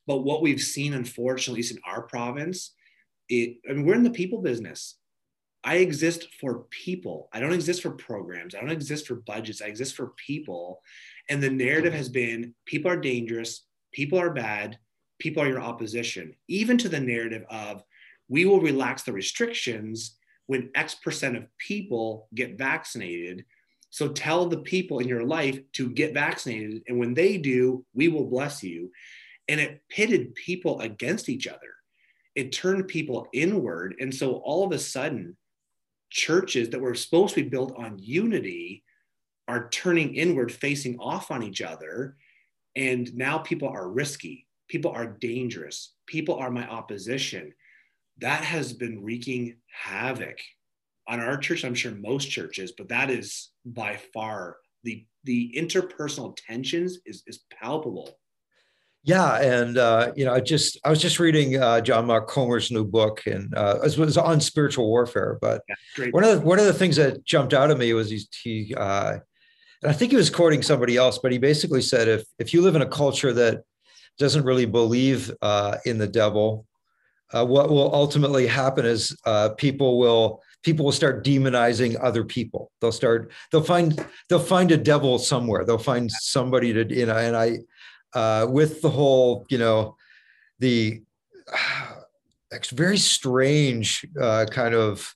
But 0.07 0.19
what 0.19 0.43
we've 0.43 0.61
seen, 0.61 0.95
unfortunately, 0.95 1.61
at 1.61 1.63
least 1.63 1.73
in 1.73 1.79
our 1.87 2.03
province, 2.03 2.73
it, 3.29 3.59
I 3.69 3.73
mean, 3.73 3.87
we're 3.87 3.95
in 3.95 4.03
the 4.03 4.11
people 4.11 4.43
business. 4.43 4.97
I 5.65 5.77
exist 5.77 6.29
for 6.41 6.65
people. 6.71 7.29
I 7.33 7.41
don't 7.41 7.53
exist 7.53 7.83
for 7.83 7.91
programs. 7.91 8.55
I 8.55 8.61
don't 8.61 8.71
exist 8.71 9.07
for 9.07 9.17
budgets. 9.17 9.63
I 9.63 9.67
exist 9.67 9.97
for 9.97 10.13
people. 10.27 10.83
And 11.29 11.43
the 11.43 11.51
narrative 11.51 11.93
mm-hmm. 11.93 11.99
has 11.99 12.09
been 12.09 12.55
people 12.67 12.91
are 12.91 13.01
dangerous, 13.01 13.65
people 13.93 14.19
are 14.19 14.31
bad, 14.31 14.79
people 15.19 15.43
are 15.43 15.49
your 15.49 15.61
opposition, 15.63 16.35
even 16.49 16.77
to 16.79 16.89
the 16.89 17.01
narrative 17.01 17.45
of 17.49 17.83
we 18.29 18.45
will 18.45 18.61
relax 18.61 19.03
the 19.03 19.13
restrictions 19.13 20.17
when 20.47 20.71
X 20.75 20.95
percent 20.97 21.37
of 21.37 21.47
people 21.59 22.29
get 22.35 22.59
vaccinated 22.59 23.45
so 23.95 24.09
tell 24.09 24.47
the 24.47 24.59
people 24.59 24.99
in 24.99 25.07
your 25.07 25.23
life 25.23 25.61
to 25.75 25.89
get 25.89 26.15
vaccinated. 26.15 26.83
And 26.89 26.99
when 26.99 27.15
they 27.15 27.39
do, 27.39 27.85
we 27.95 28.09
will 28.09 28.25
bless 28.25 28.61
you. 28.61 28.91
And 29.47 29.61
it 29.61 29.83
pitted 29.89 30.35
people 30.35 30.81
against 30.81 31.29
each 31.29 31.47
other, 31.47 31.77
it 32.35 32.51
turned 32.51 32.89
people 32.89 33.29
inward. 33.33 33.95
And 34.01 34.13
so 34.13 34.39
all 34.39 34.65
of 34.65 34.73
a 34.73 34.81
sudden, 34.81 35.37
churches 36.15 36.71
that 36.71 36.81
were 36.81 36.95
supposed 36.95 37.35
to 37.35 37.43
be 37.43 37.49
built 37.49 37.75
on 37.77 37.99
unity 37.99 38.85
are 39.49 39.69
turning 39.71 40.15
inward, 40.15 40.51
facing 40.51 40.97
off 41.01 41.33
on 41.33 41.43
each 41.43 41.61
other. 41.61 42.17
And 42.77 43.13
now 43.15 43.39
people 43.39 43.69
are 43.69 43.91
risky, 43.91 44.47
people 44.69 44.93
are 44.93 45.07
dangerous, 45.07 45.95
people 46.07 46.37
are 46.37 46.51
my 46.51 46.67
opposition. 46.69 47.53
That 48.19 48.45
has 48.45 48.73
been 48.73 49.03
wreaking 49.03 49.57
havoc 49.67 50.39
on 51.09 51.19
our 51.21 51.37
church, 51.37 51.65
I'm 51.65 51.75
sure 51.75 51.93
most 51.93 52.31
churches, 52.31 52.73
but 52.79 52.89
that 52.89 53.11
is 53.11 53.51
by 53.67 53.99
far 54.15 54.57
the 54.85 55.05
the 55.25 55.53
interpersonal 55.57 56.37
tensions 56.47 56.99
is 57.05 57.25
is 57.27 57.41
palpable. 57.51 58.19
Yeah, 59.07 59.37
and 59.37 59.77
uh, 59.77 60.13
you 60.17 60.25
know, 60.25 60.33
I 60.33 60.41
just 60.41 60.79
I 60.83 60.89
was 60.89 61.01
just 61.01 61.19
reading 61.19 61.63
uh, 61.63 61.83
John 61.83 62.07
Mark 62.07 62.27
Comer's 62.27 62.71
new 62.71 62.85
book, 62.85 63.21
and 63.27 63.55
uh, 63.55 63.81
it 63.85 63.99
was 63.99 64.17
on 64.17 64.41
spiritual 64.41 64.89
warfare. 64.89 65.39
But 65.43 65.63
yeah, 65.69 66.07
one 66.11 66.25
of 66.25 66.41
the, 66.41 66.41
one 66.41 66.59
of 66.59 66.65
the 66.65 66.73
things 66.73 66.97
that 66.97 67.23
jumped 67.23 67.53
out 67.53 67.71
at 67.71 67.77
me 67.77 67.93
was 67.93 68.11
he, 68.11 68.27
he 68.43 68.75
uh, 68.75 69.19
and 69.83 69.91
I 69.91 69.93
think 69.93 70.11
he 70.11 70.17
was 70.17 70.31
quoting 70.31 70.63
somebody 70.63 70.97
else, 70.97 71.19
but 71.19 71.33
he 71.33 71.39
basically 71.39 71.83
said 71.83 72.09
if 72.09 72.25
if 72.39 72.55
you 72.55 72.63
live 72.63 72.77
in 72.77 72.83
a 72.83 72.89
culture 72.89 73.35
that 73.35 73.63
doesn't 74.19 74.45
really 74.45 74.67
believe 74.67 75.31
uh, 75.43 75.77
in 75.85 75.99
the 75.99 76.09
devil, 76.09 76.67
uh, 77.35 77.45
what 77.45 77.69
will 77.69 77.95
ultimately 77.95 78.47
happen 78.47 78.87
is 78.87 79.15
uh, 79.27 79.51
people 79.51 79.99
will 79.99 80.41
people 80.65 80.87
will 80.87 80.93
start 80.93 81.25
demonizing 81.25 81.97
other 82.03 82.25
people. 82.25 82.73
They'll 82.81 82.91
start, 82.91 83.31
they'll 83.53 83.63
find, 83.63 84.05
they'll 84.29 84.39
find 84.39 84.73
a 84.73 84.79
devil 84.79 85.19
somewhere. 85.19 85.65
They'll 85.65 85.79
find 85.79 86.11
somebody 86.11 86.73
to, 86.73 86.93
you 86.93 87.07
know, 87.07 87.17
and 87.17 87.37
I, 87.37 87.59
uh, 88.15 88.47
with 88.49 88.83
the 88.83 88.91
whole, 88.91 89.47
you 89.49 89.59
know, 89.59 89.97
the 90.59 91.03
uh, 91.53 92.59
very 92.73 92.99
strange 92.99 94.07
uh, 94.21 94.47
kind 94.51 94.75
of 94.75 95.15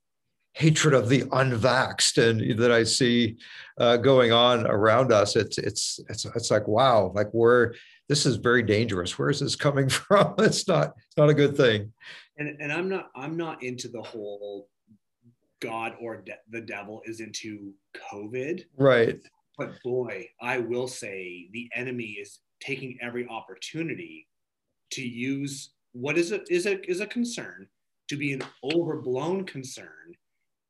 hatred 0.58 0.92
of 0.92 1.08
the 1.08 1.22
unvaxxed 1.22 2.18
and 2.18 2.58
that 2.58 2.72
I 2.72 2.82
see 2.82 3.36
uh, 3.78 3.96
going 3.96 4.32
on 4.32 4.66
around 4.66 5.12
us. 5.12 5.36
It's 5.36 5.56
it's 5.56 6.00
it's 6.08 6.24
it's 6.24 6.50
like 6.50 6.66
wow, 6.66 7.12
like 7.14 7.32
we're 7.32 7.74
this 8.08 8.26
is 8.26 8.36
very 8.36 8.62
dangerous. 8.62 9.18
Where 9.18 9.30
is 9.30 9.40
this 9.40 9.54
coming 9.54 9.88
from? 10.00 10.34
It's 10.38 10.66
not 10.66 10.94
it's 10.96 11.16
not 11.16 11.30
a 11.30 11.34
good 11.34 11.56
thing. 11.56 11.92
And 12.38 12.56
and 12.60 12.72
I'm 12.72 12.88
not 12.88 13.10
I'm 13.14 13.36
not 13.36 13.62
into 13.62 13.88
the 13.88 14.02
whole 14.02 14.68
God 15.60 15.94
or 16.00 16.18
de- 16.18 16.38
the 16.50 16.60
devil 16.60 17.02
is 17.04 17.20
into 17.20 17.72
COVID. 18.12 18.64
Right. 18.76 19.20
But 19.56 19.72
boy, 19.82 20.28
I 20.40 20.58
will 20.58 20.86
say 20.86 21.48
the 21.52 21.68
enemy 21.74 22.16
is 22.20 22.40
taking 22.60 22.98
every 23.00 23.26
opportunity 23.28 24.26
to 24.92 25.02
use 25.02 25.74
what 25.92 26.18
is 26.18 26.32
a 26.32 26.40
is 26.52 26.66
a 26.66 26.80
is 26.90 27.00
a 27.00 27.06
concern 27.06 27.66
to 28.08 28.16
be 28.16 28.32
an 28.32 28.42
overblown 28.62 29.44
concern 29.44 30.14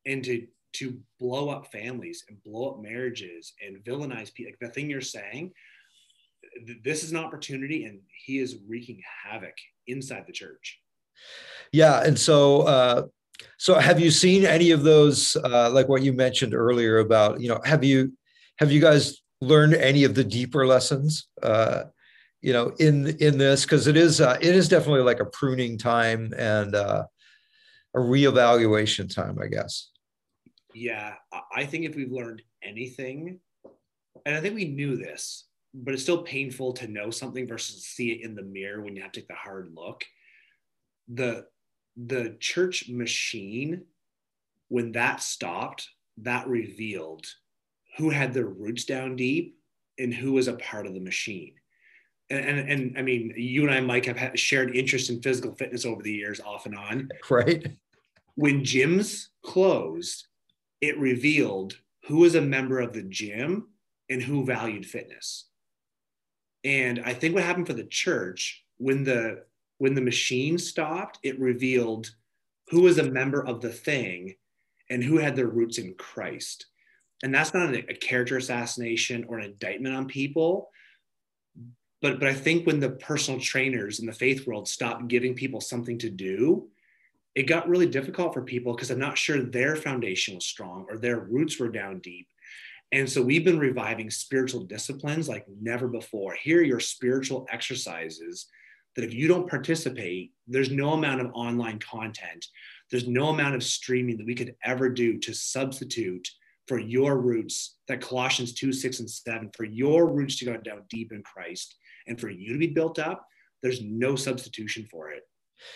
and 0.05 0.23
to 0.23 0.47
to 0.73 0.99
blow 1.19 1.49
up 1.49 1.71
families 1.71 2.23
and 2.29 2.43
blow 2.43 2.71
up 2.71 2.81
marriages 2.81 3.53
and 3.65 3.83
villainize 3.83 4.33
people 4.33 4.51
like 4.51 4.59
the 4.59 4.73
thing 4.73 4.89
you're 4.89 5.01
saying 5.01 5.51
this 6.83 7.03
is 7.03 7.11
an 7.11 7.17
opportunity 7.17 7.85
and 7.85 7.99
he 8.25 8.39
is 8.39 8.57
wreaking 8.67 9.01
havoc 9.23 9.53
inside 9.87 10.25
the 10.27 10.33
church. 10.33 10.79
Yeah 11.71 12.01
and 12.03 12.17
so 12.17 12.61
uh 12.61 13.03
so 13.57 13.75
have 13.75 13.99
you 13.99 14.11
seen 14.11 14.45
any 14.45 14.71
of 14.71 14.83
those 14.83 15.35
uh 15.43 15.69
like 15.69 15.87
what 15.87 16.01
you 16.01 16.13
mentioned 16.13 16.53
earlier 16.53 16.99
about 16.99 17.39
you 17.41 17.49
know 17.49 17.59
have 17.65 17.83
you 17.83 18.13
have 18.57 18.71
you 18.71 18.81
guys 18.81 19.21
learned 19.41 19.73
any 19.73 20.03
of 20.03 20.15
the 20.15 20.23
deeper 20.23 20.65
lessons 20.65 21.27
uh 21.43 21.83
you 22.41 22.53
know 22.53 22.73
in 22.79 23.07
in 23.17 23.37
this 23.37 23.63
because 23.63 23.87
it 23.87 23.97
is 23.97 24.21
uh, 24.21 24.37
it 24.41 24.55
is 24.55 24.67
definitely 24.67 25.01
like 25.01 25.19
a 25.19 25.25
pruning 25.25 25.77
time 25.77 26.33
and 26.37 26.75
uh 26.75 27.03
a 27.95 27.99
reevaluation 27.99 29.13
time 29.13 29.37
i 29.41 29.47
guess 29.47 29.91
yeah 30.73 31.13
i 31.55 31.65
think 31.65 31.85
if 31.85 31.95
we've 31.95 32.11
learned 32.11 32.41
anything 32.63 33.39
and 34.25 34.35
i 34.35 34.41
think 34.41 34.55
we 34.55 34.65
knew 34.65 34.95
this 34.97 35.49
but 35.73 35.93
it's 35.93 36.03
still 36.03 36.23
painful 36.23 36.73
to 36.73 36.87
know 36.87 37.09
something 37.11 37.47
versus 37.47 37.85
see 37.85 38.11
it 38.11 38.23
in 38.23 38.35
the 38.35 38.41
mirror 38.41 38.81
when 38.81 38.95
you 38.95 39.01
have 39.01 39.11
to 39.11 39.19
take 39.21 39.27
the 39.27 39.35
hard 39.35 39.69
look. 39.73 40.03
The 41.07 41.45
the 41.95 42.37
church 42.39 42.89
machine, 42.89 43.85
when 44.69 44.93
that 44.93 45.21
stopped, 45.21 45.89
that 46.17 46.47
revealed 46.47 47.25
who 47.99 48.09
had 48.09 48.33
their 48.33 48.47
roots 48.47 48.85
down 48.85 49.17
deep 49.17 49.57
and 49.97 50.13
who 50.13 50.31
was 50.31 50.47
a 50.47 50.53
part 50.53 50.87
of 50.87 50.93
the 50.93 51.01
machine. 51.01 51.53
And, 52.29 52.45
and, 52.45 52.69
and 52.69 52.97
I 52.97 53.01
mean, 53.01 53.33
you 53.35 53.63
and 53.63 53.71
I, 53.71 53.81
Mike, 53.81 54.05
have 54.05 54.17
had 54.17 54.39
shared 54.39 54.73
interest 54.73 55.09
in 55.09 55.21
physical 55.21 55.53
fitness 55.55 55.85
over 55.85 56.01
the 56.01 56.13
years, 56.13 56.39
off 56.39 56.65
and 56.65 56.75
on. 56.75 57.09
Right. 57.29 57.67
When 58.35 58.61
gyms 58.61 59.27
closed, 59.43 60.27
it 60.79 60.97
revealed 60.97 61.75
who 62.05 62.19
was 62.19 62.35
a 62.35 62.41
member 62.41 62.79
of 62.79 62.93
the 62.93 63.03
gym 63.03 63.67
and 64.09 64.23
who 64.23 64.45
valued 64.45 64.85
fitness. 64.85 65.49
And 66.63 67.01
I 67.05 67.13
think 67.13 67.35
what 67.35 67.43
happened 67.43 67.67
for 67.67 67.73
the 67.73 67.83
church 67.83 68.63
when 68.77 69.03
the 69.03 69.43
when 69.79 69.93
the 69.93 70.01
machine 70.01 70.57
stopped, 70.57 71.19
it 71.23 71.39
revealed 71.39 72.09
who 72.69 72.81
was 72.81 72.97
a 72.97 73.11
member 73.11 73.45
of 73.45 73.59
the 73.59 73.69
thing 73.69 74.35
and 74.89 75.03
who 75.03 75.17
had 75.17 75.35
their 75.35 75.47
roots 75.47 75.77
in 75.77 75.95
Christ. 75.95 76.65
And 77.23 77.33
that's 77.33 77.53
not 77.53 77.73
a, 77.73 77.81
character 77.81 78.37
assassination 78.37 79.25
or 79.27 79.39
an 79.39 79.45
indictment 79.45 79.95
on 79.95 80.07
people. 80.07 80.69
But, 82.01 82.19
but 82.19 82.29
I 82.29 82.33
think 82.33 82.65
when 82.65 82.79
the 82.79 82.91
personal 82.91 83.39
trainers 83.39 83.99
in 83.99 84.05
the 84.05 84.13
faith 84.13 84.47
world 84.47 84.67
stopped 84.69 85.07
giving 85.09 85.33
people 85.33 85.59
something 85.59 85.97
to 85.99 86.09
do, 86.09 86.69
it 87.35 87.43
got 87.43 87.67
really 87.67 87.87
difficult 87.87 88.33
for 88.33 88.41
people 88.41 88.73
because 88.73 88.89
I'm 88.89 88.99
not 88.99 89.17
sure 89.17 89.41
their 89.41 89.75
foundation 89.75 90.35
was 90.35 90.45
strong 90.45 90.85
or 90.89 90.97
their 90.97 91.19
roots 91.19 91.59
were 91.59 91.69
down 91.69 91.99
deep. 91.99 92.27
And 92.91 93.07
so 93.07 93.21
we've 93.21 93.43
been 93.43 93.59
reviving 93.59 94.09
spiritual 94.09 94.61
disciplines 94.63 95.29
like 95.29 95.45
never 95.61 95.87
before. 95.87 96.33
Here 96.33 96.59
are 96.59 96.63
your 96.63 96.79
spiritual 96.79 97.45
exercises 97.51 98.47
that 98.95 99.05
if 99.05 99.13
you 99.13 99.27
don't 99.27 99.49
participate, 99.49 100.33
there's 100.47 100.71
no 100.71 100.93
amount 100.93 101.21
of 101.21 101.31
online 101.33 101.79
content, 101.79 102.47
there's 102.89 103.07
no 103.07 103.29
amount 103.29 103.55
of 103.55 103.63
streaming 103.63 104.17
that 104.17 104.25
we 104.25 104.33
could 104.33 104.55
ever 104.63 104.89
do 104.89 105.19
to 105.19 105.33
substitute 105.33 106.27
for 106.69 106.79
your 106.79 107.19
roots, 107.19 107.77
that 107.87 107.99
Colossians 107.99 108.53
2, 108.53 108.71
6, 108.71 108.99
and 108.99 109.09
7, 109.09 109.49
for 109.57 109.65
your 109.65 110.07
roots 110.07 110.37
to 110.37 110.45
go 110.45 110.55
down 110.55 110.83
deep 110.87 111.11
in 111.11 111.23
Christ 111.23 111.75
and 112.07 112.21
for 112.21 112.29
you 112.29 112.53
to 112.53 112.59
be 112.59 112.67
built 112.67 112.99
up, 112.99 113.25
there's 113.63 113.81
no 113.81 114.15
substitution 114.15 114.87
for 114.89 115.09
it. 115.09 115.23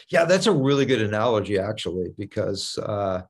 Yeah, 0.09 0.25
that's 0.25 0.45
a 0.45 0.51
really 0.51 0.85
good 0.85 1.01
analogy, 1.01 1.57
actually, 1.57 2.13
because 2.17 2.77
uh, 2.77 3.23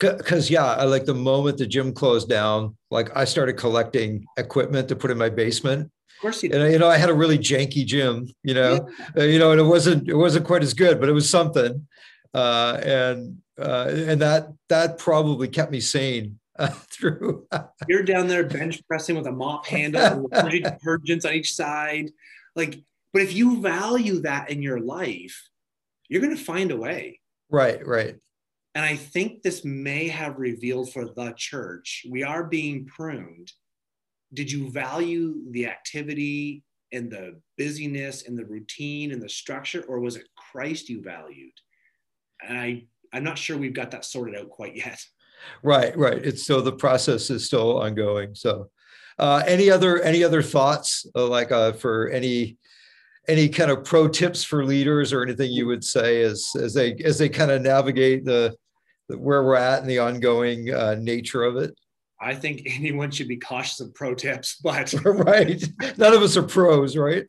because 0.00 0.50
yeah 0.50 0.64
I, 0.64 0.84
like 0.84 1.04
the 1.04 1.14
moment 1.14 1.58
the 1.58 1.66
gym 1.66 1.92
closed 1.92 2.28
down 2.28 2.76
like 2.90 3.16
i 3.16 3.24
started 3.24 3.52
collecting 3.52 4.24
equipment 4.36 4.88
to 4.88 4.96
put 4.96 5.12
in 5.12 5.16
my 5.16 5.28
basement 5.28 5.82
of 5.84 6.20
course 6.20 6.42
you 6.42 6.48
did. 6.48 6.60
and 6.60 6.72
you 6.72 6.80
know 6.80 6.88
i 6.88 6.96
had 6.96 7.10
a 7.10 7.14
really 7.14 7.38
janky 7.38 7.86
gym 7.86 8.26
you 8.42 8.54
know 8.54 8.88
yeah. 9.16 9.22
uh, 9.22 9.24
you 9.24 9.38
know 9.38 9.52
and 9.52 9.60
it 9.60 9.64
wasn't 9.64 10.08
it 10.08 10.16
wasn't 10.16 10.44
quite 10.44 10.64
as 10.64 10.74
good 10.74 10.98
but 10.98 11.08
it 11.08 11.12
was 11.12 11.30
something 11.30 11.86
uh, 12.34 12.80
and 12.82 13.38
uh, 13.56 13.86
and 13.88 14.20
that 14.20 14.48
that 14.68 14.98
probably 14.98 15.46
kept 15.46 15.70
me 15.70 15.78
sane 15.78 16.40
uh, 16.58 16.68
through 16.90 17.46
you're 17.88 18.02
down 18.02 18.28
there 18.28 18.44
bench 18.44 18.80
pressing 18.86 19.16
with 19.16 19.26
a 19.26 19.32
mop 19.32 19.66
handle 19.66 20.28
and 20.32 20.48
detergents 20.64 21.24
on 21.24 21.34
each 21.34 21.54
side 21.54 22.10
like 22.54 22.82
but 23.12 23.22
if 23.22 23.32
you 23.32 23.60
value 23.60 24.20
that 24.20 24.50
in 24.50 24.62
your 24.62 24.80
life 24.80 25.48
you're 26.08 26.22
going 26.22 26.36
to 26.36 26.42
find 26.42 26.70
a 26.70 26.76
way 26.76 27.20
right 27.50 27.86
right 27.86 28.16
and 28.74 28.84
I 28.84 28.96
think 28.96 29.42
this 29.42 29.64
may 29.64 30.08
have 30.08 30.38
revealed 30.38 30.92
for 30.92 31.04
the 31.04 31.32
church, 31.36 32.04
we 32.10 32.24
are 32.24 32.42
being 32.42 32.86
pruned. 32.86 33.52
Did 34.32 34.50
you 34.50 34.68
value 34.68 35.36
the 35.50 35.66
activity 35.66 36.64
and 36.92 37.10
the 37.10 37.40
busyness 37.56 38.26
and 38.26 38.36
the 38.36 38.44
routine 38.44 39.12
and 39.12 39.22
the 39.22 39.28
structure, 39.28 39.84
or 39.86 40.00
was 40.00 40.16
it 40.16 40.26
Christ 40.36 40.88
you 40.88 41.02
valued? 41.02 41.52
And 42.42 42.58
I, 42.58 42.84
I'm 43.12 43.22
not 43.22 43.38
sure 43.38 43.56
we've 43.56 43.72
got 43.72 43.92
that 43.92 44.04
sorted 44.04 44.36
out 44.36 44.50
quite 44.50 44.74
yet. 44.74 45.00
Right, 45.62 45.96
right. 45.96 46.18
It's 46.24 46.42
still 46.42 46.62
the 46.62 46.72
process 46.72 47.30
is 47.30 47.46
still 47.46 47.80
ongoing. 47.80 48.34
So, 48.34 48.70
uh, 49.18 49.42
any 49.46 49.70
other 49.70 50.02
any 50.02 50.24
other 50.24 50.42
thoughts 50.42 51.06
uh, 51.14 51.26
like 51.26 51.52
uh, 51.52 51.72
for 51.72 52.08
any 52.08 52.56
any 53.28 53.48
kind 53.48 53.70
of 53.70 53.84
pro 53.84 54.08
tips 54.08 54.44
for 54.44 54.64
leaders 54.64 55.12
or 55.12 55.22
anything 55.22 55.50
you 55.50 55.66
would 55.66 55.84
say 55.84 56.22
as 56.22 56.50
as 56.60 56.74
they 56.74 56.94
as 57.04 57.18
they 57.18 57.28
kind 57.28 57.50
of 57.50 57.62
navigate 57.62 58.24
the 58.24 58.54
where 59.08 59.42
we're 59.42 59.56
at 59.56 59.80
and 59.80 59.90
the 59.90 59.98
ongoing 59.98 60.72
uh, 60.72 60.96
nature 60.98 61.44
of 61.44 61.56
it? 61.56 61.78
I 62.20 62.34
think 62.34 62.62
anyone 62.66 63.10
should 63.10 63.28
be 63.28 63.36
cautious 63.36 63.80
of 63.80 63.94
pro 63.94 64.14
tips, 64.14 64.56
but 64.62 64.92
right, 65.04 65.62
none 65.96 66.14
of 66.14 66.22
us 66.22 66.36
are 66.36 66.42
pros, 66.42 66.96
right? 66.96 67.24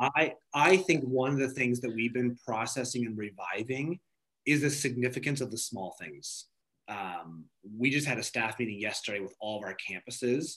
I 0.00 0.34
I 0.54 0.76
think 0.78 1.04
one 1.04 1.32
of 1.32 1.38
the 1.38 1.50
things 1.50 1.80
that 1.80 1.94
we've 1.94 2.14
been 2.14 2.36
processing 2.46 3.06
and 3.06 3.16
reviving 3.16 4.00
is 4.46 4.62
the 4.62 4.70
significance 4.70 5.40
of 5.40 5.50
the 5.50 5.58
small 5.58 5.96
things. 6.00 6.46
Um, 6.88 7.44
we 7.76 7.90
just 7.90 8.06
had 8.06 8.18
a 8.18 8.22
staff 8.22 8.58
meeting 8.58 8.78
yesterday 8.78 9.20
with 9.20 9.34
all 9.40 9.58
of 9.58 9.64
our 9.64 9.76
campuses 9.76 10.56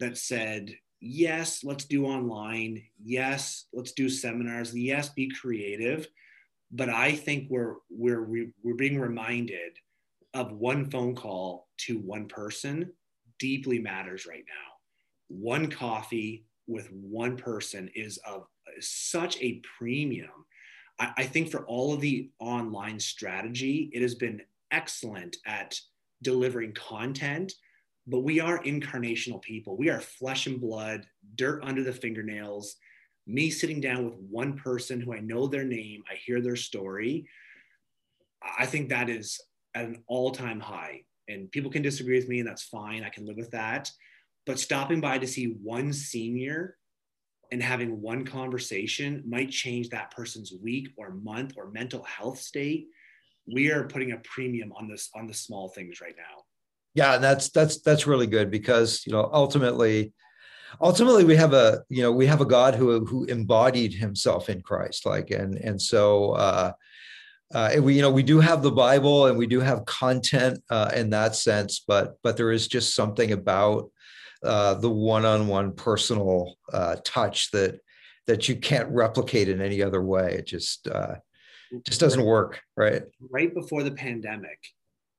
that 0.00 0.18
said, 0.18 0.74
yes, 1.00 1.62
let's 1.64 1.84
do 1.84 2.06
online. 2.06 2.82
Yes, 3.02 3.66
let's 3.72 3.92
do 3.92 4.08
seminars. 4.08 4.76
Yes, 4.76 5.08
be 5.10 5.30
creative 5.30 6.08
but 6.72 6.88
I 6.88 7.12
think 7.12 7.48
we're 7.50 7.76
we're 7.90 8.26
we're 8.62 8.74
being 8.74 8.98
reminded 8.98 9.78
of 10.34 10.52
one 10.52 10.90
phone 10.90 11.14
call 11.14 11.68
to 11.76 11.98
one 11.98 12.26
person 12.26 12.90
deeply 13.38 13.78
matters 13.78 14.26
right 14.26 14.44
now. 14.46 14.72
One 15.28 15.70
coffee 15.70 16.46
with 16.66 16.90
one 16.90 17.36
person 17.36 17.90
is 17.94 18.18
of 18.26 18.46
such 18.80 19.36
a 19.42 19.60
premium. 19.78 20.30
I, 20.98 21.12
I 21.18 21.24
think 21.24 21.50
for 21.50 21.66
all 21.66 21.92
of 21.92 22.00
the 22.00 22.30
online 22.38 22.98
strategy, 22.98 23.90
it 23.92 24.00
has 24.00 24.14
been 24.14 24.40
excellent 24.72 25.36
at 25.46 25.78
delivering 26.22 26.72
content, 26.72 27.52
but 28.06 28.20
we 28.20 28.40
are 28.40 28.62
incarnational 28.64 29.40
people. 29.40 29.76
We 29.76 29.90
are 29.90 30.00
flesh 30.00 30.46
and 30.46 30.60
blood, 30.60 31.06
dirt 31.36 31.62
under 31.62 31.84
the 31.84 31.92
fingernails 31.92 32.76
me 33.26 33.50
sitting 33.50 33.80
down 33.80 34.04
with 34.04 34.14
one 34.14 34.56
person 34.56 35.00
who 35.00 35.14
I 35.14 35.20
know 35.20 35.46
their 35.46 35.64
name, 35.64 36.02
I 36.10 36.16
hear 36.16 36.40
their 36.40 36.56
story, 36.56 37.26
I 38.58 38.66
think 38.66 38.88
that 38.88 39.08
is 39.08 39.40
at 39.74 39.84
an 39.84 40.02
all 40.06 40.32
time 40.32 40.60
high. 40.60 41.04
And 41.28 41.50
people 41.50 41.70
can 41.70 41.82
disagree 41.82 42.18
with 42.18 42.28
me, 42.28 42.40
and 42.40 42.48
that's 42.48 42.64
fine. 42.64 43.04
I 43.04 43.08
can 43.08 43.26
live 43.26 43.36
with 43.36 43.52
that. 43.52 43.90
But 44.44 44.58
stopping 44.58 45.00
by 45.00 45.18
to 45.18 45.26
see 45.26 45.56
one 45.62 45.92
senior 45.92 46.76
and 47.52 47.62
having 47.62 48.00
one 48.00 48.24
conversation 48.24 49.22
might 49.24 49.50
change 49.50 49.90
that 49.90 50.10
person's 50.10 50.52
week 50.60 50.88
or 50.96 51.10
month 51.10 51.54
or 51.56 51.70
mental 51.70 52.02
health 52.02 52.40
state. 52.40 52.88
We 53.46 53.70
are 53.70 53.84
putting 53.84 54.12
a 54.12 54.18
premium 54.18 54.72
on 54.72 54.88
this 54.88 55.10
on 55.14 55.26
the 55.26 55.34
small 55.34 55.68
things 55.68 56.00
right 56.00 56.14
now. 56.16 56.42
Yeah, 56.94 57.14
and 57.14 57.24
that's 57.24 57.50
that's 57.50 57.80
that's 57.80 58.06
really 58.06 58.26
good 58.26 58.50
because 58.50 59.02
you 59.06 59.12
know 59.12 59.28
ultimately 59.32 60.12
ultimately 60.80 61.24
we 61.24 61.36
have 61.36 61.52
a 61.52 61.82
you 61.88 62.02
know 62.02 62.12
we 62.12 62.26
have 62.26 62.40
a 62.40 62.46
god 62.46 62.74
who 62.74 63.04
who 63.04 63.24
embodied 63.24 63.92
himself 63.92 64.48
in 64.48 64.60
christ 64.62 65.04
like 65.04 65.30
and 65.30 65.56
and 65.56 65.80
so 65.80 66.32
uh 66.32 66.72
uh, 67.54 67.70
we 67.82 67.94
you 67.94 68.00
know 68.00 68.10
we 68.10 68.22
do 68.22 68.40
have 68.40 68.62
the 68.62 68.70
bible 68.70 69.26
and 69.26 69.36
we 69.36 69.46
do 69.46 69.60
have 69.60 69.84
content 69.84 70.58
uh, 70.70 70.90
in 70.94 71.10
that 71.10 71.34
sense 71.34 71.84
but 71.86 72.14
but 72.22 72.36
there 72.36 72.50
is 72.50 72.66
just 72.66 72.94
something 72.94 73.32
about 73.32 73.90
uh, 74.42 74.74
the 74.74 74.90
one-on-one 74.90 75.72
personal 75.72 76.56
uh, 76.72 76.96
touch 77.04 77.50
that 77.50 77.78
that 78.26 78.48
you 78.48 78.56
can't 78.56 78.88
replicate 78.88 79.48
in 79.48 79.60
any 79.60 79.82
other 79.82 80.02
way 80.02 80.32
it 80.32 80.46
just 80.46 80.88
uh, 81.74 81.78
just 81.84 82.00
doesn't 82.00 82.24
work 82.24 82.60
right 82.76 83.02
right 83.30 83.54
before 83.54 83.82
the 83.82 83.90
pandemic 83.90 84.58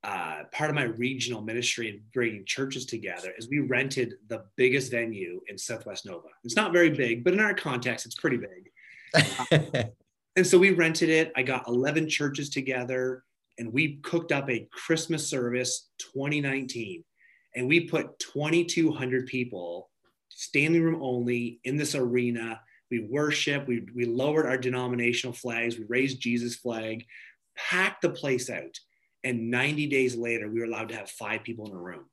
uh, 0.04 0.44
part 0.52 0.70
of 0.70 0.76
my 0.76 0.84
regional 0.84 1.42
ministry 1.42 1.90
and 1.90 2.02
bringing 2.12 2.44
churches 2.46 2.86
together 2.86 3.34
is 3.38 3.48
we 3.50 3.60
rented 3.60 4.16
the 4.28 4.44
biggest 4.58 4.92
venue 4.92 5.40
in 5.48 5.58
Southwest 5.58 6.06
Nova. 6.06 6.28
It's 6.44 6.58
not 6.58 6.74
very 6.74 6.90
big, 6.90 7.24
but 7.24 7.32
in 7.32 7.40
our 7.40 7.54
context, 7.54 8.06
it's 8.06 8.16
pretty 8.16 8.38
big. 8.38 9.92
and 10.36 10.46
so 10.46 10.60
we 10.60 10.72
rented 10.72 11.08
it. 11.08 11.32
I 11.38 11.44
got 11.44 11.70
11 11.70 12.10
churches 12.10 12.50
together 12.50 13.24
and 13.58 13.72
we 13.72 13.98
cooked 13.98 14.32
up 14.32 14.50
a 14.50 14.68
Christmas 14.72 15.28
service 15.28 15.90
2019. 16.00 17.04
And 17.56 17.68
we 17.68 17.82
put 17.82 18.18
2,200 18.20 19.28
people, 19.28 19.90
standing 20.30 20.82
room 20.84 21.02
only, 21.02 21.60
in 21.64 21.78
this 21.78 21.94
arena. 21.96 22.60
We 22.94 23.08
worship, 23.10 23.68
we, 23.68 23.88
we 23.96 24.06
lowered 24.06 24.46
our 24.46 24.58
denominational 24.58 25.34
flags, 25.34 25.80
we 25.80 25.86
raised 25.88 26.22
Jesus' 26.22 26.56
flag, 26.56 27.06
packed 27.56 28.04
the 28.04 28.10
place 28.10 28.52
out 28.52 28.80
and 29.24 29.50
90 29.50 29.88
days 29.88 30.16
later 30.16 30.48
we 30.48 30.60
were 30.60 30.66
allowed 30.66 30.90
to 30.90 30.96
have 30.96 31.10
five 31.10 31.44
people 31.44 31.66
in 31.68 31.74
a 31.74 31.82
room. 31.82 32.06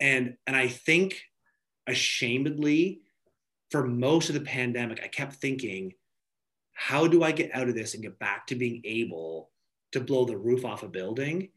And 0.00 0.36
and 0.46 0.54
i 0.54 0.68
think 0.68 1.22
ashamedly 1.88 3.00
for 3.70 3.86
most 3.86 4.28
of 4.28 4.34
the 4.34 4.42
pandemic 4.42 5.00
i 5.02 5.08
kept 5.08 5.34
thinking 5.34 5.94
how 6.74 7.06
do 7.06 7.22
i 7.22 7.32
get 7.32 7.54
out 7.54 7.68
of 7.68 7.74
this 7.74 7.94
and 7.94 8.02
get 8.02 8.18
back 8.18 8.46
to 8.48 8.54
being 8.54 8.82
able 8.84 9.50
to 9.92 10.00
blow 10.00 10.26
the 10.26 10.36
roof 10.36 10.64
off 10.64 10.82
a 10.82 10.88
building? 10.88 11.48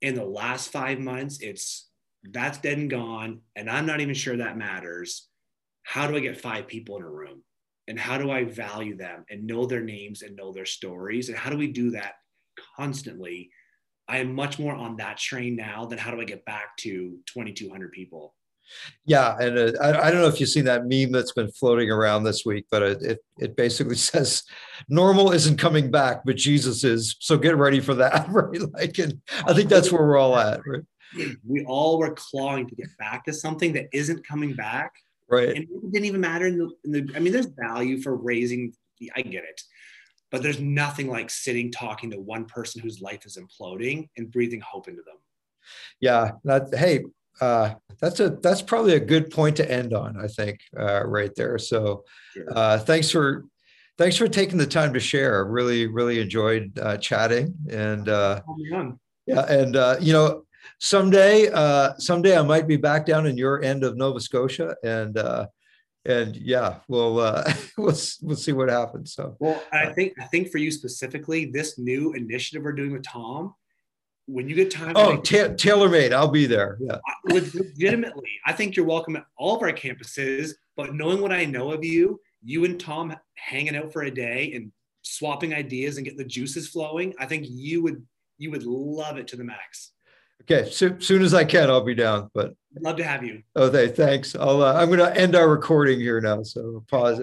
In 0.00 0.14
the 0.14 0.24
last 0.24 0.70
five 0.70 1.00
months 1.00 1.40
it's 1.40 1.88
that's 2.22 2.58
dead 2.58 2.78
and 2.78 2.90
gone 2.90 3.40
and 3.56 3.68
i'm 3.68 3.86
not 3.86 4.00
even 4.00 4.14
sure 4.14 4.36
that 4.36 4.56
matters. 4.56 5.28
How 5.82 6.06
do 6.06 6.16
i 6.16 6.20
get 6.20 6.40
five 6.40 6.68
people 6.68 6.96
in 6.96 7.02
a 7.02 7.10
room 7.10 7.42
and 7.88 7.98
how 7.98 8.18
do 8.18 8.30
i 8.30 8.44
value 8.44 8.96
them 8.96 9.24
and 9.30 9.46
know 9.46 9.66
their 9.66 9.82
names 9.82 10.22
and 10.22 10.36
know 10.36 10.52
their 10.52 10.66
stories 10.66 11.28
and 11.28 11.38
how 11.38 11.50
do 11.50 11.56
we 11.56 11.66
do 11.66 11.90
that 11.90 12.14
constantly 12.76 13.50
I 14.08 14.18
am 14.18 14.34
much 14.34 14.58
more 14.58 14.74
on 14.74 14.96
that 14.96 15.16
train 15.16 15.56
now 15.56 15.84
than 15.86 15.98
how 15.98 16.10
do 16.10 16.20
I 16.20 16.24
get 16.24 16.44
back 16.44 16.76
to 16.78 17.18
2,200 17.26 17.92
people. 17.92 18.34
Yeah, 19.04 19.36
and 19.38 19.58
uh, 19.58 19.72
I, 19.82 20.08
I, 20.08 20.10
don't 20.10 20.20
know 20.20 20.28
if 20.28 20.40
you've 20.40 20.48
seen 20.48 20.64
that 20.64 20.86
meme 20.86 21.12
that's 21.12 21.32
been 21.32 21.50
floating 21.50 21.90
around 21.90 22.24
this 22.24 22.44
week, 22.44 22.66
but 22.70 22.82
it, 22.82 23.02
it, 23.02 23.18
it 23.38 23.56
basically 23.56 23.96
says 24.10 24.44
normal 24.88 25.32
isn't 25.32 25.56
coming 25.56 25.90
back, 25.90 26.22
but 26.24 26.36
Jesus 26.36 26.84
is. 26.84 27.16
So 27.20 27.36
get 27.36 27.56
ready 27.56 27.80
for 27.80 27.94
that, 27.94 28.26
right? 28.30 28.60
Like, 28.72 28.98
and 28.98 29.20
I 29.44 29.52
think 29.52 29.68
that's 29.68 29.90
where 29.90 30.02
we're 30.02 30.18
all 30.18 30.36
at, 30.38 30.60
right? 30.66 30.82
We 31.46 31.64
all 31.66 31.98
were 31.98 32.14
clawing 32.14 32.68
to 32.68 32.74
get 32.74 32.88
back 32.98 33.24
to 33.24 33.32
something 33.32 33.72
that 33.74 33.88
isn't 33.92 34.26
coming 34.26 34.54
back, 34.54 34.94
right? 35.32 35.48
And 35.48 35.58
it 35.58 35.92
didn't 35.92 36.04
even 36.04 36.20
matter 36.20 36.46
in 36.46 36.58
the, 36.58 36.70
in 36.84 36.92
the 36.92 37.12
I 37.16 37.18
mean, 37.18 37.32
there's 37.32 37.46
value 37.46 38.00
for 38.00 38.14
raising. 38.14 38.74
I 39.16 39.22
get 39.22 39.42
it, 39.42 39.60
but 40.30 40.44
there's 40.44 40.60
nothing 40.60 41.08
like 41.08 41.28
sitting 41.28 41.72
talking 41.72 42.10
to 42.12 42.20
one 42.20 42.44
person 42.44 42.80
whose 42.80 43.00
life 43.00 43.26
is 43.26 43.36
imploding 43.36 44.08
and 44.16 44.30
breathing 44.30 44.60
hope 44.60 44.86
into 44.86 45.02
them. 45.02 45.16
Yeah 46.00 46.32
that 46.44 46.68
hey 46.72 47.04
uh, 47.40 47.74
that's 48.00 48.20
a 48.20 48.30
that's 48.30 48.62
probably 48.62 48.94
a 48.94 49.00
good 49.00 49.30
point 49.30 49.56
to 49.56 49.70
end 49.70 49.94
on 49.94 50.16
i 50.20 50.28
think 50.28 50.60
uh, 50.78 51.04
right 51.04 51.34
there. 51.34 51.58
So 51.58 52.04
uh, 52.54 52.78
thanks 52.78 53.10
for 53.10 53.44
thanks 53.98 54.16
for 54.16 54.28
taking 54.28 54.58
the 54.58 54.66
time 54.66 54.92
to 54.94 55.00
share. 55.00 55.44
Really 55.44 55.86
really 55.86 56.20
enjoyed 56.20 56.78
uh, 56.78 56.96
chatting 56.98 57.54
and 57.70 58.08
uh, 58.08 58.40
yeah 59.26 59.46
and 59.48 59.76
uh, 59.76 59.96
you 60.00 60.12
know 60.12 60.44
someday 60.78 61.50
someday 61.98 62.36
i 62.36 62.42
might 62.42 62.66
be 62.66 62.76
back 62.76 63.06
down 63.06 63.26
in 63.26 63.36
your 63.36 63.62
end 63.62 63.84
of 63.84 63.96
nova 63.96 64.20
scotia 64.20 64.74
and 64.82 65.18
and 66.04 66.36
yeah, 66.36 66.78
we'll 66.88 67.20
uh, 67.20 67.44
we'll 67.78 67.96
we'll 68.22 68.36
see 68.36 68.52
what 68.52 68.68
happens. 68.68 69.14
So 69.14 69.36
well, 69.38 69.62
I 69.72 69.84
uh, 69.84 69.94
think 69.94 70.14
I 70.20 70.24
think 70.24 70.50
for 70.50 70.58
you 70.58 70.70
specifically, 70.70 71.46
this 71.46 71.78
new 71.78 72.12
initiative 72.14 72.64
we're 72.64 72.72
doing 72.72 72.92
with 72.92 73.04
Tom, 73.04 73.54
when 74.26 74.48
you 74.48 74.54
get 74.54 74.70
time. 74.70 74.94
Oh, 74.96 75.16
ta- 75.16 75.54
tailor 75.56 75.88
made. 75.88 76.12
I'll 76.12 76.28
be 76.28 76.46
there. 76.46 76.78
Yeah. 76.80 76.98
Legitimately, 77.24 78.40
I 78.46 78.52
think 78.52 78.76
you're 78.76 78.86
welcome 78.86 79.16
at 79.16 79.26
all 79.36 79.56
of 79.56 79.62
our 79.62 79.72
campuses. 79.72 80.52
But 80.76 80.94
knowing 80.94 81.20
what 81.20 81.32
I 81.32 81.44
know 81.44 81.72
of 81.72 81.84
you, 81.84 82.20
you 82.42 82.64
and 82.64 82.80
Tom 82.80 83.14
hanging 83.34 83.76
out 83.76 83.92
for 83.92 84.02
a 84.02 84.10
day 84.10 84.52
and 84.54 84.72
swapping 85.02 85.54
ideas 85.54 85.96
and 85.96 86.06
get 86.06 86.16
the 86.16 86.24
juices 86.24 86.68
flowing, 86.68 87.14
I 87.18 87.26
think 87.26 87.46
you 87.48 87.82
would 87.82 88.04
you 88.38 88.50
would 88.50 88.64
love 88.64 89.18
it 89.18 89.28
to 89.28 89.36
the 89.36 89.44
max. 89.44 89.92
Okay, 90.42 90.70
so, 90.70 90.96
soon 90.98 91.22
as 91.22 91.34
I 91.34 91.44
can, 91.44 91.70
I'll 91.70 91.84
be 91.84 91.94
down. 91.94 92.30
But 92.34 92.54
love 92.80 92.96
to 92.96 93.04
have 93.04 93.24
you. 93.24 93.42
Okay, 93.56 93.88
thanks. 93.88 94.34
I'll. 94.34 94.62
Uh, 94.62 94.74
I'm 94.74 94.88
going 94.88 94.98
to 94.98 95.16
end 95.16 95.36
our 95.36 95.48
recording 95.48 96.00
here 96.00 96.20
now. 96.20 96.42
So 96.42 96.84
pause 96.90 97.18
it. 97.18 97.20